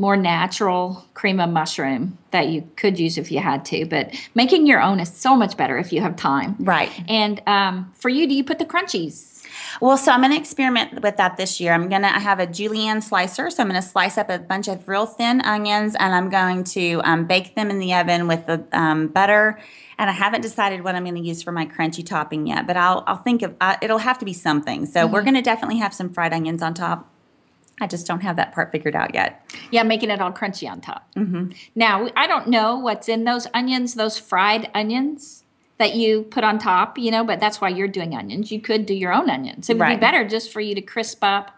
more 0.00 0.16
natural 0.16 1.04
cream 1.12 1.38
of 1.38 1.50
mushroom 1.50 2.16
that 2.30 2.48
you 2.48 2.66
could 2.76 2.98
use 2.98 3.18
if 3.18 3.30
you 3.30 3.38
had 3.38 3.66
to. 3.66 3.84
But 3.84 4.14
making 4.34 4.66
your 4.66 4.80
own 4.80 4.98
is 4.98 5.12
so 5.12 5.36
much 5.36 5.58
better 5.58 5.76
if 5.76 5.92
you 5.92 6.00
have 6.00 6.16
time. 6.16 6.56
Right. 6.58 6.90
And 7.06 7.42
um, 7.46 7.92
for 7.94 8.08
you, 8.08 8.26
do 8.26 8.34
you 8.34 8.42
put 8.42 8.58
the 8.58 8.64
crunchies? 8.64 9.46
Well, 9.78 9.98
so 9.98 10.10
I'm 10.10 10.20
going 10.20 10.32
to 10.32 10.38
experiment 10.38 11.02
with 11.02 11.18
that 11.18 11.36
this 11.36 11.60
year. 11.60 11.74
I'm 11.74 11.90
going 11.90 12.00
to 12.02 12.08
have 12.08 12.40
a 12.40 12.46
julienne 12.46 13.02
slicer, 13.02 13.50
so 13.50 13.62
I'm 13.62 13.68
going 13.68 13.80
to 13.80 13.86
slice 13.86 14.16
up 14.16 14.30
a 14.30 14.38
bunch 14.38 14.68
of 14.68 14.88
real 14.88 15.04
thin 15.04 15.42
onions, 15.42 15.94
and 15.98 16.14
I'm 16.14 16.30
going 16.30 16.64
to 16.64 17.02
um, 17.04 17.26
bake 17.26 17.54
them 17.54 17.68
in 17.68 17.78
the 17.78 17.92
oven 17.94 18.26
with 18.26 18.46
the 18.46 18.64
um, 18.72 19.08
butter. 19.08 19.60
And 19.98 20.08
I 20.08 20.14
haven't 20.14 20.40
decided 20.40 20.82
what 20.82 20.94
I'm 20.94 21.04
going 21.04 21.16
to 21.16 21.20
use 21.20 21.42
for 21.42 21.52
my 21.52 21.66
crunchy 21.66 22.06
topping 22.06 22.46
yet, 22.46 22.66
but 22.66 22.78
I'll 22.78 23.04
I'll 23.06 23.18
think 23.18 23.42
of 23.42 23.54
uh, 23.60 23.76
it'll 23.82 23.98
have 23.98 24.18
to 24.20 24.24
be 24.24 24.32
something. 24.32 24.86
So 24.86 25.06
we're 25.06 25.22
going 25.22 25.34
to 25.34 25.42
definitely 25.42 25.78
have 25.78 25.92
some 25.92 26.08
fried 26.08 26.32
onions 26.32 26.62
on 26.62 26.72
top. 26.72 27.10
I 27.80 27.86
just 27.86 28.06
don't 28.06 28.20
have 28.20 28.36
that 28.36 28.52
part 28.52 28.70
figured 28.70 28.94
out 28.94 29.14
yet. 29.14 29.44
Yeah, 29.70 29.82
making 29.82 30.10
it 30.10 30.20
all 30.20 30.32
crunchy 30.32 30.70
on 30.70 30.80
top. 30.80 31.10
Mm-hmm. 31.14 31.52
Now, 31.74 32.08
I 32.16 32.26
don't 32.26 32.48
know 32.48 32.78
what's 32.78 33.08
in 33.08 33.24
those 33.24 33.46
onions, 33.54 33.94
those 33.94 34.18
fried 34.18 34.70
onions 34.74 35.44
that 35.78 35.94
you 35.94 36.24
put 36.24 36.44
on 36.44 36.58
top, 36.58 36.98
you 36.98 37.10
know, 37.10 37.24
but 37.24 37.40
that's 37.40 37.60
why 37.60 37.70
you're 37.70 37.88
doing 37.88 38.14
onions. 38.14 38.52
You 38.52 38.60
could 38.60 38.84
do 38.84 38.92
your 38.92 39.14
own 39.14 39.30
onions. 39.30 39.70
It 39.70 39.78
would 39.78 39.88
be 39.88 39.96
better 39.96 40.28
just 40.28 40.52
for 40.52 40.60
you 40.60 40.74
to 40.74 40.82
crisp 40.82 41.24
up 41.24 41.56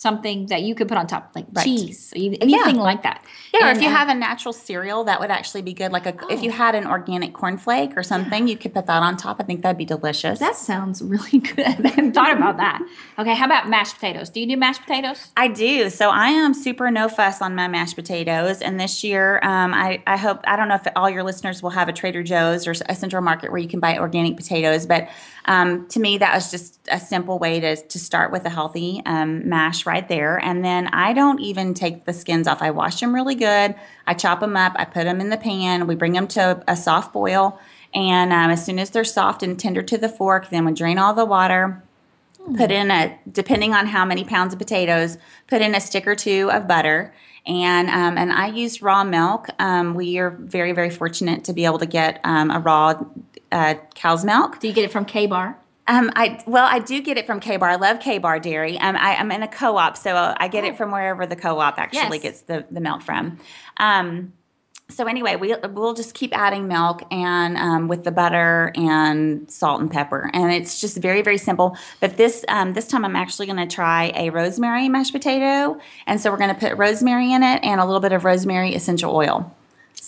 something 0.00 0.46
that 0.46 0.62
you 0.62 0.74
could 0.74 0.88
put 0.88 0.96
on 0.96 1.06
top, 1.06 1.30
like 1.34 1.44
Right. 1.52 1.62
cheese, 1.62 2.10
anything 2.16 2.48
Yeah. 2.48 2.82
like 2.82 3.02
that. 3.02 3.22
Yeah, 3.52 3.68
or 3.68 3.72
if 3.72 3.82
you 3.82 3.88
uh, 3.88 3.92
have 3.92 4.08
a 4.08 4.14
natural 4.14 4.54
cereal, 4.54 5.04
that 5.04 5.20
would 5.20 5.30
actually 5.30 5.60
be 5.60 5.74
good. 5.74 5.92
Like 5.92 6.06
a, 6.06 6.14
if 6.30 6.40
Oh. 6.40 6.42
you 6.42 6.50
had 6.50 6.74
an 6.74 6.86
organic 6.86 7.34
cornflake 7.34 7.94
or 7.98 8.02
something, 8.02 8.48
you 8.48 8.56
could 8.56 8.72
put 8.72 8.86
that 8.86 9.02
on 9.02 9.18
top. 9.18 9.36
I 9.40 9.44
think 9.44 9.60
that'd 9.60 9.76
be 9.76 9.84
delicious. 9.84 10.38
that 10.38 10.56
sounds 10.56 11.02
really 11.02 11.38
good. 11.54 11.66
I 11.84 11.88
hadn't 11.88 12.12
thought 12.14 12.32
about 12.34 12.56
that. 12.56 12.80
Okay, 13.18 13.34
how 13.34 13.44
about 13.44 13.68
mashed 13.68 13.96
potatoes? 13.96 14.30
Do 14.30 14.40
you 14.40 14.46
do 14.46 14.56
mashed 14.56 14.80
potatoes? 14.80 15.32
I 15.36 15.48
do. 15.48 15.90
So 15.90 16.08
I 16.08 16.28
am 16.28 16.54
super 16.54 16.90
no 16.90 17.06
fuss 17.10 17.42
on 17.42 17.54
my 17.54 17.68
mashed 17.68 17.96
potatoes. 17.96 18.62
And 18.62 18.80
this 18.80 19.04
year, 19.04 19.38
um, 19.42 19.74
I, 19.74 20.02
I 20.06 20.16
hope, 20.16 20.40
I 20.44 20.56
don't 20.56 20.68
know 20.68 20.76
if 20.76 20.86
all 20.96 21.10
your 21.10 21.24
listeners 21.24 21.62
will 21.62 21.70
have 21.70 21.90
a 21.90 21.92
Trader 21.92 22.22
Joe's 22.22 22.66
or 22.66 22.72
a 22.88 22.94
Central 22.94 23.20
Market 23.22 23.50
where 23.52 23.60
you 23.60 23.68
can 23.68 23.80
buy 23.80 23.98
organic 23.98 24.38
potatoes. 24.38 24.86
But 24.86 25.08
um, 25.44 25.86
to 25.88 26.00
me, 26.00 26.16
that 26.18 26.34
was 26.34 26.50
just 26.50 26.78
a 26.90 26.98
simple 27.00 27.38
way 27.38 27.60
to, 27.60 27.76
to 27.76 27.98
start 27.98 28.30
with 28.32 28.44
a 28.46 28.50
healthy 28.50 29.02
um, 29.04 29.46
mash 29.48 29.84
right 29.90 30.08
there. 30.08 30.38
And 30.38 30.64
then 30.64 30.86
I 30.88 31.12
don't 31.12 31.40
even 31.40 31.74
take 31.74 32.04
the 32.04 32.12
skins 32.12 32.46
off. 32.46 32.62
I 32.62 32.70
wash 32.70 33.00
them 33.00 33.14
really 33.14 33.34
good. 33.34 33.74
I 34.06 34.14
chop 34.14 34.40
them 34.40 34.56
up. 34.56 34.72
I 34.76 34.84
put 34.84 35.04
them 35.04 35.20
in 35.20 35.30
the 35.30 35.36
pan. 35.36 35.86
We 35.86 35.94
bring 35.94 36.12
them 36.12 36.28
to 36.28 36.62
a 36.66 36.76
soft 36.76 37.12
boil. 37.12 37.58
And 37.92 38.32
um, 38.32 38.50
as 38.50 38.64
soon 38.64 38.78
as 38.78 38.90
they're 38.90 39.04
soft 39.04 39.42
and 39.42 39.58
tender 39.58 39.82
to 39.82 39.98
the 39.98 40.08
fork, 40.08 40.50
then 40.50 40.64
we 40.64 40.72
drain 40.72 40.98
all 40.98 41.12
the 41.12 41.26
water 41.26 41.82
put 42.56 42.70
in 42.70 42.90
a 42.90 43.18
depending 43.30 43.74
on 43.74 43.86
how 43.86 44.02
many 44.04 44.24
pounds 44.24 44.54
of 44.54 44.58
potatoes 44.58 45.18
put 45.46 45.60
in 45.60 45.74
a 45.74 45.80
stick 45.80 46.06
or 46.06 46.14
two 46.14 46.50
of 46.50 46.66
butter 46.66 47.14
and 47.46 47.90
um, 47.90 48.16
and 48.16 48.32
i 48.32 48.46
use 48.46 48.80
raw 48.80 49.04
milk 49.04 49.48
um, 49.58 49.94
we 49.94 50.18
are 50.18 50.30
very 50.30 50.72
very 50.72 50.88
fortunate 50.88 51.44
to 51.44 51.52
be 51.52 51.66
able 51.66 51.78
to 51.78 51.84
get 51.84 52.18
um, 52.24 52.50
a 52.50 52.58
raw 52.58 52.98
uh, 53.52 53.74
cow's 53.94 54.24
milk 54.24 54.60
Do 54.60 54.68
you 54.68 54.74
get 54.74 54.84
it 54.84 54.92
from 54.92 55.04
K 55.04 55.26
Bar? 55.26 55.59
Um, 55.90 56.10
I 56.14 56.40
well, 56.46 56.68
I 56.70 56.78
do 56.78 57.02
get 57.02 57.18
it 57.18 57.26
from 57.26 57.40
K 57.40 57.56
Bar. 57.56 57.70
I 57.70 57.74
love 57.74 57.98
K 57.98 58.18
Bar 58.18 58.38
Dairy. 58.38 58.78
Um, 58.78 58.96
I, 58.96 59.16
I'm 59.16 59.30
in 59.32 59.42
a 59.42 59.48
co-op, 59.48 59.96
so 59.96 60.34
I 60.38 60.46
get 60.46 60.64
it 60.64 60.76
from 60.76 60.92
wherever 60.92 61.26
the 61.26 61.34
co-op 61.36 61.78
actually 61.78 62.18
Yes. 62.18 62.22
gets 62.22 62.40
the, 62.42 62.64
the 62.70 62.80
milk 62.80 63.02
from. 63.02 63.40
Um, 63.78 64.32
so 64.88 65.06
anyway, 65.06 65.34
we 65.34 65.54
we'll 65.70 65.94
just 65.94 66.14
keep 66.14 66.36
adding 66.36 66.68
milk 66.68 67.02
and 67.10 67.56
um, 67.56 67.88
with 67.88 68.04
the 68.04 68.12
butter 68.12 68.72
and 68.76 69.50
salt 69.50 69.80
and 69.80 69.90
pepper, 69.90 70.30
and 70.32 70.52
it's 70.52 70.80
just 70.80 70.96
very 70.98 71.22
very 71.22 71.38
simple. 71.38 71.76
But 71.98 72.16
this 72.16 72.44
um, 72.48 72.74
this 72.74 72.86
time 72.86 73.04
I'm 73.04 73.16
actually 73.16 73.46
going 73.46 73.68
to 73.68 73.72
try 73.72 74.12
a 74.14 74.30
rosemary 74.30 74.88
mashed 74.88 75.12
potato, 75.12 75.80
and 76.06 76.20
so 76.20 76.30
we're 76.30 76.38
going 76.38 76.54
to 76.54 76.60
put 76.60 76.76
rosemary 76.76 77.32
in 77.32 77.42
it 77.42 77.64
and 77.64 77.80
a 77.80 77.84
little 77.84 78.00
bit 78.00 78.12
of 78.12 78.24
rosemary 78.24 78.74
essential 78.74 79.14
oil. 79.14 79.52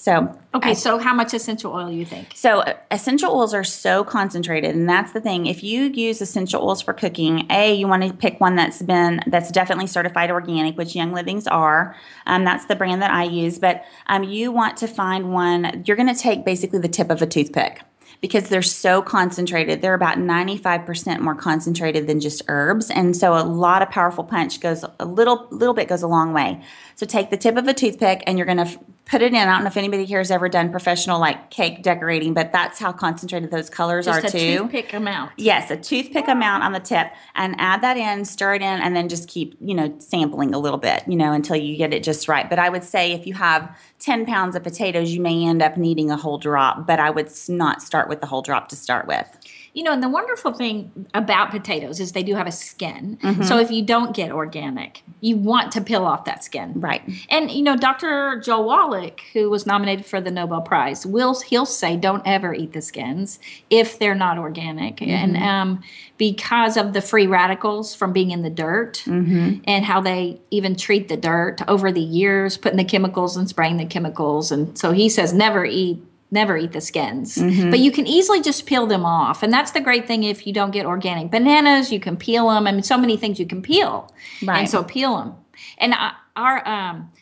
So 0.03 0.37
Okay, 0.53 0.75
so 0.75 0.99
how 0.99 1.15
much 1.15 1.33
essential 1.33 1.73
oil 1.73 1.89
you 1.89 2.05
think? 2.05 2.33
so 2.35 2.59
uh, 2.59 2.75
essential 2.91 3.31
oils 3.33 3.55
are 3.55 3.63
so 3.63 4.03
concentrated, 4.03 4.75
and 4.75 4.89
that's 4.89 5.13
the 5.13 5.21
thing. 5.21 5.47
If 5.47 5.63
you 5.63 5.85
use 5.85 6.21
essential 6.21 6.61
oils 6.61 6.83
for 6.83 6.93
cooking, 6.93 7.47
a 7.51 7.73
you 7.73 7.87
want 7.87 8.03
to 8.03 8.13
pick 8.13 8.41
one 8.41 8.57
that's 8.57 8.83
been 8.83 9.21
that's 9.29 9.53
definitely 9.53 9.87
certified 9.87 10.33
organic, 10.33 10.77
which 10.77 10.97
Young 10.97 11.13
Livings 11.13 11.47
are. 11.47 11.95
Um, 12.27 12.43
that's 12.45 12.67
the 12.67 12.75
brand 12.75 13.01
that 13.01 13.13
I 13.13 13.23
use. 13.23 13.61
But 13.61 13.85
um, 14.09 14.25
you 14.25 14.51
want 14.51 14.77
to 14.79 14.89
find 14.89 15.33
one. 15.33 15.85
You're 15.87 15.97
going 15.97 16.13
to 16.13 16.21
take 16.21 16.45
basically 16.45 16.81
the 16.81 16.89
tip 16.89 17.09
of 17.09 17.23
a 17.23 17.27
toothpick 17.27 17.83
because 18.23 18.49
they're 18.49 18.63
so 18.63 19.03
concentrated. 19.03 19.83
They're 19.83 19.95
about 19.95 20.17
95% 20.17 21.21
more 21.21 21.35
concentrated 21.35 22.07
than 22.07 22.21
just 22.21 22.41
herbs. 22.49 22.89
And 22.89 23.17
so 23.17 23.35
a 23.35 23.43
lot 23.43 23.83
of 23.83 23.91
powerful 23.91 24.25
punch 24.25 24.61
goes 24.61 24.85
a 24.99 25.05
little 25.05 25.49
little 25.51 25.75
bit 25.75 25.89
goes 25.89 26.03
a 26.03 26.09
long 26.09 26.33
way. 26.33 26.63
So 26.97 27.07
take 27.07 27.31
the 27.31 27.37
tip 27.37 27.57
of 27.57 27.67
a 27.67 27.75
toothpick 27.75 28.23
and 28.27 28.39
you're 28.39 28.47
going 28.47 28.59
to 28.59 28.65
f- 28.65 28.79
put 29.07 29.23
it 29.23 29.33
in. 29.33 29.37
I 29.37 29.45
don't 29.45 29.63
know 29.63 29.67
if 29.69 29.77
anybody 29.77 30.05
here 30.05 30.19
has 30.19 30.31
ever 30.31 30.49
done 30.49 30.71
professional 30.71 31.19
like 31.19 31.51
cake 31.51 31.83
decorating, 31.83 32.35
but 32.35 32.53
that's 32.53 32.79
how 32.79 32.93
concentrated 32.93 33.51
those 33.51 33.69
colors 33.69 34.07
Just 34.07 34.25
are 34.25 34.29
a 34.29 34.31
too. 34.31 34.59
toothpick 34.59 34.93
amount. 34.93 35.33
Yes, 35.37 35.71
a 35.71 35.77
toothpick 35.77 36.29
amount 36.29 36.63
on 36.63 36.73
the 36.73 36.81
tip 36.81 37.09
and 37.35 37.55
add 37.59 37.83
that 37.83 37.97
in, 37.97 38.25
stir 38.25 38.55
it 38.55 38.63
in, 38.63 38.81
and 38.81 38.95
then 38.95 39.09
just 39.09 39.29
keep, 39.29 39.57
you 39.61 39.75
know, 39.75 39.95
sampling 39.99 40.55
a 40.55 40.59
little 40.59 40.79
bit, 40.79 41.03
you 41.07 41.17
know, 41.17 41.33
until 41.33 41.57
you 41.57 41.77
get 41.77 41.93
it 41.93 42.03
just 42.03 42.29
right. 42.29 42.49
But 42.49 42.59
I 42.59 42.69
would 42.69 42.85
say 42.85 43.13
if 43.13 43.27
you 43.27 43.35
have 43.35 43.77
10 43.99 44.25
pounds 44.27 44.57
of 44.57 44.63
potatoes, 44.63 45.13
you 45.13 45.21
may 45.21 45.45
end 45.47 45.63
up 45.63 45.77
needing 45.77 46.11
a 46.11 46.17
whole 46.17 46.39
drop, 46.39 46.87
but 46.87 47.01
I 47.01 47.11
would 47.11 47.31
not 47.49 47.83
start 47.83 48.09
with 48.09 48.21
the 48.21 48.27
whole 48.27 48.43
drop 48.43 48.69
to 48.69 48.77
start 48.77 49.07
with. 49.07 49.29
You 49.75 49.85
know, 49.85 49.93
and 49.93 50.03
the 50.03 50.09
wonderful 50.09 50.53
thing 50.53 51.07
about 51.15 51.51
potatoes 51.51 51.99
is 51.99 52.13
they 52.13 52.23
do 52.23 52.35
have 52.35 52.47
a 52.47 52.53
skin. 52.53 53.19
Mm-hmm. 53.23 53.45
So 53.45 53.59
if 53.59 53.71
you 53.71 53.83
don't 53.83 54.15
get 54.15 54.31
organic, 54.31 55.03
you 55.23 55.37
want 55.37 55.73
to 55.73 55.81
peel 55.81 56.05
off 56.05 56.27
that 56.27 56.45
skin. 56.45 56.73
Right. 56.77 57.03
And 57.31 57.51
you 57.51 57.63
know, 57.63 57.77
Dr. 57.77 58.39
Joel 58.45 58.65
Wallach, 58.65 59.21
who 59.33 59.49
was 59.49 59.65
nominated 59.65 60.05
for 60.05 60.21
the 60.21 60.31
Nobel 60.31 60.61
Prize, 60.61 61.07
will 61.07 61.41
he'll 61.41 61.65
say 61.65 61.97
don't 61.97 62.23
ever 62.27 62.53
eat 62.53 62.75
the 62.75 62.83
skins 62.83 63.39
if 63.71 63.99
they're 63.99 64.15
not 64.15 64.37
organic, 64.37 65.01
and 65.01 65.37
um, 65.39 65.83
because 66.19 66.77
of 66.77 66.93
the 66.93 67.01
free 67.01 67.27
radicals 67.27 67.95
from 67.95 68.13
being 68.13 68.31
in 68.31 68.43
the 68.43 68.51
dirt, 68.51 69.03
and 69.07 69.85
how 69.85 70.01
they 70.01 70.41
even 70.51 70.77
treat 70.77 71.09
the 71.09 71.17
dirt 71.17 71.63
over 71.67 71.91
the 71.91 72.01
years, 72.01 72.59
putting 72.59 72.77
the 72.77 72.85
chemicals 72.85 73.37
and 73.37 73.49
spraying 73.49 73.79
the 73.79 73.87
chemicals, 73.87 74.53
and 74.53 74.77
so 74.77 74.93
he 74.93 75.09
says 75.09 75.33
never 75.33 75.65
eat. 75.65 76.03
Never 76.33 76.57
eat 76.57 76.73
the 76.73 76.81
skins, 76.81 77.37
but 77.37 77.79
you 77.79 77.93
can 77.93 78.07
easily 78.07 78.41
just 78.41 78.65
peel 78.65 78.87
them 78.87 79.05
off, 79.05 79.43
and 79.43 79.53
that's 79.53 79.73
the 79.73 79.81
great 79.83 80.07
thing. 80.07 80.25
If 80.25 80.47
you 80.47 80.53
don't 80.55 80.71
get 80.71 80.87
organic 80.87 81.31
bananas, 81.31 81.93
you 81.93 82.01
can 82.01 82.17
peel 82.17 82.49
them. 82.49 82.67
I 82.67 82.73
mean, 82.73 82.83
so 82.83 82.97
many 82.97 83.19
things 83.19 83.39
you 83.39 83.47
can 83.47 83.61
peel, 83.61 84.11
Right. 84.43 84.61
and 84.61 84.71
so 84.71 84.83
peel 84.83 85.19
them. 85.19 85.35
And 85.77 85.95
our 86.35 86.67
um, 86.67 87.13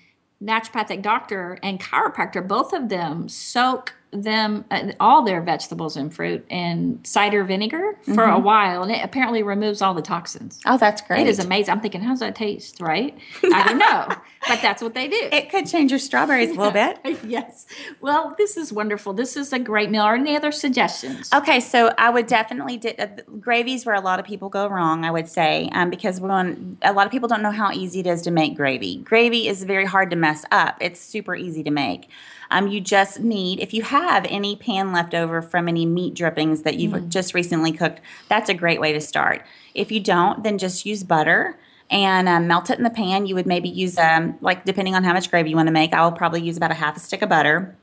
naturopathic 0.40 1.02
doctor 1.02 1.58
and 1.60 1.80
chiropractor, 1.80 2.46
both 2.46 2.72
of 2.72 2.88
them 2.88 3.28
soak 3.28 3.94
them 4.12 4.64
uh, 4.70 4.92
all 4.98 5.22
their 5.22 5.40
vegetables 5.40 5.96
and 5.96 6.12
fruit 6.12 6.44
in 6.48 7.00
cider 7.04 7.44
vinegar 7.44 7.96
for 8.14 8.24
a 8.24 8.38
while, 8.38 8.82
and 8.82 8.90
it 8.90 9.04
apparently 9.04 9.42
removes 9.42 9.80
all 9.80 9.94
the 9.94 10.02
toxins. 10.02 10.60
Oh, 10.66 10.76
that's 10.76 11.00
great. 11.02 11.20
It 11.20 11.28
is 11.28 11.38
amazing. 11.38 11.72
I'm 11.72 11.80
thinking, 11.80 12.00
how's 12.00 12.20
that 12.20 12.34
taste? 12.34 12.80
Right? 12.80 13.16
I 13.44 13.68
don't 13.68 13.78
know, 13.78 14.08
but 14.48 14.60
that's 14.62 14.82
what 14.82 14.94
they 14.94 15.08
do. 15.08 15.28
It 15.32 15.50
could 15.50 15.66
change 15.66 15.92
your 15.92 16.00
strawberries 16.00 16.50
a 16.50 16.54
little 16.54 16.72
bit. 16.72 16.98
yes. 17.24 17.66
Well, 18.00 18.34
this 18.36 18.56
is 18.56 18.72
wonderful. 18.72 19.12
This 19.12 19.36
is 19.36 19.52
a 19.52 19.58
great 19.58 19.90
meal. 19.90 20.02
Are 20.02 20.16
any 20.16 20.36
other 20.36 20.52
suggestions? 20.52 21.32
Okay, 21.32 21.60
so 21.60 21.94
I 21.96 22.10
would 22.10 22.26
definitely 22.26 22.78
di- 22.78 22.96
uh, 22.96 23.08
gravy's 23.38 23.86
where 23.86 23.94
a 23.94 24.00
lot 24.00 24.18
of 24.18 24.26
people 24.26 24.48
go 24.48 24.66
wrong. 24.66 25.04
I 25.04 25.10
would 25.10 25.28
say 25.28 25.68
um, 25.72 25.88
because 25.90 26.20
when 26.20 26.78
a 26.82 26.92
lot 26.92 27.06
of 27.06 27.12
people 27.12 27.28
don't 27.28 27.42
know 27.42 27.52
how 27.52 27.70
easy 27.72 28.00
it 28.00 28.06
is 28.06 28.22
to 28.22 28.30
make 28.30 28.56
gravy. 28.56 28.96
Gravy 28.96 29.46
is 29.46 29.62
very 29.62 29.84
hard 29.84 30.10
to 30.10 30.16
mess 30.16 30.44
up. 30.50 30.76
It's 30.80 31.00
super 31.00 31.36
easy 31.36 31.62
to 31.62 31.70
make. 31.70 32.08
Um, 32.50 32.68
you 32.68 32.80
just 32.80 33.20
need 33.20 33.60
if 33.60 33.72
you 33.72 33.82
have 33.82 34.26
any 34.28 34.56
pan 34.56 34.92
left 34.92 35.14
over 35.14 35.40
from 35.40 35.68
any 35.68 35.86
meat 35.86 36.14
drippings 36.14 36.62
that 36.62 36.76
you've 36.76 37.08
just 37.08 37.34
recently 37.34 37.72
cooked. 37.72 38.00
That's 38.28 38.50
a 38.50 38.54
great 38.54 38.80
way 38.80 38.92
to 38.92 39.00
start. 39.00 39.44
If 39.74 39.92
you 39.92 40.00
don't, 40.00 40.42
then 40.42 40.58
just 40.58 40.84
use 40.84 41.04
butter 41.04 41.58
and 41.90 42.28
um, 42.28 42.46
melt 42.46 42.70
it 42.70 42.78
in 42.78 42.84
the 42.84 42.90
pan. 42.90 43.26
You 43.26 43.34
would 43.34 43.46
maybe 43.46 43.68
use 43.68 43.98
um, 43.98 44.38
like 44.40 44.64
depending 44.64 44.94
on 44.94 45.04
how 45.04 45.12
much 45.12 45.30
gravy 45.30 45.50
you 45.50 45.56
want 45.56 45.68
to 45.68 45.72
make. 45.72 45.92
I 45.92 46.02
will 46.02 46.12
probably 46.12 46.42
use 46.42 46.56
about 46.56 46.70
a 46.70 46.74
half 46.74 46.96
a 46.96 47.00
stick 47.00 47.22
of 47.22 47.28
butter 47.28 47.76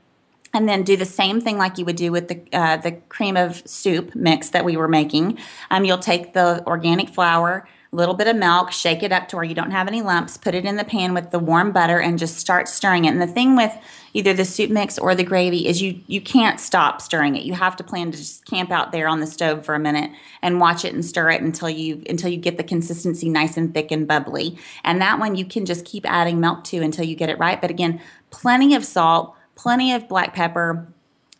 and 0.54 0.68
then 0.68 0.82
do 0.82 0.96
the 0.96 1.04
same 1.04 1.40
thing 1.40 1.58
like 1.58 1.78
you 1.78 1.84
would 1.84 1.96
do 1.96 2.10
with 2.10 2.28
the 2.28 2.42
uh, 2.52 2.76
the 2.78 2.92
cream 3.08 3.36
of 3.36 3.62
soup 3.66 4.14
mix 4.14 4.50
that 4.50 4.64
we 4.64 4.76
were 4.76 4.88
making. 4.88 5.38
Um, 5.70 5.84
you'll 5.84 5.98
take 5.98 6.32
the 6.32 6.66
organic 6.66 7.08
flour, 7.08 7.68
a 7.92 7.96
little 7.96 8.14
bit 8.14 8.26
of 8.26 8.36
milk, 8.36 8.72
shake 8.72 9.02
it 9.02 9.12
up 9.12 9.28
to 9.28 9.36
where 9.36 9.44
you 9.44 9.54
don't 9.54 9.70
have 9.70 9.88
any 9.88 10.02
lumps, 10.02 10.36
put 10.36 10.54
it 10.54 10.64
in 10.64 10.76
the 10.76 10.84
pan 10.84 11.14
with 11.14 11.30
the 11.30 11.38
warm 11.38 11.72
butter, 11.72 12.00
and 12.00 12.18
just 12.18 12.38
start 12.38 12.68
stirring 12.68 13.04
it. 13.04 13.08
And 13.08 13.20
the 13.20 13.26
thing 13.26 13.56
with 13.56 13.72
either 14.14 14.32
the 14.32 14.44
soup 14.44 14.70
mix 14.70 14.98
or 14.98 15.14
the 15.14 15.24
gravy 15.24 15.66
is 15.66 15.80
you 15.82 16.00
you 16.06 16.20
can't 16.20 16.60
stop 16.60 17.00
stirring 17.00 17.36
it. 17.36 17.44
You 17.44 17.54
have 17.54 17.76
to 17.76 17.84
plan 17.84 18.10
to 18.10 18.18
just 18.18 18.44
camp 18.46 18.70
out 18.70 18.92
there 18.92 19.08
on 19.08 19.20
the 19.20 19.26
stove 19.26 19.64
for 19.64 19.74
a 19.74 19.78
minute 19.78 20.10
and 20.42 20.60
watch 20.60 20.84
it 20.84 20.94
and 20.94 21.04
stir 21.04 21.30
it 21.30 21.42
until 21.42 21.70
you 21.70 22.02
until 22.08 22.30
you 22.30 22.38
get 22.38 22.56
the 22.56 22.64
consistency 22.64 23.28
nice 23.28 23.56
and 23.56 23.72
thick 23.74 23.90
and 23.90 24.06
bubbly. 24.06 24.58
And 24.84 25.00
that 25.00 25.18
one 25.18 25.36
you 25.36 25.44
can 25.44 25.66
just 25.66 25.84
keep 25.84 26.04
adding 26.08 26.40
milk 26.40 26.64
to 26.64 26.78
until 26.78 27.04
you 27.04 27.16
get 27.16 27.28
it 27.28 27.38
right. 27.38 27.60
But 27.60 27.70
again, 27.70 28.00
plenty 28.30 28.74
of 28.74 28.84
salt 28.84 29.34
plenty 29.58 29.92
of 29.92 30.08
black 30.08 30.34
pepper. 30.34 30.88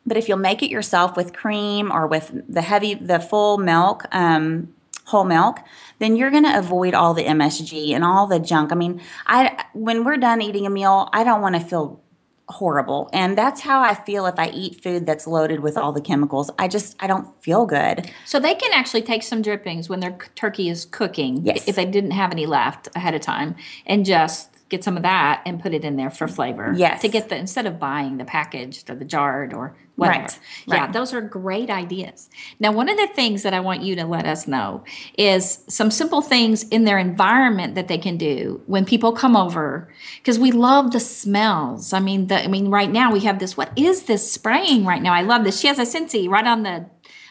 But 0.05 0.17
if 0.17 0.29
you'll 0.29 0.39
make 0.39 0.63
it 0.63 0.71
yourself 0.71 1.17
with 1.17 1.33
cream 1.33 1.91
or 1.91 2.07
with 2.07 2.43
the 2.49 2.63
heavy, 2.63 2.95
the 2.95 3.21
full 3.21 3.59
milk, 3.59 4.05
um, 4.13 4.75
whole 5.05 5.25
milk, 5.25 5.61
then 6.01 6.17
you're 6.17 6.31
going 6.31 6.45
to 6.45 6.59
avoid 6.59 6.93
all 6.93 7.15
the 7.15 7.25
MSG 7.25 7.93
and 7.93 8.05
all 8.05 8.27
the 8.27 8.39
junk. 8.39 8.73
I 8.73 8.75
mean, 8.75 9.01
I 9.27 9.65
when 9.73 10.05
we're 10.05 10.19
done 10.19 10.43
eating 10.43 10.67
a 10.67 10.71
meal, 10.71 11.09
I 11.13 11.25
don't 11.25 11.41
want 11.41 11.55
to 11.55 11.61
feel 11.61 12.01
horrible, 12.49 13.11
and 13.13 13.37
that's 13.37 13.61
how 13.61 13.81
I 13.81 13.95
feel 13.95 14.27
if 14.27 14.39
I 14.39 14.49
eat 14.49 14.83
food 14.83 15.07
that's 15.07 15.27
loaded 15.27 15.61
with 15.61 15.77
all 15.77 15.93
the 15.93 16.01
chemicals. 16.01 16.51
I 16.59 16.69
just 16.69 16.97
I 17.01 17.07
don't 17.07 17.29
feel 17.43 17.67
good. 17.67 18.11
So 18.25 18.41
they 18.41 18.55
can 18.55 18.73
actually 18.73 19.03
take 19.03 19.23
some 19.23 19.43
drippings 19.43 19.89
when 19.89 20.01
their 20.01 20.17
turkey 20.35 20.69
is 20.69 20.85
cooking, 20.87 21.45
Yes. 21.45 21.69
if 21.69 21.77
they 21.77 21.85
didn't 21.85 22.13
have 22.13 22.33
any 22.33 22.47
left 22.47 22.89
ahead 22.97 23.15
of 23.15 23.21
time, 23.21 23.55
and 23.87 24.05
just 24.05 24.51
get 24.69 24.85
some 24.85 24.97
of 24.97 25.03
that 25.03 25.43
and 25.47 25.61
put 25.61 25.75
it 25.75 25.85
in 25.85 25.97
there 25.97 26.11
for 26.11 26.29
flavor. 26.29 26.73
Yes. 26.77 27.01
To 27.03 27.09
get 27.09 27.29
the 27.29 27.37
instead 27.37 27.67
of 27.67 27.79
buying 27.79 28.19
the 28.19 28.25
packaged 28.25 28.91
or 28.91 28.95
the 28.95 29.05
jarred 29.05 29.53
or 29.55 29.77
whatever. 29.99 30.21
Right, 30.21 30.39
Yeah, 30.67 30.91
those 30.93 31.13
are 31.13 31.21
great 31.21 31.71
ideas. 31.71 32.31
Now, 32.61 32.71
one 32.71 32.89
of 32.89 32.97
the 32.97 33.09
things 33.09 33.43
that 33.43 33.53
I 33.53 33.59
want 33.59 33.83
you 33.83 33.97
to 33.97 34.05
let 34.05 34.27
us 34.27 34.47
know 34.47 34.85
is 35.17 35.65
some 35.69 35.91
simple 35.91 36.23
things 36.23 36.63
in 36.69 36.85
their 36.85 36.99
environment 36.99 37.75
that 37.75 37.89
they 37.89 37.99
can 37.99 38.17
do 38.17 38.63
when 38.67 38.85
people 38.85 39.13
come 39.13 39.35
over 39.35 39.93
because 40.19 40.39
we 40.39 40.53
love 40.53 40.93
the 40.93 41.01
smells. 41.01 41.93
I 41.93 41.99
mean, 41.99 42.29
the 42.29 42.45
I 42.45 42.47
mean 42.47 42.69
right 42.69 42.91
now 42.91 43.13
we 43.13 43.21
have 43.21 43.41
this 43.41 43.57
what 43.57 43.73
is 43.77 44.05
this 44.05 44.31
spraying 44.31 44.85
right 44.85 45.03
now? 45.03 45.13
I 45.13 45.23
love 45.23 45.43
this. 45.43 45.59
She 45.59 45.67
has 45.67 45.81
a 45.81 45.83
Scentsy 45.83 46.29
right 46.29 46.47
on 46.47 46.63
the 46.63 46.87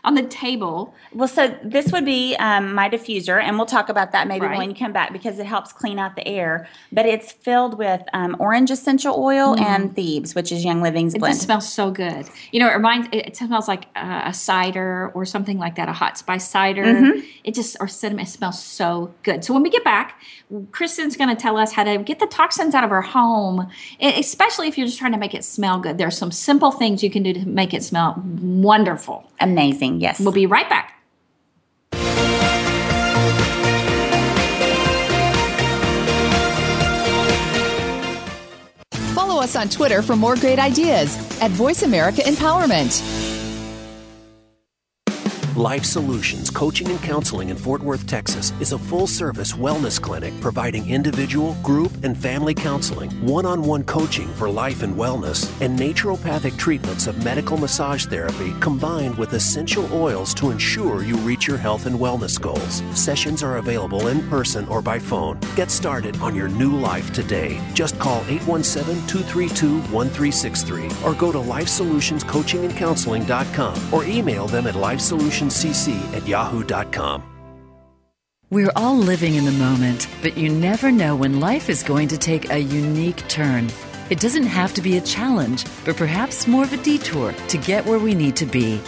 on 0.08 0.16
the 0.16 0.24
table. 0.24 0.93
Well, 1.14 1.28
so 1.28 1.53
this 1.64 1.91
would 1.91 2.05
be 2.05 2.36
um, 2.38 2.74
my 2.74 2.88
diffuser, 2.89 3.41
and 3.41 3.58
we'll 3.58 3.66
talk 3.66 3.89
about 3.89 4.14
that 4.14 4.28
maybe 4.28 4.45
Right. 4.45 4.58
when 4.58 4.70
you 4.70 4.76
come 4.76 4.93
back 4.93 5.12
because 5.12 5.38
it 5.38 5.45
helps 5.45 5.74
clean 5.74 5.99
out 5.99 6.16
the 6.16 6.26
air. 6.28 6.68
But 6.91 7.05
it's 7.05 7.32
filled 7.32 7.78
with 7.78 8.01
um, 8.14 8.36
orange 8.39 8.72
essential 8.72 9.16
oil 9.18 9.55
and 9.60 9.93
Thieves, 9.95 10.34
which 10.34 10.51
is 10.51 10.64
Young 10.64 10.82
Living's 10.82 11.14
Mm. 11.14 11.30
It 11.30 11.36
smells 11.36 11.68
so 11.72 11.91
good. 11.91 12.26
You 12.51 12.60
know, 12.62 12.70
it 12.70 12.74
reminds. 12.74 13.08
It, 13.12 13.28
it 13.28 13.36
smells 13.38 13.68
like 13.68 13.86
uh, 13.95 14.22
a 14.26 14.34
cider 14.34 15.12
or 15.14 15.26
something 15.26 15.58
like 15.60 15.76
that, 15.76 15.89
a 15.89 15.93
hot 15.93 16.18
spice 16.18 16.47
cider. 16.47 16.86
Mm-hmm. 16.86 17.20
It 17.43 17.53
just 17.53 17.76
or 17.82 17.88
cinnamon. 17.89 18.24
It 18.26 18.30
smells 18.30 18.64
so 18.64 19.14
good. 19.24 19.43
So 19.43 19.53
when 19.53 19.62
we 19.64 19.70
get 19.70 19.84
back, 19.84 20.20
Kristen's 20.72 21.18
going 21.18 21.30
to 21.30 21.36
tell 21.36 21.58
us 21.58 21.74
how 21.74 21.84
to 21.84 21.97
get 21.97 22.20
the 22.20 22.28
toxins 22.28 22.74
out 22.74 22.84
of 22.86 22.91
our 22.91 23.01
home, 23.01 23.70
e- 24.01 24.20
especially 24.20 24.68
if 24.70 24.78
you're 24.78 24.88
just 24.88 24.99
trying 24.99 25.12
to 25.12 25.18
make 25.18 25.34
it 25.34 25.43
smell 25.43 25.80
good. 25.80 25.97
There's 25.97 26.18
some 26.18 26.32
simple 26.32 26.72
things 26.72 27.03
you 27.03 27.10
can 27.10 27.24
do 27.24 27.34
to 27.34 27.45
make 27.45 27.74
it 27.74 27.84
smell 27.84 28.22
wonderful. 28.41 29.30
Amazing, 29.39 29.97
yes. 30.02 30.20
We'll 30.20 30.32
be 30.32 30.45
right 30.45 30.70
back. 30.70 30.93
Follow 39.14 39.41
us 39.41 39.56
on 39.56 39.70
Twitter 39.70 40.02
for 40.02 40.16
more 40.16 40.36
great 40.36 40.60
ideas 40.60 41.18
at 41.41 41.52
Voice 41.52 41.84
America 41.84 42.22
Empowerment. 42.22 43.26
Life 45.58 45.84
Solutions 45.86 46.49
Coaching 46.51 46.89
and 46.89 47.01
Counseling 47.01 47.49
in 47.49 47.58
Fort 47.58 47.82
Worth, 47.82 48.05
Texas 48.05 48.53
is 48.60 48.74
a 48.74 48.78
full 48.78 49.08
service 49.08 49.53
wellness 49.53 49.99
clinic 49.99 50.39
providing 50.39 50.88
individual, 50.88 51.55
group, 51.64 51.91
and 52.03 52.16
family 52.16 52.53
counseling, 52.53 53.10
one 53.26 53.47
on 53.47 53.64
one 53.64 53.84
coaching 53.84 54.28
for 54.36 54.47
life 54.47 54.84
and 54.84 54.95
wellness, 54.95 55.49
and 55.60 55.80
naturopathic 55.80 56.55
treatments 56.60 57.08
of 57.08 57.26
medical 57.26 57.58
massage 57.58 58.05
therapy 58.05 58.53
combined 58.60 59.18
with 59.18 59.34
essential 59.34 59.91
oils 59.91 60.36
to 60.36 60.51
ensure 60.51 61.01
you 61.01 61.18
reach 61.18 61.47
your 61.47 61.58
health 61.58 61.88
and 61.88 61.99
wellness 61.99 62.39
goals. 62.39 62.84
Sessions 62.93 63.41
are 63.41 63.58
available 63.58 64.10
in 64.10 64.22
person 64.30 64.68
or 64.68 64.80
by 64.80 64.99
phone. 64.99 65.39
Get 65.55 65.72
started 65.72 66.16
on 66.18 66.36
your 66.36 66.49
new 66.49 66.78
life 66.78 67.12
today. 67.14 67.60
Just 67.74 67.97
call 67.97 68.24
817 68.28 69.08
232 69.08 69.80
1363 69.91 70.91
or 71.03 71.16
go 71.16 71.32
to 71.32 71.39
lifesolutionscoachingandcounseling.com 71.39 73.91
or 73.91 74.05
email 74.05 74.45
them 74.45 74.68
at 74.68 74.76
lifesolutionscc 75.48 76.16
at 76.16 76.28
yahoo.com. 76.28 77.24
We're 78.50 78.72
all 78.78 78.95
living 78.95 79.36
in 79.36 79.43
the 79.43 79.52
moment, 79.52 80.08
but 80.22 80.38
you 80.38 80.48
never 80.48 80.89
know 80.89 81.18
when 81.18 81.41
life 81.41 81.70
is 81.70 81.84
going 81.84 82.08
to 82.10 82.18
take 82.18 82.50
a 82.50 82.60
unique 82.60 83.28
turn. 83.28 83.70
It 84.10 84.22
doesn't 84.22 84.45
have 84.45 84.74
to 84.76 84.82
be 84.82 84.95
a 84.98 85.02
challenge, 85.02 85.66
but 85.84 85.98
perhaps 85.98 86.48
more 86.48 86.64
of 86.64 86.72
a 86.72 86.78
detour 86.78 87.34
to 87.34 87.58
get 87.58 87.86
where 87.86 88.00
we 88.00 88.16
need 88.16 88.38
to 88.38 88.45
be. 88.45 88.80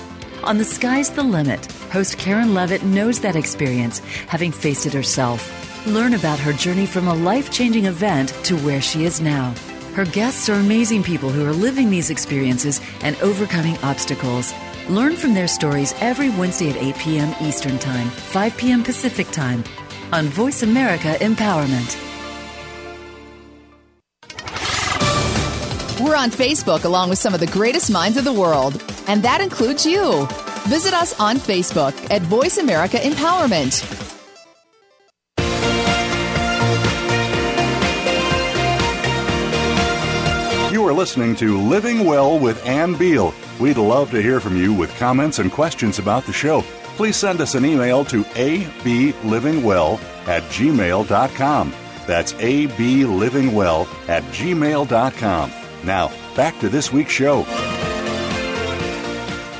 On 0.46 0.58
The 0.58 0.64
Sky's 0.64 1.10
the 1.10 1.24
Limit, 1.24 1.66
host 1.92 2.18
Karen 2.18 2.54
Levitt 2.54 2.84
knows 2.84 3.20
that 3.20 3.36
experience, 3.36 4.00
having 4.28 4.54
faced 4.54 4.86
it 4.86 4.94
herself. 4.94 5.86
Learn 5.86 6.14
about 6.14 6.40
her 6.40 6.54
journey 6.54 6.86
from 6.86 7.10
a 7.10 7.14
life 7.14 7.52
changing 7.52 7.86
event 7.86 8.30
to 8.46 8.56
where 8.60 8.80
she 8.80 9.04
is 9.04 9.20
now. 9.20 9.54
Her 9.94 10.06
guests 10.06 10.48
are 10.48 10.54
amazing 10.54 11.04
people 11.04 11.30
who 11.30 11.46
are 11.46 11.52
living 11.52 11.90
these 11.90 12.10
experiences 12.10 12.80
and 13.02 13.18
overcoming 13.22 13.78
obstacles. 13.80 14.54
Learn 14.90 15.16
from 15.16 15.36
their 15.36 15.48
stories 15.48 15.94
every 16.02 16.30
Wednesday 16.30 16.72
at 16.72 16.76
8 16.76 16.96
p.m. 16.98 17.36
Eastern 17.42 17.78
Time, 17.78 18.10
5 18.10 18.58
p.m. 18.58 18.84
Pacific 18.84 19.30
Time 19.30 19.64
on 20.12 20.26
Voice 20.26 20.64
America 20.64 21.16
Empowerment. 21.20 21.96
We're 26.04 26.16
on 26.16 26.32
Facebook 26.32 26.86
along 26.86 27.10
with 27.10 27.20
some 27.20 27.36
of 27.36 27.40
the 27.40 27.46
greatest 27.46 27.92
minds 27.92 28.18
of 28.18 28.24
the 28.24 28.34
world, 28.34 28.84
and 29.08 29.22
that 29.22 29.42
includes 29.42 29.86
you. 29.86 30.28
Visit 30.68 30.96
us 30.96 31.20
on 31.20 31.36
Facebook 31.36 31.94
at 32.10 32.24
Voice 32.24 32.58
America 32.58 32.98
Empowerment. 32.98 34.09
Are 40.90 40.94
listening 40.94 41.36
to 41.36 41.62
Living 41.62 42.04
Well 42.04 42.40
with 42.40 42.66
Ann 42.66 42.96
Beal. 42.96 43.32
We'd 43.60 43.78
love 43.78 44.10
to 44.10 44.24
hear 44.24 44.40
from 44.40 44.58
you 44.58 44.74
with 44.74 44.90
comments 44.98 45.38
and 45.38 45.52
questions 45.52 46.00
about 46.00 46.26
the 46.26 46.34
show. 46.34 46.64
Please 46.98 47.16
send 47.16 47.42
us 47.42 47.54
an 47.54 47.64
email 47.64 48.04
to 48.06 48.24
ablivingwell 48.24 50.00
at 50.28 50.42
gmail.com. 50.44 51.74
That's 52.08 52.34
ablivingwell 52.34 54.10
at 54.10 54.24
gmail.com. 54.24 55.52
Now, 55.84 56.12
back 56.36 56.60
to 56.60 56.70
this 56.70 56.92
week's 56.92 57.12
show. 57.12 57.44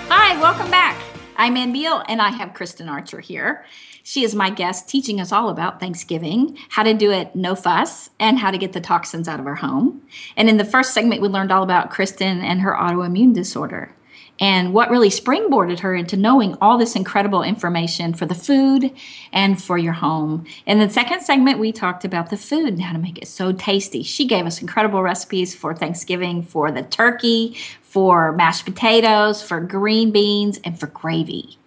Hi, 0.10 0.42
welcome 0.42 0.72
back. 0.72 1.00
I'm 1.38 1.56
Ann 1.58 1.72
Beal, 1.72 2.02
and 2.08 2.24
I 2.24 2.30
have 2.30 2.56
Kristen 2.56 2.90
Archer 2.90 3.20
here. 3.20 3.66
She 4.10 4.24
is 4.24 4.34
my 4.34 4.50
guest, 4.50 4.88
teaching 4.88 5.22
us 5.22 5.32
all 5.32 5.50
about 5.50 5.80
Thanksgiving, 5.80 6.58
how 6.70 6.82
to 6.82 6.96
do 6.96 7.12
it 7.12 7.36
no 7.36 7.54
fuss, 7.54 8.10
and 8.20 8.40
how 8.40 8.50
to 8.50 8.58
get 8.58 8.74
the 8.74 8.82
toxins 8.82 9.28
out 9.28 9.40
of 9.40 9.46
our 9.46 9.54
home. 9.54 10.02
And 10.36 10.50
in 10.50 10.58
the 10.58 10.66
first 10.66 10.96
segment, 10.96 11.22
we 11.22 11.28
learned 11.28 11.52
all 11.52 11.62
about 11.62 11.92
Kristen 11.92 12.42
and 12.42 12.62
her 12.62 12.74
autoimmune 12.74 13.36
disorder 13.36 13.94
and 14.40 14.74
what 14.74 14.90
really 14.90 15.12
springboarded 15.12 15.82
her 15.82 15.94
into 15.94 16.18
knowing 16.18 16.58
all 16.60 16.80
this 16.80 16.96
incredible 16.96 17.44
information 17.44 18.16
for 18.16 18.26
the 18.26 18.34
food 18.34 18.92
and 19.32 19.62
for 19.62 19.78
your 19.78 19.94
home. 19.94 20.44
In 20.66 20.80
the 20.80 20.90
second 20.90 21.22
segment, 21.22 21.60
we 21.60 21.72
talked 21.72 22.04
about 22.04 22.32
the 22.32 22.38
food 22.38 22.70
and 22.70 22.82
how 22.82 22.94
to 22.94 23.00
make 23.00 23.20
it 23.20 23.28
so 23.28 23.52
tasty. 23.52 24.02
She 24.02 24.26
gave 24.26 24.48
us 24.48 24.60
incredible 24.60 25.04
recipes 25.04 25.54
for 25.54 25.76
Thanksgiving 25.76 26.42
for 26.42 26.72
the 26.72 26.82
turkey, 26.82 27.58
for 27.84 28.32
mashed 28.32 28.66
potatoes, 28.66 29.44
for 29.44 29.60
green 29.60 30.10
beans, 30.10 30.60
and 30.64 30.80
for 30.80 30.88
gravy. 30.88 31.59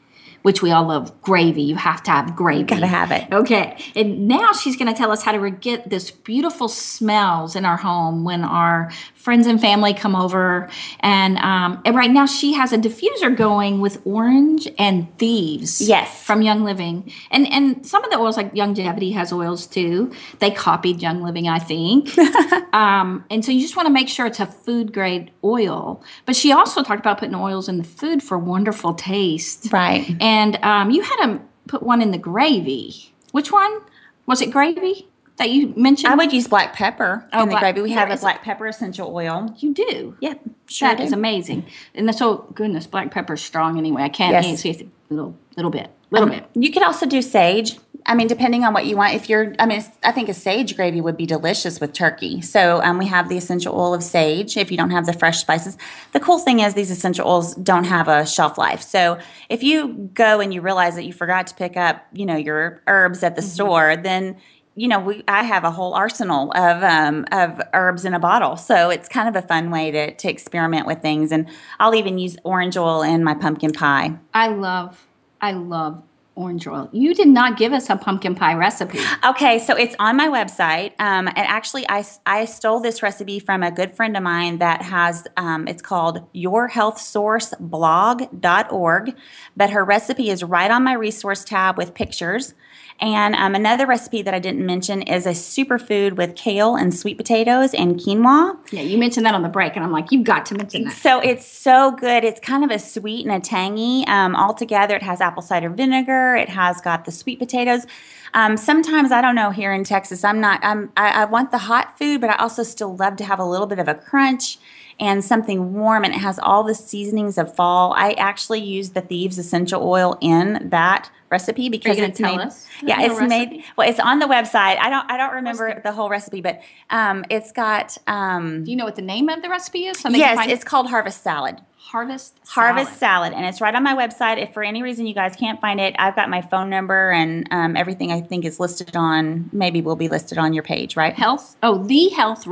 Which 0.43 0.63
we 0.63 0.71
all 0.71 0.85
love 0.85 1.21
gravy. 1.23 1.63
You 1.63 1.77
have 1.77 2.03
to 2.05 2.11
have 2.11 2.35
gravy. 2.35 2.65
Gotta 2.65 2.87
have 2.87 3.13
it. 3.13 3.33
Okay. 3.33 3.77
And 3.95 4.27
now 4.27 4.53
she's 4.53 4.77
going 4.77 4.93
to 4.93 4.99
tell 4.99 5.13
us 5.13 5.23
how 5.23 5.33
to 5.33 5.51
get 5.51 5.89
this 5.89 6.11
beautiful 6.11 6.69
smells 6.69 7.55
in 7.55 7.65
our 7.65 7.77
home 7.77 8.25
when 8.25 8.43
our 8.43 8.91
friends 9.15 9.47
and 9.47 9.61
family 9.61 9.95
come 9.95 10.17
over. 10.17 10.69
And, 11.01 11.39
um, 11.39 11.81
and 11.85 11.95
right 11.95 12.11
now 12.11 12.27
she 12.27 12.55
has 12.55 12.73
a 12.73 12.79
diffuser 12.79 13.37
going 13.37 13.81
with 13.81 14.01
orange 14.05 14.69
and 14.79 15.17
thieves. 15.19 15.81
Yes. 15.81 16.25
From 16.25 16.43
Young 16.43 16.65
Living. 16.65 17.13
And 17.31 17.47
and 17.53 17.87
some 17.87 18.03
of 18.05 18.11
the 18.11 18.19
oils 18.19 18.37
like 18.37 18.55
Longevity 18.55 19.13
has 19.13 19.33
oils 19.33 19.67
too. 19.67 20.13
They 20.39 20.51
copied 20.51 21.03
Young 21.03 21.23
Living, 21.23 21.49
I 21.49 21.59
think. 21.59 22.17
um, 22.73 23.25
and 23.31 23.45
so 23.45 23.53
you 23.53 23.61
just 23.61 23.77
want 23.77 23.87
to 23.87 23.93
make 23.93 24.09
sure 24.09 24.27
it's 24.27 24.41
a 24.41 24.47
food 24.47 24.93
grade 24.93 25.31
oil. 25.45 26.03
But 26.27 26.35
she 26.35 26.53
also 26.53 26.83
talked 26.83 27.01
about 27.01 27.19
putting 27.19 27.35
oils 27.35 27.69
in 27.69 27.79
the 27.79 27.85
food 27.85 28.23
for 28.23 28.39
wonderful 28.39 28.95
taste. 28.95 29.73
Right. 29.73 30.09
And 30.21 30.32
um, 30.63 30.91
you 30.91 31.03
had 31.03 31.17
to 31.27 31.41
put 31.69 31.83
one 31.83 32.01
in 32.03 32.11
the 32.11 32.19
gravy. 32.19 33.13
Which 33.33 33.51
one? 33.53 33.81
Was 34.27 34.41
it 34.41 34.51
gravy 34.51 35.09
that 35.37 35.51
you 35.51 35.73
mentioned? 35.77 36.13
I 36.13 36.17
would 36.17 36.33
use 36.33 36.47
black 36.47 36.75
pepper 36.75 37.27
Oh, 37.33 37.43
in 37.43 37.49
the 37.49 37.57
gravy. 37.59 37.83
We 37.83 37.91
have 37.93 38.11
a 38.11 38.17
black 38.17 38.43
pepper 38.43 38.67
essential 38.67 39.15
oil. 39.15 39.55
You 39.59 39.75
do? 39.75 40.17
Yep, 40.21 40.41
sure 40.67 40.89
That 40.89 40.99
do. 40.99 41.05
is 41.05 41.13
amazing. 41.13 41.65
And 41.95 42.07
that's 42.07 42.19
so 42.19 42.47
goodness, 42.55 42.87
black 42.87 43.11
pepper's 43.11 43.43
strong 43.43 43.79
anyway. 43.79 44.03
I 44.03 44.09
can't 44.09 44.33
Yes. 44.33 44.63
so 44.63 44.69
it's 44.69 44.83
a 44.83 44.87
little 45.11 45.35
little 45.57 45.71
bit. 45.71 45.91
Little 46.11 46.29
Um, 46.29 46.35
bit. 46.37 46.47
You 46.55 46.71
could 46.71 46.83
also 46.83 47.07
do 47.07 47.21
sage. 47.23 47.79
I 48.07 48.15
mean, 48.15 48.27
depending 48.27 48.65
on 48.65 48.75
what 48.75 48.87
you 48.87 48.97
want. 48.97 49.15
If 49.15 49.29
you're, 49.29 49.55
I 49.59 49.67
mean, 49.67 49.85
I 50.03 50.13
think 50.13 50.29
a 50.29 50.35
sage 50.35 50.77
gravy 50.77 51.01
would 51.01 51.17
be 51.17 51.27
delicious 51.27 51.81
with 51.81 51.93
turkey. 51.93 52.41
So 52.41 52.83
um, 52.83 52.99
we 52.99 53.07
have 53.07 53.29
the 53.29 53.37
essential 53.37 53.75
oil 53.75 53.95
of 53.95 54.03
sage. 54.03 54.57
If 54.57 54.71
you 54.71 54.77
don't 54.77 54.91
have 54.91 55.07
the 55.07 55.13
fresh 55.13 55.41
spices, 55.41 55.77
the 56.13 56.21
cool 56.21 56.39
thing 56.39 56.61
is 56.61 56.75
these 56.75 56.91
essential 56.91 57.29
oils 57.29 57.55
don't 57.55 57.85
have 57.85 58.09
a 58.09 58.27
shelf 58.27 58.59
life. 58.59 58.83
So 58.83 59.19
if 59.49 59.63
you 59.63 60.11
go 60.15 60.41
and 60.41 60.53
you 60.53 60.61
realize 60.61 60.95
that 60.97 61.05
you 61.05 61.13
forgot 61.13 61.47
to 61.49 61.55
pick 61.55 61.77
up, 61.77 62.05
you 62.13 62.27
know, 62.27 62.37
your 62.37 62.83
herbs 62.87 63.23
at 63.23 63.37
the 63.37 63.43
store, 63.43 63.97
then 63.97 64.37
you 64.75 64.89
know, 64.89 65.01
we 65.01 65.23
I 65.29 65.43
have 65.45 65.65
a 65.65 65.71
whole 65.71 65.93
arsenal 65.93 66.51
of 66.53 66.83
um, 66.83 67.27
of 67.31 67.61
herbs 67.75 68.07
in 68.07 68.15
a 68.15 68.19
bottle, 68.19 68.57
so 68.57 68.89
it's 68.89 69.07
kind 69.07 69.29
of 69.29 69.37
a 69.37 69.47
fun 69.47 69.71
way 69.71 69.91
to 69.91 70.15
to 70.15 70.31
experiment 70.31 70.87
with 70.87 71.03
things. 71.03 71.31
And 71.31 71.47
I'll 71.79 71.95
even 71.95 72.19
use 72.19 72.39
orange 72.43 72.79
oil 72.79 73.03
in 73.03 73.23
my 73.23 73.35
pumpkin 73.35 73.73
pie. 73.73 74.17
I 74.33 74.49
love 74.49 75.07
I 75.43 75.53
love 75.53 76.03
orange 76.35 76.67
oil. 76.67 76.89
You 76.93 77.15
did 77.15 77.29
not 77.29 77.59
give 77.59 77.73
us 77.73 77.89
a 77.91 77.97
pumpkin 77.97 78.35
pie 78.35 78.55
recipe. 78.55 78.99
Okay, 79.25 79.59
so 79.59 79.77
it's 79.77 79.95
on 79.99 80.17
my 80.17 80.29
website. 80.29 80.93
Um, 80.99 81.29
and 81.29 81.39
actually, 81.39 81.85
I, 81.89 82.05
I 82.27 82.45
stole 82.47 82.81
this 82.81 83.03
recipe 83.03 83.39
from 83.39 83.63
a 83.63 83.71
good 83.71 83.95
friend 83.95 84.17
of 84.17 84.23
mine 84.23 84.57
that 84.59 84.81
has, 84.83 85.27
um, 85.37 85.69
it's 85.69 85.83
called 85.83 86.27
yourhealthsourceblog.org. 86.35 89.15
But 89.57 89.71
her 89.71 89.85
recipe 89.85 90.31
is 90.31 90.43
right 90.43 90.71
on 90.71 90.83
my 90.85 90.95
resource 90.95 91.45
tab 91.45 91.77
with 91.77 91.93
pictures. 91.95 92.55
And 93.01 93.35
um, 93.35 93.55
another 93.55 93.87
recipe 93.87 94.23
that 94.23 94.35
I 94.35 94.39
didn't 94.39 94.65
mention 94.65 95.03
is 95.03 95.27
a 95.27 95.31
superfood 95.31 96.15
with 96.15 96.37
kale 96.37 96.77
and 96.77 96.95
sweet 96.95 97.17
potatoes 97.17 97.75
and 97.75 97.97
quinoa. 97.97 98.57
Yeah, 98.71 98.83
you 98.83 98.99
mentioned 98.99 99.27
that 99.27 99.35
on 99.35 99.43
the 99.43 99.49
break, 99.49 99.75
and 99.75 99.85
I'm 99.85 99.93
like, 99.93 100.13
you've 100.13 100.25
got 100.25 100.47
to 100.47 100.55
mention 100.55 100.85
that. 100.85 100.93
So 100.93 101.21
it's 101.21 101.47
so 101.47 101.93
good. 101.93 102.25
It's 102.25 102.41
kind 102.41 102.65
of 102.65 102.71
a 102.71 102.79
sweet 102.79 103.27
and 103.27 103.35
a 103.35 103.41
tangy. 103.41 104.07
Um, 104.07 104.37
all 104.37 104.55
together, 104.55 104.95
it 104.95 105.03
has 105.03 105.21
apple 105.21 105.43
cider 105.43 105.69
vinegar. 105.69 106.37
It 106.37 106.49
has 106.49 106.81
got 106.81 107.05
the 107.05 107.13
sweet 107.13 107.39
potatoes. 107.39 107.87
Um, 108.35 108.57
sometimes 108.57 109.13
I 109.13 109.21
don't 109.21 109.35
know 109.35 109.51
here 109.51 109.73
in 109.73 109.85
Texas. 109.85 110.25
I'm 110.25 110.41
not. 110.41 110.61
I'm. 110.63 110.93
I, 110.97 111.23
I 111.23 111.25
want 111.27 111.51
the 111.51 111.59
hot 111.59 111.99
food, 111.99 112.21
but 112.21 112.31
I 112.31 112.37
also 112.37 112.63
still 112.63 112.97
love 112.97 113.17
to 113.17 113.25
have 113.25 113.39
a 113.39 113.45
little 113.45 113.67
bit 113.67 113.79
of 113.79 113.89
a 113.89 113.95
crunch. 113.95 114.59
And 115.03 115.25
something 115.25 115.75
warm, 115.75 116.05
and 116.05 116.15
it 116.15 116.19
has 116.19 116.39
all 116.39 116.63
the 116.63 116.77
seasonings 116.77 117.37
of 117.37 117.53
fall. 117.53 117.93
I 117.95 118.13
actually 118.13 118.61
use 118.61 118.91
the 118.91 119.01
Thieves 119.01 119.37
essential 119.37 119.83
oil 119.83 120.17
in 120.21 120.69
that 120.71 121.11
recipe 121.29 121.69
because 121.69 121.99
it's 121.99 122.21
tell 122.21 122.37
made. 122.37 122.47
us 122.47 122.69
Yeah, 122.85 123.01
it's 123.01 123.21
made. 123.21 123.65
Well, 123.77 123.89
it's 123.89 123.99
on 123.99 124.21
the 124.21 124.27
website. 124.27 124.79
I 124.79 124.89
don't. 124.91 125.11
I 125.11 125.17
don't 125.17 125.35
remember 125.35 125.81
the 125.83 125.91
whole 125.91 126.09
recipe, 126.09 126.41
but 126.41 126.61
um, 126.91 127.25
it's 127.31 127.51
got. 127.51 127.99
Um, 128.07 128.63
Do 128.63 128.71
you 128.71 128.77
know 128.77 128.85
what 128.85 128.95
the 128.95 129.03
name 129.03 129.29
of 129.29 129.43
the 129.43 129.49
recipe 129.49 129.87
is? 129.87 129.99
So 129.99 130.09
yes, 130.11 130.37
find 130.37 130.53
it's 130.53 130.63
called 130.63 130.89
Harvest 130.89 131.21
Salad. 131.25 131.61
Harvest 131.79 132.39
Harvest 132.47 132.97
Salad. 132.97 132.99
salad. 132.99 133.33
and 133.33 133.45
it's 133.45 133.61
right 133.61 133.75
on 133.75 133.83
my 133.83 133.95
website. 133.95 134.41
If 134.41 134.55
for 134.55 134.63
any 134.63 134.85
reason 134.85 135.05
you 135.05 135.15
guys 135.15 135.35
can't 135.35 135.61
find 135.61 135.81
it, 135.81 135.97
I've 135.99 136.15
got 136.15 136.31
my 136.31 136.43
phone 136.43 136.71
number 136.71 137.11
and 137.11 137.49
um, 137.51 137.77
everything. 137.77 138.13
I 138.13 138.21
think 138.21 138.45
is 138.45 138.61
listed 138.61 138.95
on. 138.95 139.51
Maybe 139.53 139.83
will 139.83 139.97
be 139.97 140.09
listed 140.09 140.39
on 140.39 140.53
your 140.53 140.63
page, 140.63 140.97
right? 140.97 141.13
Health. 141.13 141.57
Oh, 141.61 141.83
the 141.83 142.09
Health 142.11 142.47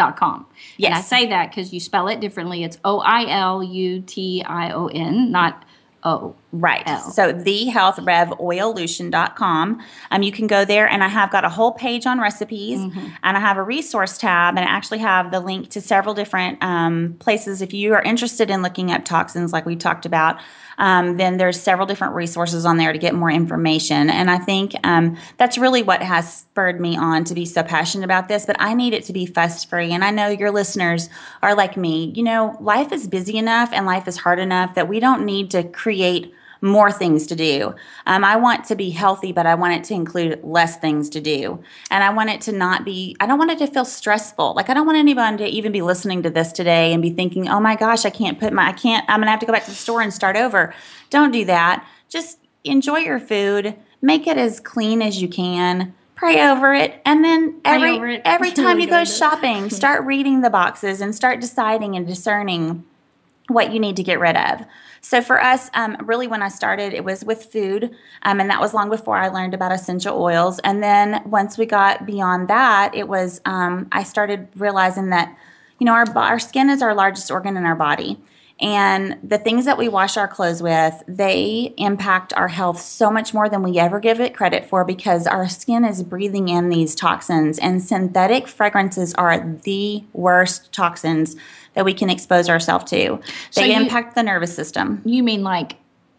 Revoilution.com. 0.00 0.46
And 0.82 0.94
I 0.94 1.00
say 1.00 1.26
that 1.28 1.50
because 1.50 1.72
you 1.72 1.80
spell 1.80 2.08
it 2.08 2.20
differently. 2.20 2.64
It's 2.64 2.78
O 2.84 3.00
I 3.00 3.26
L 3.30 3.62
U 3.62 4.00
T 4.00 4.42
I 4.44 4.72
O 4.72 4.86
N, 4.88 5.30
not 5.30 5.64
O. 6.02 6.34
Right. 6.52 6.82
L. 6.86 7.12
So 7.12 7.32
thehealthrevoilution.com. 7.32 9.82
Um, 10.10 10.22
you 10.22 10.32
can 10.32 10.48
go 10.48 10.64
there 10.64 10.88
and 10.88 11.04
I 11.04 11.08
have 11.08 11.30
got 11.30 11.44
a 11.44 11.48
whole 11.48 11.72
page 11.72 12.06
on 12.06 12.20
recipes 12.20 12.80
Mm-hmm. 12.80 13.06
and 13.22 13.36
I 13.36 13.40
have 13.40 13.56
a 13.56 13.62
resource 13.62 14.18
tab 14.18 14.56
and 14.56 14.66
I 14.66 14.70
actually 14.70 14.98
have 14.98 15.30
the 15.30 15.40
link 15.40 15.68
to 15.70 15.80
several 15.80 16.14
different 16.14 16.62
um, 16.62 17.14
places. 17.18 17.62
If 17.62 17.72
you 17.72 17.94
are 17.94 18.02
interested 18.02 18.50
in 18.50 18.62
looking 18.62 18.90
up 18.90 19.04
toxins 19.04 19.52
like 19.52 19.66
we 19.66 19.76
talked 19.76 20.06
about, 20.06 20.40
um, 20.78 21.16
then 21.16 21.36
there's 21.36 21.60
several 21.60 21.86
different 21.86 22.14
resources 22.14 22.64
on 22.64 22.78
there 22.78 22.92
to 22.92 22.98
get 22.98 23.14
more 23.14 23.30
information. 23.30 24.10
And 24.10 24.30
I 24.30 24.38
think 24.38 24.74
um, 24.82 25.16
that's 25.36 25.58
really 25.58 25.82
what 25.82 26.02
has 26.02 26.38
spurred 26.38 26.80
me 26.80 26.96
on 26.96 27.24
to 27.24 27.34
be 27.34 27.44
so 27.44 27.62
passionate 27.62 28.04
about 28.04 28.28
this. 28.28 28.46
But 28.46 28.56
I 28.58 28.74
need 28.74 28.94
it 28.94 29.04
to 29.04 29.12
be 29.12 29.26
fuss 29.26 29.64
free. 29.64 29.92
And 29.92 30.02
I 30.02 30.10
know 30.10 30.28
your 30.28 30.50
listeners 30.50 31.10
are 31.42 31.54
like 31.54 31.76
me. 31.76 32.12
You 32.16 32.22
know, 32.22 32.56
life 32.60 32.92
is 32.92 33.06
busy 33.06 33.36
enough 33.36 33.70
and 33.72 33.86
life 33.86 34.08
is 34.08 34.16
hard 34.16 34.38
enough 34.38 34.74
that 34.74 34.88
we 34.88 35.00
don't 35.00 35.24
need 35.24 35.50
to 35.50 35.64
create 35.64 36.32
more 36.62 36.92
things 36.92 37.26
to 37.28 37.36
do. 37.36 37.74
Um, 38.06 38.24
I 38.24 38.36
want 38.36 38.64
to 38.66 38.76
be 38.76 38.90
healthy, 38.90 39.32
but 39.32 39.46
I 39.46 39.54
want 39.54 39.74
it 39.74 39.84
to 39.84 39.94
include 39.94 40.40
less 40.42 40.76
things 40.76 41.08
to 41.10 41.20
do. 41.20 41.62
And 41.90 42.04
I 42.04 42.10
want 42.10 42.30
it 42.30 42.40
to 42.42 42.52
not 42.52 42.84
be, 42.84 43.16
I 43.20 43.26
don't 43.26 43.38
want 43.38 43.50
it 43.50 43.58
to 43.58 43.66
feel 43.66 43.84
stressful. 43.84 44.54
Like, 44.54 44.68
I 44.68 44.74
don't 44.74 44.86
want 44.86 44.98
anyone 44.98 45.38
to 45.38 45.46
even 45.46 45.72
be 45.72 45.82
listening 45.82 46.22
to 46.22 46.30
this 46.30 46.52
today 46.52 46.92
and 46.92 47.02
be 47.02 47.10
thinking, 47.10 47.48
oh 47.48 47.60
my 47.60 47.76
gosh, 47.76 48.04
I 48.04 48.10
can't 48.10 48.38
put 48.38 48.52
my, 48.52 48.68
I 48.68 48.72
can't, 48.72 49.04
I'm 49.08 49.20
going 49.20 49.26
to 49.26 49.30
have 49.30 49.40
to 49.40 49.46
go 49.46 49.52
back 49.52 49.64
to 49.64 49.70
the 49.70 49.76
store 49.76 50.02
and 50.02 50.12
start 50.12 50.36
over. 50.36 50.74
Don't 51.08 51.30
do 51.30 51.44
that. 51.46 51.86
Just 52.08 52.38
enjoy 52.64 52.98
your 52.98 53.20
food, 53.20 53.74
make 54.02 54.26
it 54.26 54.36
as 54.36 54.60
clean 54.60 55.02
as 55.02 55.22
you 55.22 55.28
can. 55.28 55.94
Pray 56.14 56.46
over 56.50 56.74
it, 56.74 57.00
and 57.06 57.24
then 57.24 57.62
every 57.64 58.20
every 58.26 58.50
time 58.52 58.78
you 58.78 58.86
go 58.86 59.06
shopping, 59.06 59.70
start 59.70 60.04
reading 60.04 60.42
the 60.42 60.50
boxes 60.50 61.00
and 61.00 61.14
start 61.14 61.40
deciding 61.40 61.96
and 61.96 62.06
discerning 62.06 62.84
what 63.48 63.72
you 63.72 63.80
need 63.80 63.96
to 63.96 64.02
get 64.02 64.20
rid 64.20 64.36
of. 64.36 64.60
So 65.02 65.22
for 65.22 65.42
us, 65.42 65.70
um, 65.74 65.96
really, 66.04 66.26
when 66.26 66.42
I 66.42 66.48
started, 66.48 66.92
it 66.92 67.04
was 67.04 67.24
with 67.24 67.46
food, 67.46 67.90
um, 68.22 68.38
and 68.38 68.50
that 68.50 68.60
was 68.60 68.74
long 68.74 68.90
before 68.90 69.16
I 69.16 69.28
learned 69.28 69.54
about 69.54 69.72
essential 69.72 70.20
oils. 70.20 70.58
And 70.60 70.82
then 70.82 71.22
once 71.24 71.56
we 71.56 71.66
got 71.66 72.04
beyond 72.04 72.48
that, 72.48 72.94
it 72.94 73.08
was 73.08 73.40
um, 73.46 73.88
I 73.92 74.02
started 74.02 74.48
realizing 74.56 75.10
that 75.10 75.34
you 75.78 75.86
know 75.86 75.92
our 75.92 76.06
our 76.18 76.38
skin 76.38 76.68
is 76.68 76.82
our 76.82 76.94
largest 76.94 77.30
organ 77.30 77.56
in 77.56 77.64
our 77.64 77.74
body. 77.74 78.18
And 78.60 79.16
the 79.24 79.38
things 79.38 79.64
that 79.64 79.78
we 79.78 79.88
wash 79.88 80.18
our 80.18 80.28
clothes 80.28 80.62
with, 80.62 81.02
they 81.08 81.72
impact 81.78 82.34
our 82.34 82.48
health 82.48 82.78
so 82.78 83.10
much 83.10 83.32
more 83.32 83.48
than 83.48 83.62
we 83.62 83.78
ever 83.78 84.00
give 84.00 84.20
it 84.20 84.34
credit 84.34 84.66
for 84.66 84.84
because 84.84 85.26
our 85.26 85.48
skin 85.48 85.82
is 85.82 86.02
breathing 86.02 86.50
in 86.50 86.68
these 86.68 86.94
toxins. 86.94 87.58
And 87.58 87.82
synthetic 87.82 88.46
fragrances 88.46 89.14
are 89.14 89.40
the 89.62 90.04
worst 90.12 90.72
toxins 90.72 91.36
that 91.80 91.84
we 91.86 91.94
can 91.94 92.10
expose 92.10 92.50
ourselves 92.50 92.84
to. 92.90 93.18
So 93.50 93.62
They 93.62 93.68
you- 93.74 93.80
impact 93.80 94.14
the 94.14 94.22
nervous 94.22 94.54
system. 94.54 95.00
You 95.06 95.22
mean 95.22 95.42
like 95.42 95.76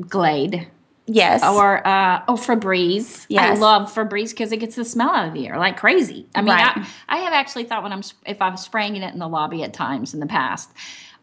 Glade 0.09 0.67
Yes. 1.05 1.43
or 1.43 1.85
uh, 1.87 2.23
oh 2.27 2.33
Febreze? 2.33 3.21
I 3.23 3.25
Yes. 3.29 3.59
love 3.59 3.93
Febreze 3.93 4.31
because 4.31 4.51
it 4.51 4.57
gets 4.57 4.75
the 4.75 4.83
smell 4.83 5.11
out 5.11 5.27
of 5.27 5.33
the 5.35 5.47
air 5.47 5.59
like 5.59 5.77
crazy. 5.77 6.25
I 6.33 6.41
mean, 6.41 6.49
Right. 6.55 6.75
I, 6.75 6.87
I 7.09 7.17
have 7.19 7.33
actually 7.33 7.65
thought 7.65 7.83
when 7.83 7.93
I'm 7.93 8.01
if 8.25 8.41
I'm 8.41 8.57
spraying 8.57 8.95
it 8.95 9.13
in 9.13 9.19
the 9.19 9.27
lobby 9.27 9.61
at 9.63 9.71
times 9.71 10.15
in 10.15 10.19
the 10.19 10.25
past. 10.25 10.71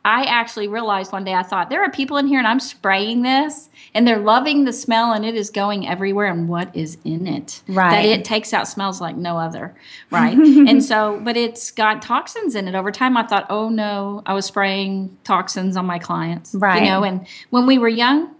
I 0.08 0.22
actually 0.22 0.68
realized 0.68 1.12
one 1.12 1.22
day 1.24 1.34
I 1.34 1.42
thought 1.42 1.68
there 1.68 1.82
are 1.84 1.90
people 1.90 2.16
in 2.16 2.26
here 2.26 2.38
and 2.38 2.48
I'm 2.48 2.60
spraying 2.60 3.20
this 3.22 3.68
and 3.94 4.06
they're 4.08 4.18
loving 4.18 4.64
the 4.64 4.72
smell 4.72 5.12
and 5.12 5.22
it 5.22 5.34
is 5.34 5.50
going 5.50 5.86
everywhere 5.86 6.28
and 6.32 6.48
what 6.48 6.74
is 6.74 6.96
in 7.04 7.26
it 7.26 7.60
Right. 7.68 7.90
that 7.90 8.04
it 8.06 8.24
takes 8.24 8.54
out 8.54 8.66
smells 8.66 9.02
like 9.02 9.16
no 9.16 9.36
other 9.36 9.74
right 10.10 10.34
and 10.38 10.82
so 10.82 11.20
but 11.22 11.36
it's 11.36 11.70
got 11.70 12.00
toxins 12.00 12.54
in 12.54 12.66
it 12.68 12.74
over 12.74 12.90
time 12.90 13.18
I 13.18 13.26
thought 13.26 13.44
oh 13.50 13.68
no 13.68 14.22
I 14.24 14.32
was 14.32 14.46
spraying 14.46 15.14
toxins 15.24 15.76
on 15.76 15.84
my 15.84 15.98
clients 15.98 16.54
Right. 16.54 16.82
you 16.82 16.88
know 16.88 17.04
and 17.04 17.26
when 17.50 17.66
we 17.66 17.76
were 17.76 17.88
young 17.90 18.34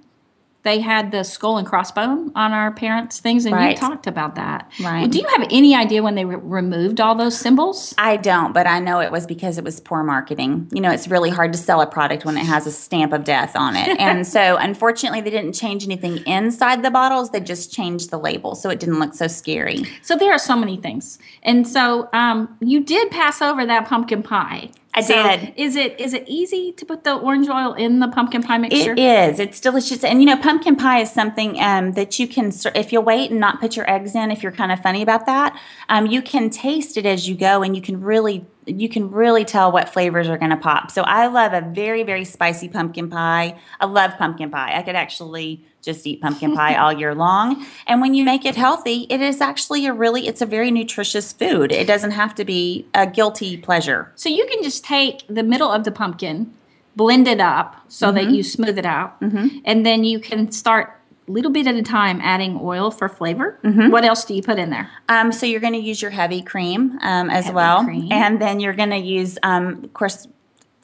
they 0.64 0.80
had 0.80 1.12
the 1.12 1.22
skull 1.22 1.56
and 1.56 1.66
crossbone 1.66 2.32
on 2.34 2.52
our 2.52 2.72
parents' 2.72 3.20
things, 3.20 3.46
and 3.46 3.70
you 3.70 3.76
talked 3.76 4.06
about 4.06 4.34
that. 4.34 4.70
Right. 4.82 5.08
Do 5.08 5.18
you 5.18 5.26
have 5.28 5.46
any 5.50 5.74
idea 5.74 6.02
when 6.02 6.16
they 6.16 6.24
re- 6.24 6.36
removed 6.36 7.00
all 7.00 7.14
those 7.14 7.38
symbols? 7.38 7.94
I 7.96 8.16
don't, 8.16 8.52
but 8.52 8.66
I 8.66 8.80
know 8.80 9.00
it 9.00 9.12
was 9.12 9.24
because 9.24 9.56
it 9.56 9.64
was 9.64 9.78
poor 9.78 10.02
marketing. 10.02 10.68
You 10.72 10.80
know, 10.80 10.90
it's 10.90 11.06
really 11.06 11.30
hard 11.30 11.52
to 11.52 11.58
sell 11.58 11.80
a 11.80 11.86
product 11.86 12.24
when 12.24 12.36
it 12.36 12.44
has 12.44 12.66
a 12.66 12.72
stamp 12.72 13.12
of 13.12 13.24
death 13.24 13.54
on 13.54 13.76
it. 13.76 13.98
and 14.00 14.26
so, 14.26 14.56
unfortunately, 14.56 15.20
they 15.20 15.30
didn't 15.30 15.52
change 15.52 15.84
anything 15.84 16.18
inside 16.26 16.82
the 16.82 16.90
bottles, 16.90 17.30
they 17.30 17.40
just 17.40 17.72
changed 17.72 18.10
the 18.10 18.18
label 18.18 18.54
so 18.54 18.68
it 18.68 18.80
didn't 18.80 18.98
look 18.98 19.14
so 19.14 19.28
scary. 19.28 19.84
So 20.02 20.16
there 20.16 20.32
are 20.32 20.38
so 20.38 20.56
many 20.56 20.76
things, 20.76 21.18
and 21.44 21.66
so 21.68 22.08
um, 22.12 22.56
you 22.60 22.80
did 22.80 23.10
pass 23.10 23.40
over 23.40 23.64
that 23.64 23.86
pumpkin 23.86 24.22
pie. 24.24 24.70
I 24.98 25.00
So 25.00 25.14
did. 25.14 25.52
Is 25.56 25.76
it 25.76 25.98
is 26.00 26.12
it 26.12 26.24
easy 26.26 26.72
to 26.72 26.84
put 26.84 27.04
the 27.04 27.14
orange 27.14 27.48
oil 27.48 27.72
in 27.74 28.00
the 28.00 28.08
pumpkin 28.08 28.42
pie 28.42 28.58
mixture? 28.58 28.92
It 28.92 28.98
is. 28.98 29.38
It's 29.38 29.60
delicious. 29.60 30.02
And 30.02 30.20
you 30.20 30.26
know, 30.26 30.36
pumpkin 30.36 30.76
pie 30.76 31.00
is 31.00 31.10
something 31.10 31.60
um, 31.60 31.92
that 31.92 32.18
you 32.18 32.26
can, 32.26 32.52
if 32.74 32.92
you 32.92 33.00
wait 33.00 33.30
and 33.30 33.40
not 33.40 33.60
put 33.60 33.76
your 33.76 33.88
eggs 33.88 34.14
in, 34.14 34.30
if 34.30 34.42
you're 34.42 34.52
kind 34.52 34.72
of 34.72 34.80
funny 34.80 35.02
about 35.02 35.26
that, 35.26 35.58
um, 35.88 36.06
you 36.06 36.20
can 36.20 36.50
taste 36.50 36.96
it 36.96 37.06
as 37.06 37.28
you 37.28 37.36
go 37.36 37.62
and 37.62 37.76
you 37.76 37.82
can 37.82 38.00
really. 38.00 38.46
You 38.68 38.88
can 38.88 39.10
really 39.10 39.44
tell 39.44 39.72
what 39.72 39.88
flavors 39.88 40.28
are 40.28 40.38
going 40.38 40.50
to 40.50 40.56
pop. 40.56 40.90
So 40.90 41.02
I 41.02 41.26
love 41.26 41.52
a 41.52 41.60
very, 41.60 42.02
very 42.02 42.24
spicy 42.24 42.68
pumpkin 42.68 43.08
pie. 43.10 43.58
I 43.80 43.86
love 43.86 44.16
pumpkin 44.18 44.50
pie. 44.50 44.76
I 44.76 44.82
could 44.82 44.94
actually 44.94 45.64
just 45.82 46.06
eat 46.06 46.20
pumpkin 46.20 46.54
pie 46.54 46.74
all 46.82 46.92
year 46.92 47.14
long. 47.14 47.64
And 47.86 48.00
when 48.00 48.14
you 48.14 48.24
make 48.24 48.44
it 48.44 48.56
healthy, 48.56 49.06
it 49.08 49.20
is 49.20 49.40
actually 49.40 49.86
a 49.86 49.92
really, 49.92 50.26
it's 50.28 50.42
a 50.42 50.46
very 50.46 50.70
nutritious 50.70 51.32
food. 51.32 51.72
It 51.72 51.86
doesn't 51.86 52.10
have 52.12 52.34
to 52.36 52.44
be 52.44 52.86
a 52.94 53.06
guilty 53.06 53.56
pleasure. 53.56 54.12
So 54.16 54.28
you 54.28 54.46
can 54.46 54.62
just 54.62 54.84
take 54.84 55.24
the 55.28 55.42
middle 55.42 55.70
of 55.70 55.84
the 55.84 55.90
pumpkin, 55.92 56.52
blend 56.96 57.26
it 57.28 57.40
up 57.40 57.76
so 57.88 58.08
Mm-hmm. 58.08 58.14
that 58.16 58.30
you 58.34 58.42
smooth 58.42 58.78
it 58.78 58.84
out, 58.86 59.16
and 59.20 59.86
then 59.86 60.04
you 60.04 60.18
can 60.20 60.50
start 60.50 60.97
little 61.28 61.50
bit 61.50 61.66
at 61.66 61.74
a 61.74 61.82
time 61.82 62.20
adding 62.22 62.58
oil 62.62 62.90
for 62.90 63.08
flavor. 63.08 63.58
Mm-hmm. 63.62 63.90
What 63.90 64.04
else 64.04 64.24
do 64.24 64.34
you 64.34 64.42
put 64.42 64.58
in 64.58 64.70
there? 64.70 64.90
Um, 65.08 65.32
so 65.32 65.46
you're 65.46 65.60
going 65.60 65.74
to 65.74 65.78
use 65.78 66.00
your 66.02 66.10
heavy 66.10 66.42
cream 66.42 66.98
um, 67.02 67.30
as 67.30 67.44
Heavy 67.46 67.54
well, 67.54 67.84
cream. 67.84 68.10
and 68.12 68.40
then 68.40 68.60
you're 68.60 68.74
going 68.74 68.90
to 68.90 68.96
use, 68.96 69.38
um, 69.42 69.84
of 69.84 69.92
course, 69.92 70.26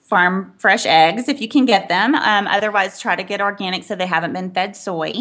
farm 0.02 0.52
fresh 0.58 0.86
eggs 0.86 1.28
if 1.28 1.40
you 1.40 1.48
can 1.48 1.64
get 1.64 1.88
them. 1.88 2.14
Um, 2.14 2.46
otherwise, 2.46 3.00
try 3.00 3.16
to 3.16 3.22
get 3.22 3.40
organic 3.40 3.84
so 3.84 3.94
they 3.94 4.06
haven't 4.06 4.32
been 4.32 4.50
fed 4.50 4.76
soy. 4.76 5.12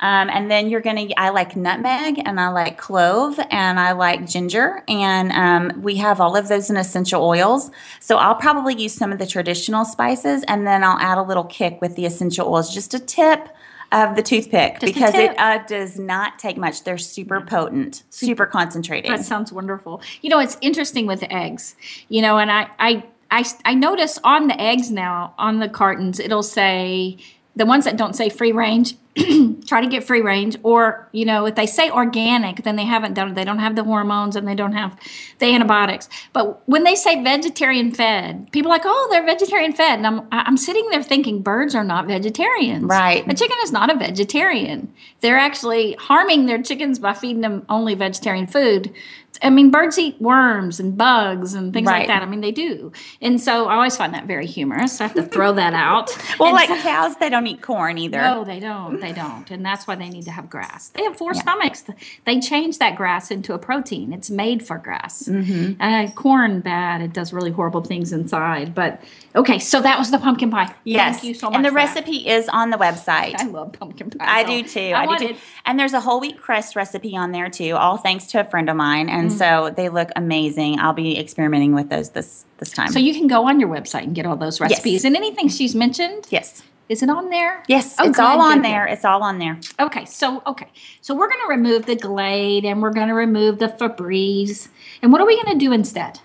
Um, 0.00 0.30
and 0.30 0.50
then 0.50 0.68
you're 0.68 0.80
going 0.80 1.08
to, 1.08 1.14
I 1.20 1.28
like 1.28 1.54
nutmeg 1.54 2.20
and 2.26 2.40
I 2.40 2.48
like 2.48 2.76
clove 2.76 3.38
and 3.50 3.78
I 3.78 3.92
like 3.92 4.26
ginger. 4.26 4.82
And 4.88 5.30
um, 5.30 5.80
we 5.80 5.94
have 5.96 6.20
all 6.20 6.36
of 6.36 6.48
those 6.48 6.70
in 6.70 6.76
essential 6.76 7.22
oils. 7.22 7.70
So 8.00 8.16
I'll 8.16 8.34
probably 8.34 8.74
use 8.74 8.94
some 8.94 9.12
of 9.12 9.20
the 9.20 9.26
traditional 9.26 9.84
spices 9.84 10.42
and 10.48 10.66
then 10.66 10.82
I'll 10.82 10.98
add 10.98 11.18
a 11.18 11.22
little 11.22 11.44
kick 11.44 11.80
with 11.80 11.94
the 11.94 12.04
essential 12.04 12.48
oils, 12.52 12.74
just 12.74 12.94
a 12.94 12.98
tip 12.98 13.48
of 13.92 14.16
the 14.16 14.22
toothpick 14.22 14.80
Just 14.80 14.94
because 14.94 15.14
it 15.14 15.38
uh, 15.38 15.58
does 15.66 15.98
not 15.98 16.38
take 16.38 16.56
much. 16.56 16.84
They're 16.84 16.98
super 16.98 17.40
potent, 17.40 18.02
super 18.10 18.46
concentrated. 18.46 19.10
That 19.10 19.24
sounds 19.24 19.52
wonderful. 19.52 20.02
You 20.22 20.30
know, 20.30 20.38
it's 20.38 20.56
interesting 20.60 21.06
with 21.06 21.22
eggs. 21.24 21.76
You 22.08 22.22
know, 22.22 22.38
and 22.38 22.50
I, 22.50 22.68
I, 22.78 23.04
I, 23.30 23.44
I 23.64 23.74
notice 23.74 24.18
on 24.24 24.48
the 24.48 24.60
eggs 24.60 24.90
now 24.90 25.34
on 25.38 25.60
the 25.60 25.68
cartons, 25.68 26.18
it'll 26.18 26.42
say 26.42 27.18
the 27.54 27.66
ones 27.66 27.84
that 27.84 27.96
don't 27.96 28.14
say 28.14 28.28
free 28.28 28.52
range. 28.52 28.94
try 29.66 29.82
to 29.82 29.86
get 29.86 30.04
free 30.04 30.22
range, 30.22 30.56
or 30.62 31.06
you 31.12 31.26
know, 31.26 31.44
if 31.44 31.54
they 31.54 31.66
say 31.66 31.90
organic, 31.90 32.62
then 32.64 32.76
they 32.76 32.84
haven't 32.84 33.12
done 33.12 33.28
it. 33.28 33.34
They 33.34 33.44
don't 33.44 33.58
have 33.58 33.76
the 33.76 33.84
hormones 33.84 34.36
and 34.36 34.48
they 34.48 34.54
don't 34.54 34.72
have 34.72 34.98
the 35.38 35.46
antibiotics. 35.46 36.08
But 36.32 36.66
when 36.66 36.84
they 36.84 36.94
say 36.94 37.22
vegetarian 37.22 37.92
fed, 37.92 38.50
people 38.52 38.70
are 38.70 38.76
like, 38.76 38.86
oh, 38.86 39.08
they're 39.10 39.24
vegetarian 39.24 39.74
fed, 39.74 39.98
and 39.98 40.06
I'm 40.06 40.26
I'm 40.30 40.56
sitting 40.56 40.88
there 40.90 41.02
thinking 41.02 41.42
birds 41.42 41.74
are 41.74 41.84
not 41.84 42.06
vegetarians. 42.06 42.84
Right. 42.84 43.22
A 43.28 43.34
chicken 43.34 43.56
is 43.62 43.70
not 43.70 43.94
a 43.94 43.98
vegetarian. 43.98 44.92
They're 45.20 45.38
actually 45.38 45.92
harming 45.94 46.46
their 46.46 46.62
chickens 46.62 46.98
by 46.98 47.12
feeding 47.12 47.42
them 47.42 47.66
only 47.68 47.94
vegetarian 47.94 48.46
food. 48.46 48.94
I 49.42 49.50
mean, 49.50 49.70
birds 49.70 49.98
eat 49.98 50.20
worms 50.20 50.78
and 50.78 50.96
bugs 50.96 51.54
and 51.54 51.72
things 51.72 51.86
Right. 51.88 52.00
like 52.00 52.06
that. 52.08 52.22
I 52.22 52.26
mean, 52.26 52.40
they 52.40 52.52
do. 52.52 52.92
And 53.20 53.40
so 53.40 53.66
I 53.66 53.74
always 53.74 53.96
find 53.96 54.14
that 54.14 54.26
very 54.26 54.46
humorous. 54.46 55.00
I 55.00 55.04
have 55.04 55.14
to 55.14 55.22
throw 55.24 55.52
that 55.54 55.74
out. 55.74 56.10
Well, 56.38 56.48
And 56.48 56.54
like 56.56 56.68
so- 56.68 56.76
cows, 56.82 57.16
they 57.16 57.28
don't 57.28 57.46
eat 57.46 57.60
corn 57.62 57.98
either. 57.98 58.20
no, 58.20 58.44
they 58.44 58.58
don't. 58.60 59.00
they 59.00 59.12
don't, 59.12 59.50
and 59.50 59.64
that's 59.64 59.86
why 59.86 59.94
they 59.94 60.08
need 60.08 60.24
to 60.24 60.30
have 60.30 60.48
grass. 60.48 60.88
They 60.88 61.02
have 61.04 61.16
four 61.16 61.34
stomachs. 61.34 61.84
They 62.24 62.40
change 62.40 62.78
that 62.78 62.96
grass 62.96 63.30
into 63.30 63.52
a 63.54 63.58
protein. 63.58 64.12
It's 64.12 64.30
made 64.30 64.66
for 64.66 64.78
grass. 64.78 65.24
Mm-hmm. 65.24 65.80
Uh, 65.80 66.10
corn, 66.12 66.60
bad. 66.60 67.00
It 67.00 67.12
does 67.12 67.32
really 67.32 67.50
horrible 67.50 67.82
things 67.82 68.12
inside. 68.12 68.74
But 68.74 69.02
okay, 69.34 69.58
so 69.58 69.80
that 69.82 69.98
was 69.98 70.10
the 70.10 70.18
pumpkin 70.18 70.50
pie. 70.50 70.74
Yes. 70.84 71.16
Thank 71.16 71.24
you 71.24 71.34
so 71.34 71.46
much. 71.48 71.56
And 71.56 71.64
the 71.64 71.70
recipe 71.72 72.28
is 72.28 72.48
on 72.48 72.70
the 72.70 72.76
website. 72.78 73.34
I 73.38 73.44
love 73.46 73.72
pumpkin 73.72 74.10
pie. 74.10 74.24
I 74.26 74.42
so 74.42 74.48
do 74.48 74.62
too. 74.68 74.80
I, 74.80 75.02
I, 75.02 75.02
do 75.04 75.08
wanted, 75.08 75.28
too. 75.36 75.40
And 75.72 75.80
there's 75.80 75.94
a 75.94 76.00
whole 76.00 76.20
wheat 76.20 76.36
crust 76.38 76.76
recipe 76.76 77.16
on 77.16 77.32
there 77.32 77.48
too, 77.48 77.76
all 77.76 77.96
thanks 77.96 78.26
to 78.26 78.40
a 78.40 78.44
friend 78.44 78.68
of 78.68 78.76
mine. 78.76 79.08
And 79.08 79.30
Mm. 79.30 79.38
so 79.38 79.70
they 79.74 79.88
look 79.88 80.10
amazing. 80.16 80.78
I'll 80.78 80.92
be 80.92 81.18
experimenting 81.18 81.74
with 81.74 81.88
those 81.88 82.10
this 82.10 82.44
this 82.58 82.72
time. 82.72 82.88
So 82.92 82.98
you 82.98 83.14
can 83.14 83.26
go 83.26 83.48
on 83.48 83.58
your 83.58 83.70
website 83.70 84.02
and 84.02 84.14
get 84.14 84.26
all 84.26 84.36
those 84.36 84.60
recipes 84.60 84.92
yes. 84.92 85.04
and 85.04 85.16
anything 85.16 85.48
she's 85.48 85.74
mentioned. 85.74 86.26
yes. 86.28 86.62
Is 86.90 87.02
it 87.02 87.08
on 87.08 87.30
there? 87.30 87.62
Yes, 87.68 87.96
Oh, 87.98 88.06
it's 88.06 88.18
good, 88.18 88.22
all 88.22 88.40
on 88.42 88.56
good, 88.58 88.64
good. 88.64 88.64
there. 88.70 88.86
It's 88.86 89.04
all 89.06 89.22
on 89.22 89.38
there. 89.38 89.58
Okay, 89.80 90.04
so 90.04 90.42
okay, 90.46 90.66
so 91.00 91.14
we're 91.14 91.28
going 91.28 91.40
to 91.40 91.48
remove 91.48 91.86
the 91.86 91.96
Glade 91.96 92.66
and 92.66 92.82
we're 92.82 92.92
going 92.92 93.08
to 93.08 93.14
remove 93.14 93.58
the 93.60 93.68
Febreze, 93.68 94.68
and 95.00 95.10
what 95.10 95.22
are 95.22 95.26
we 95.26 95.42
going 95.42 95.58
to 95.58 95.64
do 95.64 95.72
instead? 95.72 96.20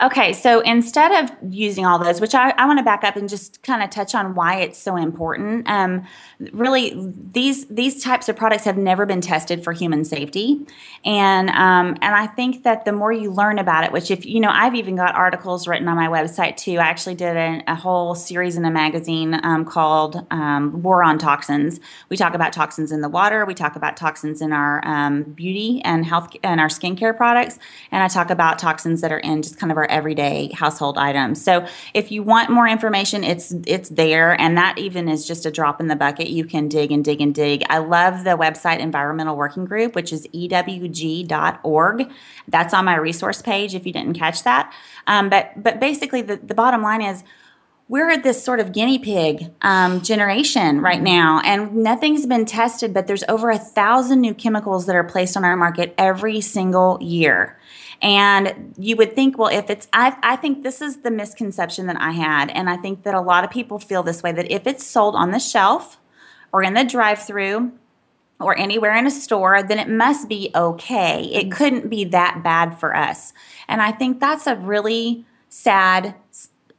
Okay, 0.00 0.32
so 0.32 0.60
instead 0.60 1.24
of 1.24 1.52
using 1.52 1.84
all 1.84 1.98
those, 1.98 2.20
which 2.20 2.32
I, 2.32 2.50
I 2.50 2.66
want 2.66 2.78
to 2.78 2.84
back 2.84 3.02
up 3.02 3.16
and 3.16 3.28
just 3.28 3.64
kind 3.64 3.82
of 3.82 3.90
touch 3.90 4.14
on 4.14 4.36
why 4.36 4.60
it's 4.60 4.78
so 4.78 4.94
important. 4.94 5.68
Um, 5.68 6.06
really, 6.52 6.94
these 7.32 7.66
these 7.66 8.00
types 8.02 8.28
of 8.28 8.36
products 8.36 8.62
have 8.62 8.78
never 8.78 9.06
been 9.06 9.20
tested 9.20 9.64
for 9.64 9.72
human 9.72 10.04
safety, 10.04 10.64
and 11.04 11.50
um, 11.50 11.96
and 12.00 12.14
I 12.14 12.28
think 12.28 12.62
that 12.62 12.84
the 12.84 12.92
more 12.92 13.12
you 13.12 13.32
learn 13.32 13.58
about 13.58 13.82
it, 13.82 13.90
which 13.90 14.12
if 14.12 14.24
you 14.24 14.38
know, 14.38 14.50
I've 14.52 14.76
even 14.76 14.94
got 14.94 15.16
articles 15.16 15.66
written 15.66 15.88
on 15.88 15.96
my 15.96 16.06
website 16.06 16.56
too. 16.56 16.74
I 16.74 16.84
actually 16.84 17.16
did 17.16 17.36
a, 17.36 17.62
a 17.66 17.74
whole 17.74 18.14
series 18.14 18.56
in 18.56 18.64
a 18.64 18.70
magazine 18.70 19.40
um, 19.42 19.64
called 19.64 20.24
um, 20.30 20.80
"War 20.80 21.02
on 21.02 21.18
Toxins." 21.18 21.80
We 22.08 22.16
talk 22.16 22.34
about 22.34 22.52
toxins 22.52 22.92
in 22.92 23.00
the 23.00 23.08
water. 23.08 23.44
We 23.44 23.54
talk 23.54 23.74
about 23.74 23.96
toxins 23.96 24.40
in 24.40 24.52
our 24.52 24.86
um, 24.86 25.24
beauty 25.24 25.82
and 25.84 26.06
health 26.06 26.36
and 26.44 26.60
our 26.60 26.68
skincare 26.68 27.16
products, 27.16 27.58
and 27.90 28.00
I 28.00 28.06
talk 28.06 28.30
about 28.30 28.60
toxins 28.60 29.00
that 29.00 29.10
are 29.10 29.18
in 29.18 29.42
just 29.42 29.58
kind 29.58 29.72
of 29.72 29.76
our 29.76 29.87
everyday 29.90 30.50
household 30.52 30.98
items. 30.98 31.42
So 31.42 31.66
if 31.94 32.10
you 32.12 32.22
want 32.22 32.50
more 32.50 32.66
information, 32.66 33.24
it's 33.24 33.54
it's 33.66 33.88
there, 33.88 34.40
and 34.40 34.56
that 34.56 34.78
even 34.78 35.08
is 35.08 35.26
just 35.26 35.46
a 35.46 35.50
drop 35.50 35.80
in 35.80 35.88
the 35.88 35.96
bucket. 35.96 36.28
You 36.28 36.44
can 36.44 36.68
dig 36.68 36.92
and 36.92 37.04
dig 37.04 37.20
and 37.20 37.34
dig. 37.34 37.62
I 37.68 37.78
love 37.78 38.24
the 38.24 38.36
website 38.36 38.78
Environmental 38.78 39.36
Working 39.36 39.64
Group, 39.64 39.94
which 39.94 40.12
is 40.12 40.26
ewg.org. 40.28 42.10
That's 42.48 42.74
on 42.74 42.84
my 42.84 42.96
resource 42.96 43.42
page 43.42 43.74
if 43.74 43.86
you 43.86 43.92
didn't 43.92 44.14
catch 44.14 44.42
that. 44.44 44.72
Um, 45.06 45.28
but 45.28 45.52
but 45.56 45.80
basically, 45.80 46.22
the, 46.22 46.36
the 46.36 46.54
bottom 46.54 46.82
line 46.82 47.02
is 47.02 47.24
we're 47.88 48.10
at 48.10 48.22
this 48.22 48.42
sort 48.42 48.60
of 48.60 48.72
guinea 48.72 48.98
pig 48.98 49.50
um, 49.62 50.02
generation 50.02 50.80
right 50.80 51.02
now, 51.02 51.40
and 51.42 51.74
nothing's 51.74 52.26
been 52.26 52.44
tested, 52.44 52.92
but 52.92 53.06
there's 53.06 53.24
over 53.28 53.50
a 53.50 53.58
thousand 53.58 54.20
new 54.20 54.34
chemicals 54.34 54.86
that 54.86 54.94
are 54.94 55.04
placed 55.04 55.36
on 55.36 55.44
our 55.44 55.56
market 55.56 55.94
every 55.96 56.40
single 56.42 56.98
year. 57.00 57.57
And 58.00 58.74
you 58.78 58.96
would 58.96 59.14
think, 59.14 59.36
well, 59.38 59.48
if 59.48 59.70
it's, 59.70 59.88
I, 59.92 60.16
I 60.22 60.36
think 60.36 60.62
this 60.62 60.80
is 60.80 60.98
the 60.98 61.10
misconception 61.10 61.86
that 61.86 62.00
I 62.00 62.12
had. 62.12 62.50
And 62.50 62.70
I 62.70 62.76
think 62.76 63.02
that 63.02 63.14
a 63.14 63.20
lot 63.20 63.44
of 63.44 63.50
people 63.50 63.78
feel 63.78 64.02
this 64.02 64.22
way 64.22 64.30
that 64.32 64.50
if 64.50 64.66
it's 64.66 64.86
sold 64.86 65.16
on 65.16 65.32
the 65.32 65.40
shelf 65.40 65.98
or 66.52 66.62
in 66.62 66.74
the 66.74 66.84
drive 66.84 67.20
through, 67.20 67.72
or 68.40 68.56
anywhere 68.56 68.94
in 68.94 69.06
a 69.06 69.10
store, 69.10 69.62
then 69.62 69.78
it 69.78 69.88
must 69.88 70.28
be 70.28 70.50
okay. 70.54 71.24
It 71.24 71.48
mm. 71.48 71.52
couldn't 71.52 71.88
be 71.88 72.04
that 72.04 72.42
bad 72.44 72.78
for 72.78 72.94
us. 72.94 73.32
And 73.66 73.82
I 73.82 73.92
think 73.92 74.20
that's 74.20 74.46
a 74.46 74.56
really 74.56 75.24
sad 75.48 76.14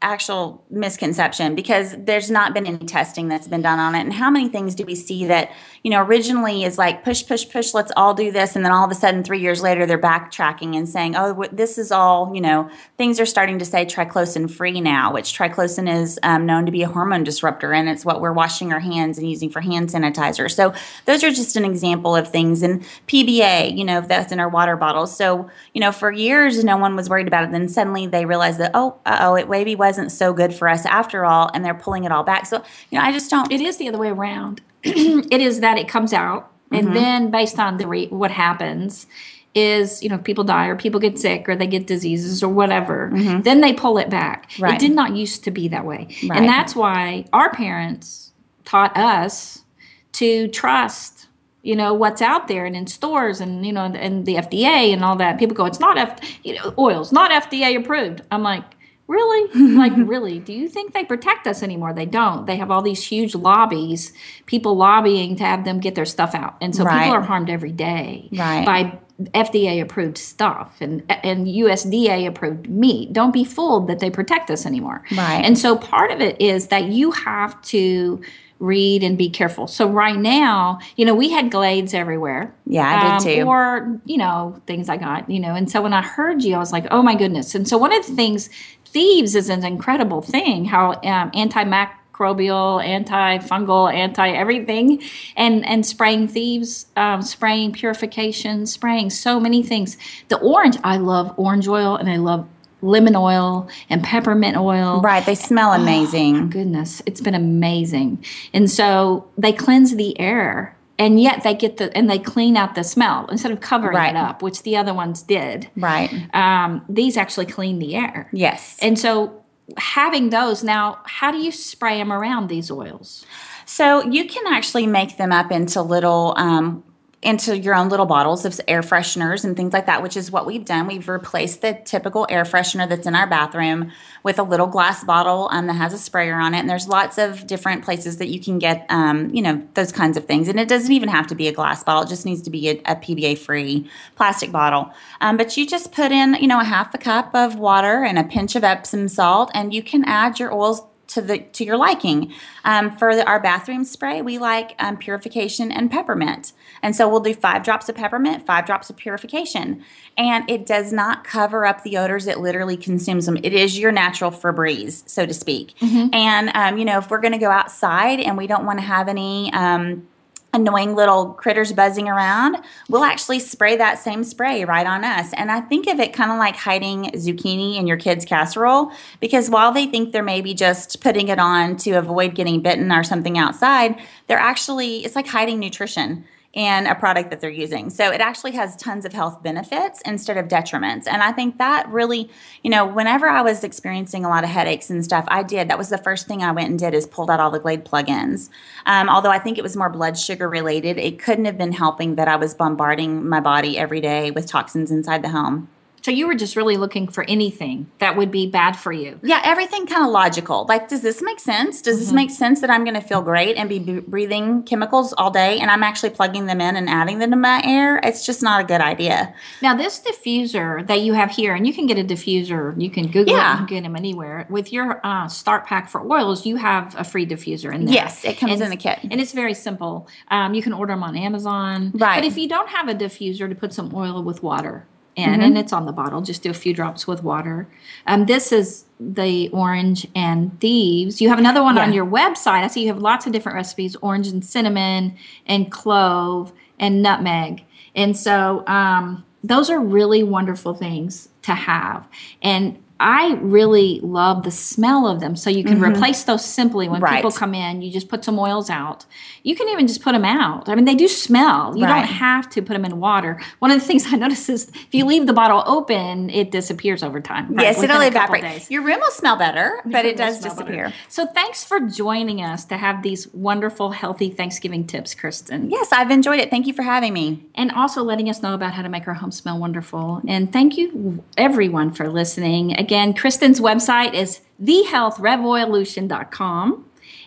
actual 0.01 0.63
misconception 0.69 1.55
because 1.55 1.93
there's 1.97 2.31
not 2.31 2.53
been 2.53 2.65
any 2.65 2.77
testing 2.77 3.27
that's 3.27 3.49
been 3.49 3.61
done 3.61 3.79
on 3.79 3.95
it. 3.95 3.99
And 3.99 4.13
how 4.13 4.29
many 4.29 4.47
things 4.47 4.73
do 4.73 4.85
we 4.85 4.95
see 4.95 5.25
that, 5.25 5.51
you 5.83 5.91
know, 5.91 6.01
originally 6.01 6.63
is 6.63 6.77
like 6.77 7.03
push, 7.03 7.27
push, 7.27 7.49
push, 7.49 7.73
let's 7.73 7.91
all 7.97 8.13
do 8.13 8.31
this. 8.31 8.55
And 8.55 8.63
then 8.63 8.71
all 8.71 8.85
of 8.85 8.91
a 8.91 8.95
sudden, 8.95 9.25
three 9.25 9.41
years 9.41 9.61
later, 9.61 9.85
they're 9.85 9.99
backtracking 9.99 10.77
and 10.77 10.87
saying, 10.87 11.17
oh, 11.17 11.45
this 11.51 11.77
is 11.77 11.91
all, 11.91 12.33
you 12.33 12.39
know, 12.39 12.69
things 12.97 13.19
are 13.19 13.25
starting 13.25 13.59
to 13.59 13.65
say 13.65 13.85
triclosan 13.85 14.49
free 14.49 14.79
now, 14.79 15.11
which 15.11 15.37
triclosan 15.37 15.93
is 15.93 16.17
um, 16.23 16.45
known 16.45 16.65
to 16.65 16.71
be 16.71 16.81
a 16.81 16.87
hormone 16.87 17.25
disruptor. 17.25 17.73
And 17.73 17.89
it's 17.89 18.05
what 18.05 18.21
we're 18.21 18.31
washing 18.31 18.71
our 18.71 18.79
hands 18.79 19.17
and 19.17 19.29
using 19.29 19.49
for 19.49 19.59
hand 19.59 19.89
sanitizer. 19.89 20.49
So 20.49 20.73
those 21.05 21.25
are 21.25 21.31
just 21.31 21.57
an 21.57 21.65
example 21.65 22.15
of 22.15 22.29
things. 22.29 22.63
And 22.63 22.83
PBA, 23.07 23.77
you 23.77 23.83
know, 23.83 23.99
that's 23.99 24.31
in 24.31 24.39
our 24.39 24.49
water 24.49 24.77
bottles. 24.77 25.15
So, 25.15 25.49
you 25.73 25.81
know, 25.81 25.91
for 25.91 26.09
years, 26.09 26.63
no 26.63 26.77
one 26.77 26.95
was 26.95 27.09
worried 27.09 27.27
about 27.27 27.43
it. 27.43 27.51
Then 27.51 27.67
suddenly 27.67 28.07
they 28.07 28.25
realized 28.25 28.59
that, 28.61 28.71
oh, 28.73 28.97
oh, 29.05 29.35
it 29.35 29.49
maybe 29.49 29.75
wasn't 29.89 30.11
so 30.11 30.33
good 30.33 30.53
for 30.53 30.69
us 30.69 30.85
after 30.85 31.25
all. 31.25 31.49
And 31.53 31.65
they're 31.65 31.73
pulling 31.73 32.03
it 32.03 32.11
all 32.11 32.23
back. 32.23 32.45
So, 32.45 32.63
you 32.91 32.97
know, 32.99 33.03
I 33.03 33.11
just 33.11 33.29
don't. 33.31 33.51
It 33.51 33.59
is 33.59 33.77
the 33.77 33.87
other 33.89 33.97
way 33.97 34.09
around. 34.09 34.61
it 34.83 35.41
is 35.41 35.59
that 35.61 35.77
it 35.77 35.87
comes 35.87 36.13
out, 36.13 36.41
Mm-hmm. 36.71 36.75
and 36.87 36.95
then 36.95 37.31
based 37.31 37.57
on 37.57 37.77
the 37.77 37.87
re- 37.87 38.07
what 38.09 38.29
happens 38.29 39.07
is 39.55 40.03
you 40.03 40.09
know 40.09 40.19
people 40.19 40.43
die 40.43 40.67
or 40.67 40.75
people 40.75 40.99
get 40.99 41.17
sick 41.17 41.49
or 41.49 41.55
they 41.55 41.65
get 41.65 41.87
diseases 41.87 42.43
or 42.43 42.49
whatever. 42.49 43.09
Then 43.43 43.61
they 43.61 43.73
pull 43.73 43.97
it 43.97 44.07
back. 44.11 44.51
Mm-hmm. 44.51 44.63
Right. 44.63 44.73
It 44.75 44.79
did 44.79 44.91
not 44.95 45.15
used 45.15 45.43
to 45.45 45.51
be 45.51 45.67
that 45.69 45.83
way, 45.85 46.07
Right. 46.29 46.37
and 46.37 46.47
that's 46.47 46.75
why 46.75 47.25
our 47.33 47.49
parents 47.51 48.31
taught 48.65 48.95
us 48.95 49.63
to 50.11 50.47
trust 50.49 51.25
you 51.63 51.75
know 51.75 51.91
what's 51.95 52.21
out 52.21 52.47
there 52.47 52.65
and 52.65 52.75
in 52.75 52.85
stores 52.87 53.41
and 53.41 53.65
you 53.65 53.73
know 53.73 53.85
and 53.85 54.27
the 54.27 54.35
FDA 54.35 54.93
and 54.93 55.03
all 55.03 55.15
that. 55.15 55.39
People 55.39 55.55
go, 55.55 55.65
it's 55.65 55.79
not 55.79 55.97
F, 55.97 56.19
you 56.43 56.53
know, 56.53 56.71
oils 56.77 57.11
not 57.11 57.31
FDA 57.31 57.75
approved. 57.81 58.21
I'm 58.31 58.43
like. 58.43 58.63
Really? 59.09 59.73
like, 59.75 59.93
really? 59.95 60.37
Do 60.37 60.53
you 60.53 60.69
think 60.69 60.93
they 60.93 61.03
protect 61.03 61.47
us 61.47 61.63
anymore? 61.63 61.93
They 61.93 62.05
don't. 62.05 62.45
They 62.45 62.57
have 62.57 62.69
all 62.69 62.83
these 62.83 63.03
huge 63.03 63.33
lobbies, 63.33 64.13
people 64.45 64.75
lobbying 64.77 65.35
to 65.37 65.43
have 65.43 65.65
them 65.65 65.79
get 65.79 65.95
their 65.95 66.05
stuff 66.05 66.35
out. 66.35 66.55
And 66.61 66.75
so 66.75 66.83
Right. 66.83 67.05
people 67.05 67.15
are 67.15 67.21
harmed 67.23 67.49
every 67.49 67.71
day 67.71 68.29
Right. 68.31 68.63
by 68.63 68.99
FDA 69.33 69.81
approved 69.81 70.17
stuff 70.17 70.77
and 70.79 71.03
and 71.23 71.45
USDA 71.47 72.25
approved 72.27 72.69
meat. 72.69 73.11
Don't 73.11 73.33
be 73.33 73.43
fooled 73.43 73.87
that 73.87 73.99
they 73.99 74.09
protect 74.11 74.49
us 74.51 74.65
anymore. 74.65 75.03
Right. 75.11 75.43
And 75.43 75.57
so 75.57 75.75
part 75.75 76.11
of 76.11 76.21
it 76.21 76.39
is 76.39 76.67
that 76.67 76.85
you 76.85 77.11
have 77.11 77.59
to 77.63 78.21
read 78.59 79.03
and 79.03 79.17
be 79.17 79.29
careful. 79.29 79.67
So 79.67 79.87
right 79.87 80.17
now, 80.17 80.79
you 80.97 81.05
know, 81.05 81.15
we 81.15 81.29
had 81.29 81.49
glades 81.49 81.93
everywhere. 81.93 82.53
Yeah, 82.65 82.87
I 82.87 83.03
did 83.03 83.11
um, 83.11 83.35
too. 83.35 83.41
Or, 83.47 84.01
you 84.05 84.17
know, 84.17 84.61
things 84.67 84.89
I 84.89 84.97
got, 84.97 85.29
you 85.29 85.39
know. 85.39 85.55
And 85.55 85.71
so 85.71 85.81
when 85.81 85.93
I 85.93 86.01
heard 86.01 86.43
you, 86.43 86.55
I 86.55 86.59
was 86.59 86.73
like, 86.73 86.85
oh 86.91 87.01
my 87.01 87.15
goodness. 87.15 87.55
And 87.55 87.67
so 87.67 87.77
one 87.77 87.93
of 87.93 88.05
the 88.05 88.13
things, 88.13 88.49
thieves 88.91 89.35
is 89.35 89.49
an 89.49 89.65
incredible 89.65 90.21
thing, 90.21 90.65
how 90.65 90.91
um, 90.91 91.31
antimicrobial, 91.31 92.83
antifungal, 92.83 93.93
anti 93.93 94.29
everything, 94.29 95.01
and 95.35 95.65
and 95.65 95.85
spraying 95.85 96.27
thieves, 96.27 96.87
um, 96.95 97.21
spraying 97.21 97.71
purification, 97.71 98.65
spraying 98.65 99.09
so 99.09 99.39
many 99.39 99.63
things. 99.63 99.97
The 100.27 100.39
orange, 100.39 100.77
I 100.83 100.97
love 100.97 101.33
orange 101.37 101.67
oil, 101.67 101.95
and 101.95 102.09
I 102.09 102.17
love 102.17 102.47
lemon 102.81 103.15
oil 103.15 103.69
and 103.89 104.03
peppermint 104.03 104.57
oil. 104.57 105.01
Right. 105.01 105.25
They 105.25 105.35
smell 105.35 105.73
amazing. 105.73 106.49
Goodness, 106.49 107.01
it's 107.05 107.21
been 107.21 107.35
amazing. 107.35 108.23
And 108.53 108.69
so 108.69 109.27
they 109.37 109.53
cleanse 109.53 109.95
the 109.95 110.19
air. 110.19 110.75
And 110.99 111.19
yet 111.19 111.43
they 111.43 111.53
get 111.55 111.77
the 111.77 111.95
and 111.97 112.09
they 112.09 112.19
clean 112.19 112.55
out 112.57 112.75
the 112.75 112.83
smell 112.83 113.25
instead 113.31 113.51
of 113.51 113.61
covering 113.61 113.95
Right. 113.95 114.09
it 114.13 114.17
up, 114.17 114.41
which 114.43 114.63
the 114.63 114.75
other 114.77 114.93
ones 114.93 115.23
did. 115.23 115.69
right. 115.77 116.11
Um, 116.35 116.83
these 116.89 117.15
actually 117.17 117.45
clean 117.47 117.79
the 117.79 117.95
air. 117.95 118.29
Yes. 118.33 118.77
And 118.81 118.99
so 118.99 119.41
having 119.77 120.29
those 120.29 120.63
now, 120.63 120.99
how 121.05 121.31
do 121.31 121.37
you 121.37 121.51
spray 121.51 121.97
them 121.97 122.11
around 122.11 122.49
these 122.49 122.69
oils? 122.69 123.25
So 123.65 124.03
you 124.03 124.27
can 124.27 124.45
actually 124.53 124.87
make 124.87 125.17
them 125.17 125.31
up 125.31 125.51
into 125.51 125.81
little 125.81 126.33
um, 126.37 126.83
into 127.21 127.57
your 127.57 127.75
own 127.75 127.89
little 127.89 128.05
bottles 128.05 128.45
of 128.45 128.59
air 128.65 128.81
fresheners 128.81 129.43
and 129.43 129.57
things 129.57 129.73
like 129.73 129.87
that, 129.87 130.01
which 130.01 130.15
is 130.15 130.31
what 130.31 130.45
we've 130.45 130.63
done. 130.63 130.87
We've 130.87 131.09
replaced 131.09 131.61
the 131.61 131.73
typical 131.83 132.25
air 132.29 132.43
freshener 132.43 132.87
that's 132.87 133.05
in 133.05 133.13
our 133.13 133.27
bathroom 133.27 133.91
with 134.23 134.39
a 134.39 134.43
little 134.43 134.67
glass 134.67 135.03
bottle 135.03 135.49
um, 135.51 135.67
that 135.67 135.73
has 135.73 135.93
a 135.93 135.97
sprayer 135.97 136.35
on 136.35 136.53
it. 136.53 136.59
And 136.59 136.69
there's 136.69 136.87
lots 136.87 137.17
of 137.17 137.45
different 137.45 137.83
places 137.83 138.17
that 138.17 138.27
you 138.27 138.39
can 138.39 138.57
get, 138.57 138.85
um, 138.87 139.33
you 139.35 139.41
know, 139.41 139.61
those 139.73 139.91
kinds 139.91 140.15
of 140.15 140.25
things. 140.25 140.47
And 140.47 140.57
it 140.57 140.69
doesn't 140.69 140.93
even 140.93 141.09
have 141.09 141.27
to 141.27 141.35
be 141.35 141.49
a 141.49 141.51
glass 141.51 141.83
bottle; 141.83 142.03
it 142.03 142.09
just 142.09 142.25
needs 142.25 142.41
to 142.43 142.49
be 142.49 142.69
a, 142.69 142.81
a 142.85 142.95
PBA-free 142.95 143.89
plastic 144.15 144.53
bottle. 144.53 144.91
Um, 145.19 145.35
but 145.35 145.57
you 145.57 145.67
just 145.67 145.91
put 145.91 146.13
in, 146.13 146.35
you 146.35 146.47
know, 146.47 146.61
a 146.61 146.65
half 146.65 146.93
a 146.93 146.97
cup 146.97 147.35
of 147.35 147.55
water 147.55 148.05
and 148.05 148.17
a 148.17 148.23
pinch 148.23 148.55
of 148.55 148.63
Epsom 148.63 149.09
salt, 149.09 149.51
and 149.53 149.73
you 149.73 149.83
can 149.83 150.05
add 150.05 150.39
your 150.39 150.53
oils 150.53 150.83
to 151.09 151.21
the 151.21 151.39
to 151.39 151.63
your 151.63 151.77
liking. 151.77 152.33
Um, 152.65 152.97
for 152.97 153.15
the, 153.15 153.25
our 153.27 153.39
bathroom 153.39 153.83
spray, 153.83 154.21
we 154.21 154.37
like 154.37 154.75
um, 154.79 154.97
purification 154.97 155.71
and 155.71 155.89
peppermint, 155.91 156.53
and 156.81 156.95
so 156.95 157.07
we'll 157.07 157.19
do 157.19 157.33
five 157.33 157.63
drops 157.63 157.87
of 157.89 157.95
peppermint, 157.95 158.45
five 158.45 158.65
drops 158.65 158.89
of 158.89 158.97
purification, 158.97 159.83
and 160.17 160.49
it 160.49 160.65
does 160.65 160.91
not 160.91 161.23
cover 161.23 161.65
up 161.65 161.83
the 161.83 161.97
odors. 161.97 162.27
It 162.27 162.39
literally 162.39 162.77
consumes 162.77 163.25
them. 163.25 163.37
It 163.37 163.53
is 163.53 163.77
your 163.77 163.91
natural 163.91 164.31
Febreze, 164.31 165.07
so 165.07 165.25
to 165.25 165.33
speak. 165.33 165.75
And 166.13 166.49
um, 166.55 166.77
you 166.77 166.85
know, 166.85 166.97
if 166.97 167.09
we're 167.09 167.21
going 167.21 167.33
to 167.33 167.39
go 167.39 167.51
outside 167.51 168.19
and 168.19 168.37
we 168.37 168.47
don't 168.47 168.65
want 168.65 168.79
to 168.79 168.85
have 168.85 169.07
any. 169.07 169.53
Um, 169.53 170.08
annoying 170.53 170.95
little 170.95 171.33
critters 171.33 171.71
buzzing 171.71 172.07
around, 172.07 172.57
we'll 172.89 173.03
actually 173.03 173.39
spray 173.39 173.77
that 173.77 173.99
same 173.99 174.23
spray 174.23 174.65
right 174.65 174.87
on 174.87 175.03
us. 175.03 175.31
And 175.33 175.51
I 175.51 175.61
think 175.61 175.87
of 175.87 175.99
it 175.99 176.13
kind 176.13 176.31
of 176.31 176.37
like 176.37 176.55
hiding 176.55 177.11
zucchini 177.11 177.77
in 177.77 177.87
your 177.87 177.97
kid's 177.97 178.25
casserole 178.25 178.91
because 179.19 179.49
while 179.49 179.71
they 179.71 179.85
think 179.85 180.11
they're 180.11 180.23
maybe 180.23 180.53
just 180.53 181.01
putting 181.01 181.27
it 181.27 181.39
on 181.39 181.77
to 181.77 181.91
avoid 181.91 182.35
getting 182.35 182.61
bitten 182.61 182.91
or 182.91 183.03
something 183.03 183.37
outside, 183.37 183.99
they're 184.27 184.39
actually, 184.39 185.05
it's 185.05 185.15
like 185.15 185.27
hiding 185.27 185.59
nutrition 185.59 186.25
and 186.55 186.87
a 186.87 186.95
product 186.95 187.29
that 187.29 187.41
they're 187.41 187.49
using. 187.49 187.89
So 187.91 188.11
it 188.11 188.21
actually 188.21 188.51
has 188.53 188.75
tons 188.75 189.05
of 189.05 189.13
health 189.13 189.43
benefits 189.43 190.01
instead 190.03 190.35
of 190.35 190.47
detriments. 190.47 191.05
And 191.05 191.21
I 191.21 191.31
think 191.31 191.59
that 191.59 191.87
really, 191.89 192.29
you 192.63 192.71
know, 192.71 192.87
whenever 192.87 193.27
I 193.27 193.41
was 193.41 193.63
experiencing 193.63 194.25
a 194.25 194.29
lot 194.29 194.43
of 194.43 194.49
headaches 194.49 194.89
and 194.89 195.03
stuff, 195.03 195.25
I 195.27 195.43
did. 195.43 195.69
That 195.69 195.77
was 195.77 195.89
the 195.89 195.99
first 195.99 196.27
thing 196.27 196.41
I 196.41 196.51
went 196.51 196.69
and 196.69 196.79
did 196.79 196.95
is 196.95 197.05
pulled 197.05 197.29
out 197.29 197.39
all 197.39 197.51
the 197.51 197.59
Glade 197.59 197.85
plugins. 197.85 198.49
Um, 198.87 199.09
although 199.09 199.29
I 199.29 199.37
think 199.37 199.59
it 199.59 199.63
was 199.63 199.77
more 199.77 199.89
blood 199.89 200.17
sugar 200.17 200.49
related, 200.49 200.97
it 200.97 201.19
couldn't 201.19 201.45
have 201.45 201.57
been 201.57 201.71
helping 201.71 202.15
that 202.15 202.27
I 202.27 202.35
was 202.35 202.55
bombarding 202.55 203.29
my 203.29 203.39
body 203.39 203.77
every 203.77 204.01
day 204.01 204.31
with 204.31 204.47
toxins 204.47 204.89
inside 204.89 205.21
the 205.21 205.29
home. 205.29 205.69
So 206.09 206.13
you 206.13 206.25
were 206.25 206.33
just 206.33 206.55
really 206.55 206.75
looking 206.75 207.07
for 207.07 207.23
anything 207.25 207.91
that 207.99 208.17
would 208.17 208.31
be 208.31 208.47
bad 208.47 208.71
for 208.71 208.91
you. 208.91 209.19
Yeah, 209.21 209.43
everything 209.45 209.85
kind 209.85 210.03
of 210.03 210.09
logical. 210.09 210.65
Like, 210.67 210.87
does 210.87 211.03
this 211.03 211.21
make 211.21 211.39
sense? 211.39 211.83
Does 211.83 211.97
mm-hmm. 211.97 212.03
this 212.03 212.11
make 212.11 212.31
sense 212.31 212.61
that 212.61 212.71
I'm 212.71 212.83
going 212.83 212.95
to 212.95 213.01
feel 213.01 213.21
great 213.21 213.57
and 213.57 213.69
be 213.69 213.77
b- 213.77 213.99
breathing 213.99 214.63
chemicals 214.63 215.13
all 215.19 215.29
day 215.29 215.59
and 215.59 215.69
I'm 215.69 215.83
actually 215.83 216.09
plugging 216.09 216.47
them 216.47 216.61
in 216.61 216.75
and 216.75 216.89
adding 216.89 217.19
them 217.19 217.29
to 217.29 217.37
my 217.37 217.61
air? 217.63 217.99
It's 218.03 218.25
just 218.25 218.41
not 218.41 218.59
a 218.59 218.63
good 218.63 218.81
idea. 218.81 219.35
Now, 219.61 219.75
this 219.75 219.99
diffuser 219.99 220.87
that 220.87 221.01
you 221.01 221.13
have 221.13 221.29
here, 221.29 221.53
and 221.53 221.67
you 221.67 221.73
can 221.73 221.85
get 221.85 221.99
a 221.99 222.03
diffuser, 222.03 222.73
you 222.81 222.89
can 222.89 223.11
Google 223.11 223.35
yeah. 223.35 223.53
it 223.53 223.59
and 223.59 223.67
get 223.67 223.83
them 223.83 223.95
anywhere. 223.95 224.47
With 224.49 224.73
your 224.73 225.05
uh, 225.05 225.27
start 225.27 225.67
pack 225.67 225.89
for 225.89 226.01
oils, 226.11 226.43
you 226.43 226.55
have 226.55 226.95
a 226.97 227.03
free 227.03 227.27
diffuser 227.27 227.71
in 227.71 227.85
there. 227.85 227.93
Yes, 227.93 228.25
it 228.25 228.39
comes 228.39 228.53
and, 228.53 228.63
in 228.63 228.69
the 228.71 228.77
kit. 228.77 228.97
And 229.03 229.21
it's 229.21 229.33
very 229.33 229.53
simple. 229.53 230.07
Um, 230.29 230.55
you 230.55 230.63
can 230.63 230.73
order 230.73 230.93
them 230.93 231.03
on 231.03 231.15
Amazon. 231.15 231.91
Right. 231.93 232.15
But 232.15 232.25
if 232.25 232.35
you 232.35 232.49
don't 232.49 232.69
have 232.69 232.87
a 232.87 232.95
diffuser 232.95 233.47
to 233.47 233.53
put 233.53 233.73
some 233.73 233.93
oil 233.93 234.23
with 234.23 234.41
water, 234.41 234.87
in, 235.15 235.29
mm-hmm. 235.29 235.41
and 235.41 235.57
it's 235.57 235.73
on 235.73 235.85
the 235.85 235.91
bottle. 235.91 236.21
Just 236.21 236.43
do 236.43 236.49
a 236.49 236.53
few 236.53 236.73
drops 236.73 237.07
with 237.07 237.23
water. 237.23 237.67
Um, 238.07 238.25
this 238.25 238.51
is 238.51 238.85
the 238.99 239.49
orange 239.49 240.07
and 240.15 240.59
thieves. 240.59 241.21
You 241.21 241.29
have 241.29 241.39
another 241.39 241.63
one 241.63 241.75
yeah. 241.75 241.83
on 241.83 241.93
your 241.93 242.05
website. 242.05 242.63
I 242.63 242.67
see 242.67 242.81
you 242.81 242.87
have 242.87 242.99
lots 242.99 243.25
of 243.25 243.31
different 243.31 243.55
recipes: 243.55 243.95
orange 244.01 244.27
and 244.27 244.43
cinnamon, 244.43 245.17
and 245.45 245.71
clove 245.71 246.53
and 246.79 247.01
nutmeg. 247.01 247.63
And 247.95 248.15
so 248.15 248.65
um, 248.67 249.25
those 249.43 249.69
are 249.69 249.79
really 249.79 250.23
wonderful 250.23 250.73
things 250.73 251.29
to 251.43 251.53
have. 251.53 252.07
And 252.41 252.81
I 252.99 253.35
really 253.35 254.01
love 254.01 254.43
the 254.43 254.51
smell 254.51 255.07
of 255.07 255.21
them. 255.21 255.35
So 255.35 255.49
you 255.49 255.63
can 255.63 255.75
mm-hmm. 255.75 255.93
replace 255.93 256.23
those 256.23 256.43
simply 256.43 256.89
when 256.89 257.01
right. 257.01 257.15
people 257.15 257.31
come 257.31 257.53
in. 257.53 257.81
You 257.81 257.91
just 257.91 258.09
put 258.09 258.25
some 258.25 258.37
oils 258.37 258.69
out. 258.69 259.05
You 259.43 259.55
can 259.55 259.69
even 259.69 259.87
just 259.87 260.01
put 260.01 260.11
them 260.11 260.25
out. 260.25 260.67
I 260.67 260.75
mean, 260.75 260.83
they 260.83 260.95
do 260.95 261.07
smell. 261.07 261.77
You 261.77 261.85
right. 261.85 262.01
don't 262.01 262.13
have 262.13 262.49
to 262.51 262.61
put 262.61 262.73
them 262.73 262.83
in 262.83 262.99
water. 262.99 263.39
One 263.59 263.71
of 263.71 263.79
the 263.79 263.85
things 263.85 264.05
I 264.13 264.17
notice 264.17 264.49
is 264.49 264.69
if 264.69 264.93
you 264.93 265.05
leave 265.05 265.27
the 265.27 265.33
bottle 265.33 265.63
open, 265.65 266.29
it 266.29 266.51
disappears 266.51 267.01
over 267.01 267.21
time. 267.21 267.53
Right? 267.55 267.67
Yes, 267.67 267.81
it'll 267.81 268.01
evaporate. 268.01 268.69
Your 268.69 268.83
room 268.83 268.99
will 268.99 269.11
smell 269.11 269.37
better, 269.37 269.81
but 269.85 270.03
it 270.05 270.17
does 270.17 270.39
disappear. 270.39 270.85
Better. 270.85 270.95
So 271.07 271.25
thanks 271.25 271.63
for 271.63 271.79
joining 271.79 272.41
us 272.41 272.65
to 272.65 272.77
have 272.77 273.01
these 273.01 273.33
wonderful, 273.33 273.91
healthy 273.91 274.29
Thanksgiving 274.29 274.85
tips, 274.85 275.15
Kristen. 275.15 275.69
Yes, 275.69 275.93
I've 275.93 276.11
enjoyed 276.11 276.39
it. 276.39 276.49
Thank 276.49 276.67
you 276.67 276.73
for 276.73 276.83
having 276.83 277.13
me. 277.13 277.47
And 277.55 277.71
also 277.71 278.03
letting 278.03 278.29
us 278.29 278.41
know 278.41 278.53
about 278.53 278.73
how 278.73 278.81
to 278.81 278.89
make 278.89 279.07
our 279.07 279.13
home 279.13 279.31
smell 279.31 279.57
wonderful. 279.57 280.21
And 280.27 280.51
thank 280.51 280.77
you, 280.77 281.23
everyone, 281.37 281.93
for 281.93 282.09
listening. 282.09 282.77
Again, 282.89 283.13
Kristen's 283.13 283.61
website 283.61 284.15
is 284.15 284.41
thehealthrevoilution.com. 284.59 286.85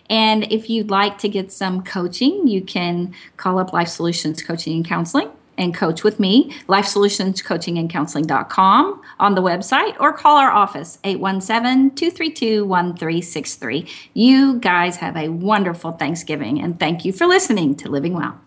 And 0.09 0.43
if 0.51 0.69
you'd 0.69 0.91
like 0.91 1.17
to 1.19 1.29
get 1.29 1.53
some 1.53 1.85
coaching, 1.85 2.49
you 2.49 2.61
can 2.61 3.15
call 3.37 3.59
up 3.59 3.71
Life 3.71 3.87
Solutions 3.87 4.43
Coaching 4.43 4.75
and 4.75 4.85
Counseling 4.85 5.29
and 5.57 5.73
coach 5.73 6.03
with 6.03 6.19
me, 6.19 6.53
Life 6.67 6.87
Solutions 6.87 7.41
Coaching 7.41 7.77
and 7.77 7.89
Counseling.com 7.89 9.01
on 9.21 9.35
the 9.35 9.41
website, 9.41 9.95
or 10.01 10.11
call 10.11 10.35
our 10.35 10.51
office, 10.51 10.99
817 11.05 11.95
232 11.95 12.65
1363. 12.65 13.87
You 14.13 14.59
guys 14.59 14.97
have 14.97 15.15
a 15.15 15.29
wonderful 15.29 15.93
Thanksgiving, 15.93 16.61
and 16.61 16.77
thank 16.77 17.05
you 17.05 17.13
for 17.13 17.25
listening 17.25 17.77
to 17.77 17.89
Living 17.89 18.11
Well. 18.11 18.37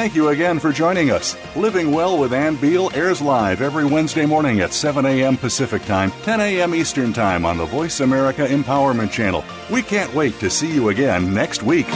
Thank 0.00 0.14
you 0.14 0.30
again 0.30 0.58
for 0.58 0.72
joining 0.72 1.10
us. 1.10 1.36
Living 1.54 1.92
Well 1.92 2.16
with 2.16 2.32
Ann 2.32 2.56
Beal 2.56 2.90
airs 2.94 3.20
live 3.20 3.60
every 3.60 3.84
Wednesday 3.84 4.24
morning 4.24 4.62
at 4.62 4.72
7 4.72 5.04
a.m. 5.04 5.36
Pacific 5.36 5.84
Time, 5.84 6.10
10 6.22 6.40
a.m. 6.40 6.74
Eastern 6.74 7.12
Time 7.12 7.44
on 7.44 7.58
the 7.58 7.66
Voice 7.66 8.00
America 8.00 8.46
Empowerment 8.46 9.12
Channel. 9.12 9.44
We 9.70 9.82
can't 9.82 10.14
wait 10.14 10.40
to 10.40 10.48
see 10.48 10.72
you 10.72 10.88
again 10.88 11.34
next 11.34 11.62
week. 11.62 11.86